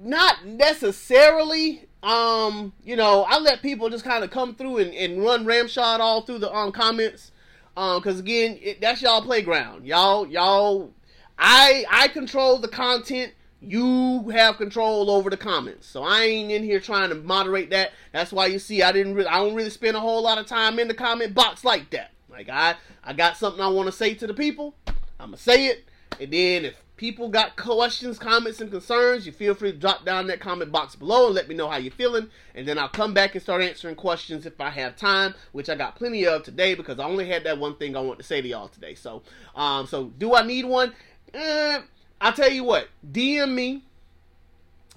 [0.00, 1.86] not necessarily.
[2.02, 6.00] Um, you know, I let people just kind of come through and, and run ramshot
[6.00, 7.32] all through the um comments.
[7.76, 9.86] Um, because again, it, that's y'all playground.
[9.86, 10.90] Y'all, y'all,
[11.38, 13.32] I I control the content.
[13.62, 15.86] You have control over the comments.
[15.86, 17.92] So I ain't in here trying to moderate that.
[18.12, 20.46] That's why you see I didn't really I don't really spend a whole lot of
[20.46, 22.12] time in the comment box like that.
[22.30, 24.74] Like I I got something I want to say to the people.
[25.18, 25.84] I'm gonna say it,
[26.18, 30.26] and then if people got questions, comments, and concerns, you feel free to drop down
[30.26, 32.28] that comment box below and let me know how you're feeling.
[32.54, 35.76] And then I'll come back and start answering questions if I have time, which I
[35.76, 38.42] got plenty of today because I only had that one thing I want to say
[38.42, 38.94] to y'all today.
[38.94, 39.22] So,
[39.54, 40.92] um, so do I need one?
[41.32, 41.80] Eh,
[42.20, 42.88] I'll tell you what.
[43.10, 43.82] DM me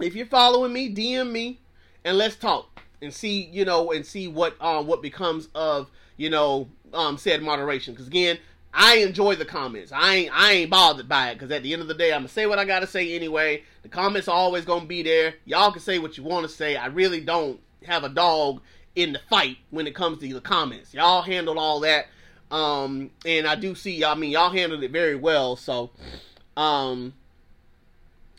[0.01, 0.93] if you're following me.
[0.93, 1.61] DM me
[2.03, 6.29] and let's talk and see, you know, and see what um what becomes of you
[6.29, 7.93] know um said moderation.
[7.93, 8.39] Because again,
[8.73, 9.91] I enjoy the comments.
[9.91, 12.21] I ain't I ain't bothered by it because at the end of the day, I'm
[12.21, 13.63] gonna say what I gotta say anyway.
[13.83, 15.35] The comments are always gonna be there.
[15.45, 16.75] Y'all can say what you want to say.
[16.75, 18.61] I really don't have a dog
[18.95, 20.93] in the fight when it comes to the comments.
[20.93, 22.07] Y'all handled all that,
[22.49, 24.03] um, and I do see.
[24.03, 25.55] I mean, y'all handled it very well.
[25.55, 25.91] So,
[26.57, 27.13] um,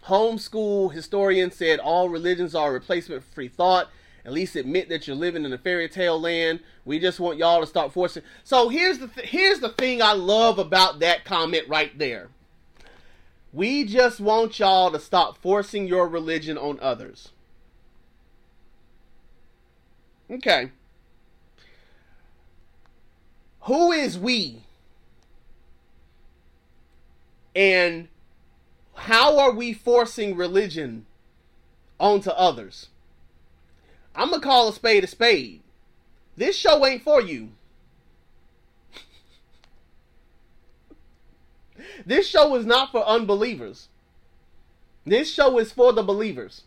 [0.05, 3.89] homeschool historian said all religions are a replacement for free thought
[4.25, 6.61] at least admit that you're living in a fairy tale land.
[6.85, 8.23] We just want y'all to start forcing.
[8.43, 12.29] So here's the th- here's the thing I love about that comment right there.
[13.53, 17.31] We just want y'all to stop forcing your religion on others.
[20.31, 20.73] Okay.
[23.61, 24.65] Who is we?
[27.55, 28.09] And
[28.95, 31.07] how are we forcing religion
[32.01, 32.89] onto others?
[34.15, 35.63] I'm gonna call a spade a spade.
[36.37, 37.51] This show ain't for you.
[42.07, 43.89] this show is not for unbelievers.
[45.05, 46.63] This show is for the believers.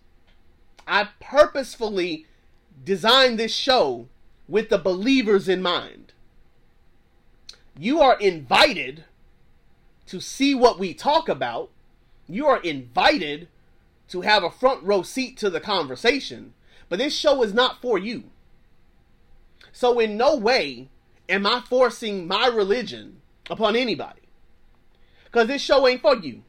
[0.86, 2.26] I purposefully
[2.84, 4.08] designed this show
[4.48, 6.14] with the believers in mind.
[7.78, 9.06] You are invited
[10.08, 11.70] to see what we talk about.
[12.28, 13.48] You are invited
[14.10, 16.54] to have a front row seat to the conversation.
[16.90, 18.24] But this show is not for you.
[19.72, 20.90] So, in no way
[21.30, 24.22] am I forcing my religion upon anybody.
[25.26, 26.44] Because this show ain't for you.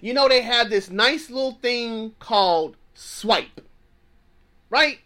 [0.00, 3.60] You know, they have this nice little thing called swipe.
[4.70, 5.00] Right?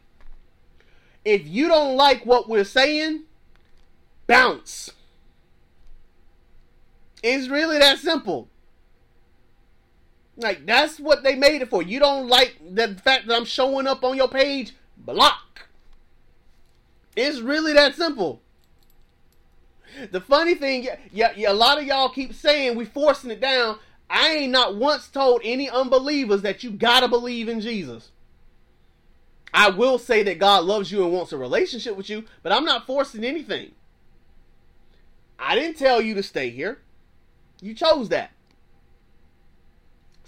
[1.28, 3.24] if you don't like what we're saying,
[4.26, 4.90] bounce.
[7.22, 8.48] It's really that simple.
[10.38, 11.82] Like that's what they made it for.
[11.82, 15.66] You don't like the fact that I'm showing up on your page, block.
[17.16, 18.40] It's really that simple.
[20.12, 23.80] The funny thing, yeah, yeah, a lot of y'all keep saying we forcing it down.
[24.08, 28.12] I ain't not once told any unbelievers that you gotta believe in Jesus.
[29.52, 32.64] I will say that God loves you and wants a relationship with you, but I'm
[32.64, 33.72] not forcing anything.
[35.36, 36.78] I didn't tell you to stay here.
[37.60, 38.30] You chose that.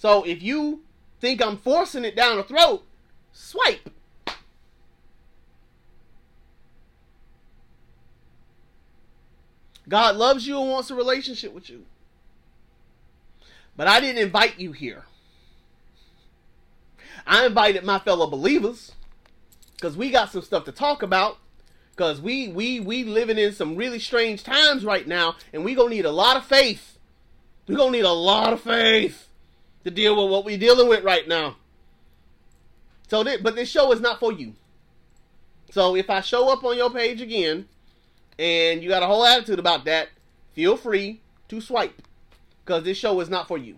[0.00, 0.80] So if you
[1.20, 2.82] think I'm forcing it down the throat,
[3.32, 3.90] swipe.
[9.86, 11.84] God loves you and wants a relationship with you.
[13.76, 15.04] But I didn't invite you here.
[17.26, 18.92] I invited my fellow believers
[19.74, 21.36] because we got some stuff to talk about.
[21.90, 25.90] Because we we we living in some really strange times right now, and we gonna
[25.90, 26.98] need a lot of faith.
[27.66, 29.26] We gonna need a lot of faith
[29.84, 31.56] to deal with what we're dealing with right now.
[33.08, 34.54] So, this, but this show is not for you.
[35.70, 37.68] So if I show up on your page again,
[38.38, 40.08] and you got a whole attitude about that,
[40.52, 42.02] feel free to swipe,
[42.64, 43.76] because this show is not for you.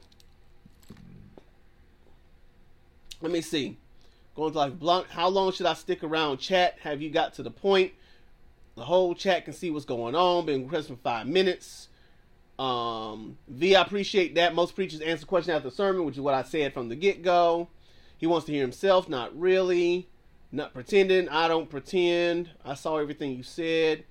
[3.21, 3.77] Let me see.
[4.35, 5.09] Going to like blunt.
[5.11, 6.79] How long should I stick around chat?
[6.81, 7.93] Have you got to the point?
[8.75, 10.47] The whole chat can see what's going on.
[10.47, 11.89] Been for five minutes.
[12.63, 14.55] Um, V, I appreciate that.
[14.55, 17.69] Most preachers answer questions after sermon, which is what I said from the get go.
[18.19, 20.09] He wants to hear himself, not really.
[20.53, 21.29] Not pretending.
[21.29, 22.51] I don't pretend.
[22.65, 24.05] I saw everything you said.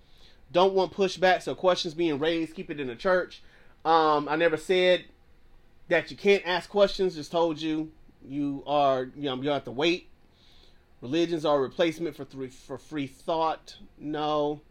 [0.51, 3.41] Don't want pushback, so questions being raised, keep it in the church.
[3.85, 5.05] Um, I never said
[5.87, 7.91] that you can't ask questions, just told you
[8.27, 10.09] you are, you know, you have to wait.
[10.99, 13.77] Religions are a replacement for three, for free thought.
[13.97, 14.61] No.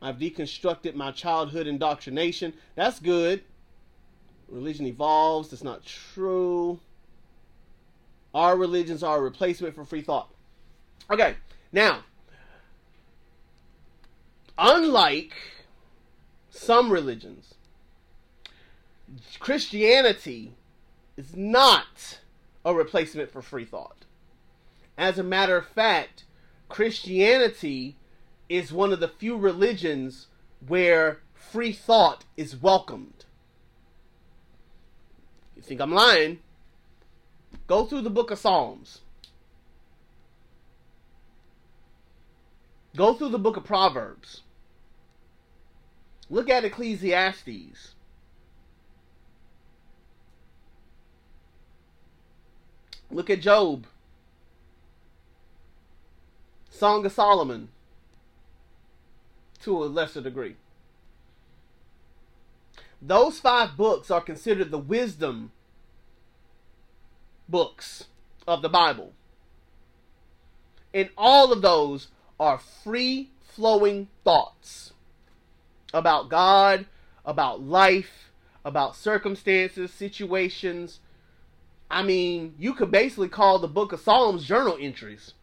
[0.00, 2.54] I've deconstructed my childhood indoctrination.
[2.74, 3.42] That's good.
[4.48, 5.50] Religion evolves.
[5.50, 6.80] That's not true.
[8.34, 10.28] Our religions are a replacement for free thought.
[11.10, 11.36] Okay,
[11.72, 12.00] now,
[14.58, 15.32] unlike
[16.50, 17.54] some religions,
[19.38, 20.52] Christianity
[21.16, 22.20] is not
[22.64, 24.04] a replacement for free thought.
[24.98, 26.24] As a matter of fact,
[26.68, 27.96] Christianity
[28.48, 30.28] is one of the few religions
[30.66, 33.24] where free thought is welcomed.
[35.54, 36.40] You think I'm lying?
[37.66, 39.00] Go through the book of Psalms.
[42.96, 44.42] Go through the book of Proverbs.
[46.30, 47.94] Look at Ecclesiastes.
[53.10, 53.86] Look at Job.
[56.70, 57.68] Song of Solomon
[59.66, 60.54] to a lesser degree.
[63.02, 65.50] Those five books are considered the wisdom
[67.48, 68.04] books
[68.46, 69.12] of the Bible.
[70.94, 74.92] And all of those are free flowing thoughts
[75.92, 76.86] about God,
[77.24, 78.30] about life,
[78.64, 81.00] about circumstances, situations.
[81.90, 85.34] I mean, you could basically call the book of Psalms journal entries.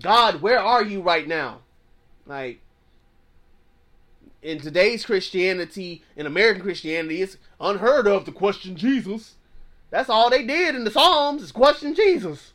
[0.00, 1.62] God, where are you right now?
[2.26, 2.60] Like,
[4.42, 9.34] in today's Christianity, in American Christianity, it's unheard of to question Jesus.
[9.90, 12.52] That's all they did in the Psalms is question Jesus.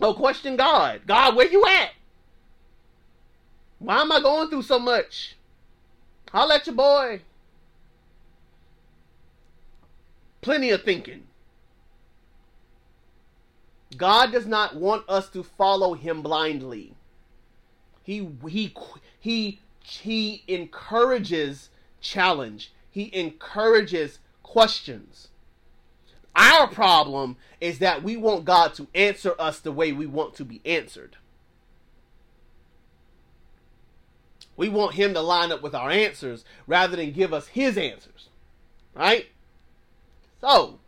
[0.00, 1.02] Oh, question God.
[1.06, 1.90] God, where you at?
[3.78, 5.36] Why am I going through so much?
[6.32, 7.22] I'll at your boy.
[10.40, 11.24] Plenty of thinking.
[13.96, 16.94] God does not want us to follow him blindly.
[18.02, 18.74] He he
[19.18, 21.70] he he encourages
[22.00, 22.72] challenge.
[22.90, 25.28] He encourages questions.
[26.34, 30.44] Our problem is that we want God to answer us the way we want to
[30.44, 31.16] be answered.
[34.56, 38.28] We want him to line up with our answers rather than give us his answers.
[38.94, 39.26] Right?
[40.40, 40.78] So,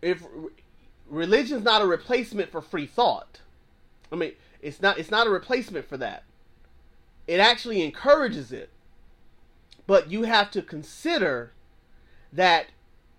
[0.00, 0.22] if
[1.12, 3.40] religion's not a replacement for free thought.
[4.10, 4.32] I mean,
[4.62, 6.24] it's not it's not a replacement for that.
[7.26, 8.70] It actually encourages it.
[9.86, 11.52] But you have to consider
[12.32, 12.68] that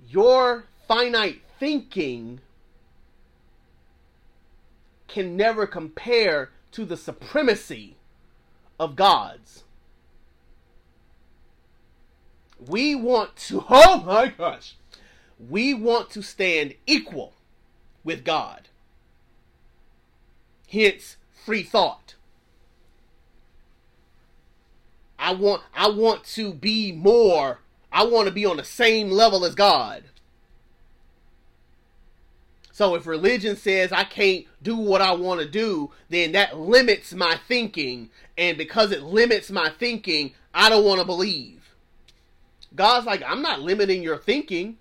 [0.07, 2.39] your finite thinking
[5.07, 7.97] can never compare to the supremacy
[8.79, 9.63] of God's.
[12.59, 14.75] We want to, oh my gosh,
[15.37, 17.33] we want to stand equal
[18.03, 18.69] with God.
[20.67, 22.15] hence free thought.
[25.19, 27.59] I want I want to be more.
[27.91, 30.03] I want to be on the same level as God.
[32.71, 37.13] So if religion says I can't do what I want to do, then that limits
[37.13, 38.09] my thinking.
[38.37, 41.75] And because it limits my thinking, I don't want to believe.
[42.75, 44.77] God's like, I'm not limiting your thinking.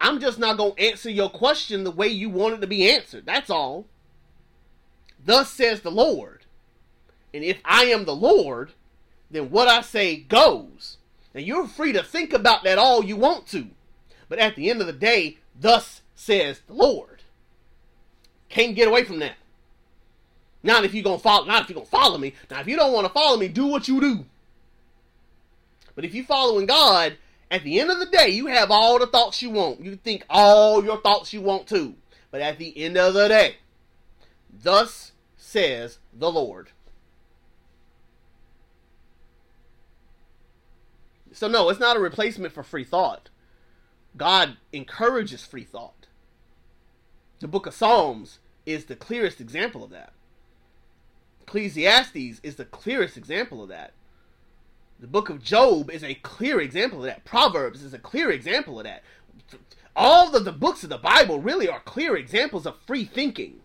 [0.00, 2.90] I'm just not going to answer your question the way you want it to be
[2.90, 3.24] answered.
[3.24, 3.86] That's all.
[5.24, 6.44] Thus says the Lord.
[7.34, 8.72] And if I am the Lord,
[9.30, 10.96] then what I say goes.
[11.34, 13.66] And you're free to think about that all you want to.
[14.28, 17.22] But at the end of the day, thus says the Lord.
[18.48, 19.36] Can't get away from that.
[20.62, 21.44] Not if you're gonna follow.
[21.44, 22.34] Not if you're gonna follow me.
[22.50, 24.24] Now, if you don't want to follow me, do what you do.
[25.94, 27.16] But if you're following God,
[27.50, 29.80] at the end of the day, you have all the thoughts you want.
[29.80, 31.94] You think all your thoughts you want to.
[32.30, 33.56] But at the end of the day,
[34.62, 36.70] thus says the Lord.
[41.32, 43.28] So no, it's not a replacement for free thought.
[44.16, 46.06] God encourages free thought.
[47.40, 50.12] The book of Psalms is the clearest example of that.
[51.42, 53.92] Ecclesiastes is the clearest example of that.
[54.98, 57.24] The book of Job is a clear example of that.
[57.24, 59.04] Proverbs is a clear example of that.
[59.94, 63.60] All of the books of the Bible really are clear examples of free thinking.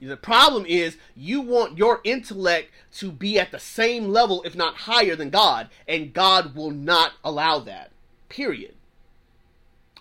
[0.00, 4.74] The problem is you want your intellect to be at the same level, if not
[4.74, 7.90] higher, than God, and God will not allow that.
[8.28, 8.74] Period.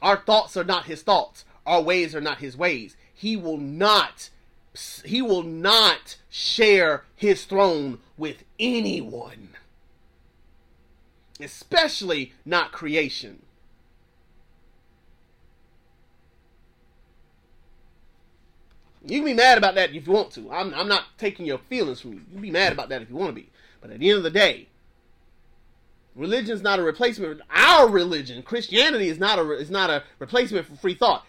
[0.01, 2.97] Our thoughts are not his thoughts our ways are not his ways.
[3.13, 4.31] He will not
[5.05, 9.49] he will not share his throne with anyone.
[11.39, 13.43] Especially not creation.
[19.09, 20.51] You can be mad about that if you want to.
[20.51, 22.19] I'm, I'm not taking your feelings from you.
[22.19, 23.49] You can be mad about that if you want to be.
[23.81, 24.67] But at the end of the day,
[26.15, 27.41] religion is not a replacement.
[27.49, 31.25] Our religion, Christianity, is not a is not a replacement for free thought.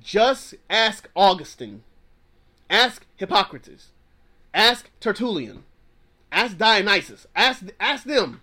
[0.00, 1.82] Just ask Augustine.
[2.70, 3.88] Ask Hippocrates.
[4.52, 5.64] Ask Tertullian.
[6.30, 7.26] Ask Dionysus.
[7.34, 8.42] Ask ask them.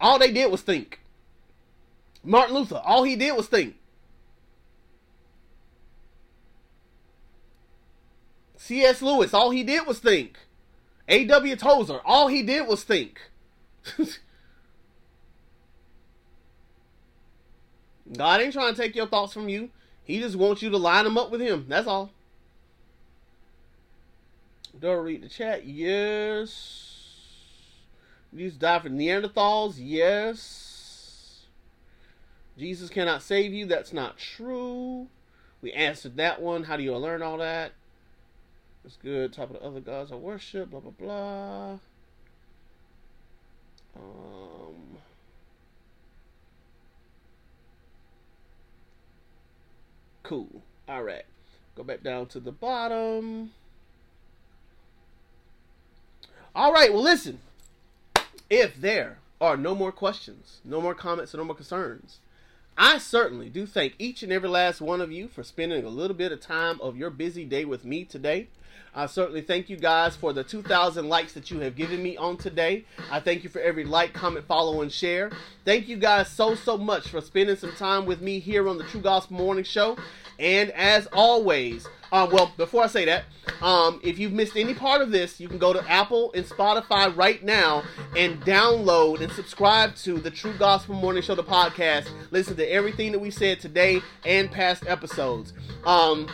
[0.00, 1.00] All they did was think.
[2.24, 3.76] Martin Luther, all he did was think.
[8.62, 9.02] C.S.
[9.02, 10.38] Lewis, all he did was think.
[11.08, 11.56] A.W.
[11.56, 13.20] Tozer, all he did was think.
[18.16, 19.70] God ain't trying to take your thoughts from you.
[20.04, 21.66] He just wants you to line them up with him.
[21.68, 22.12] That's all.
[24.78, 25.66] Don't read the chat.
[25.66, 27.00] Yes.
[28.32, 29.74] Jesus died for Neanderthals.
[29.76, 31.46] Yes.
[32.56, 33.66] Jesus cannot save you.
[33.66, 35.08] That's not true.
[35.60, 36.62] We answered that one.
[36.62, 37.72] How do you learn all that?
[38.82, 39.32] That's good.
[39.32, 40.70] Top of the other gods I worship.
[40.70, 41.78] Blah blah blah.
[43.96, 44.98] Um.
[50.22, 50.62] Cool.
[50.88, 51.24] All right.
[51.76, 53.52] Go back down to the bottom.
[56.54, 56.92] All right.
[56.92, 57.40] Well, listen.
[58.50, 62.18] If there are no more questions, no more comments, no more concerns,
[62.76, 66.16] I certainly do thank each and every last one of you for spending a little
[66.16, 68.48] bit of time of your busy day with me today.
[68.94, 72.36] I certainly thank you guys for the 2,000 likes that you have given me on
[72.36, 72.84] today.
[73.10, 75.30] I thank you for every like, comment, follow, and share.
[75.64, 78.84] Thank you guys so, so much for spending some time with me here on the
[78.84, 79.96] True Gospel Morning Show.
[80.38, 83.24] And as always, um, well, before I say that,
[83.62, 87.16] um, if you've missed any part of this, you can go to Apple and Spotify
[87.16, 87.84] right now
[88.16, 92.08] and download and subscribe to the True Gospel Morning Show, the podcast.
[92.30, 95.54] Listen to everything that we said today and past episodes.
[95.86, 96.28] Um,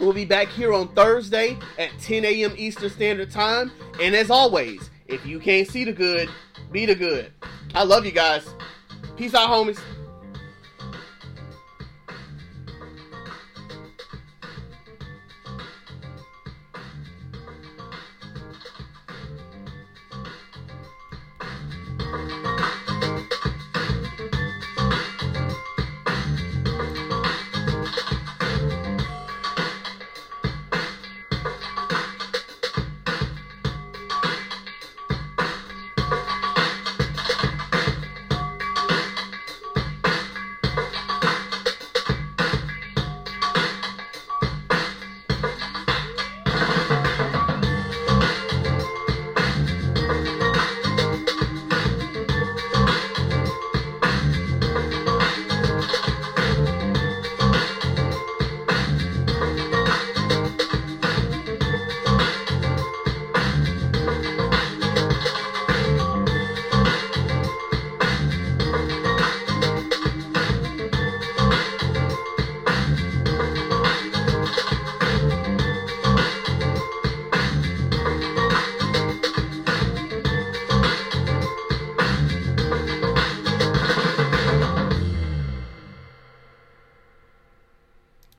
[0.00, 2.52] We'll be back here on Thursday at 10 a.m.
[2.56, 3.70] Eastern Standard Time.
[4.00, 6.28] And as always, if you can't see the good,
[6.70, 7.32] be the good.
[7.74, 8.48] I love you guys.
[9.16, 9.80] Peace out, homies.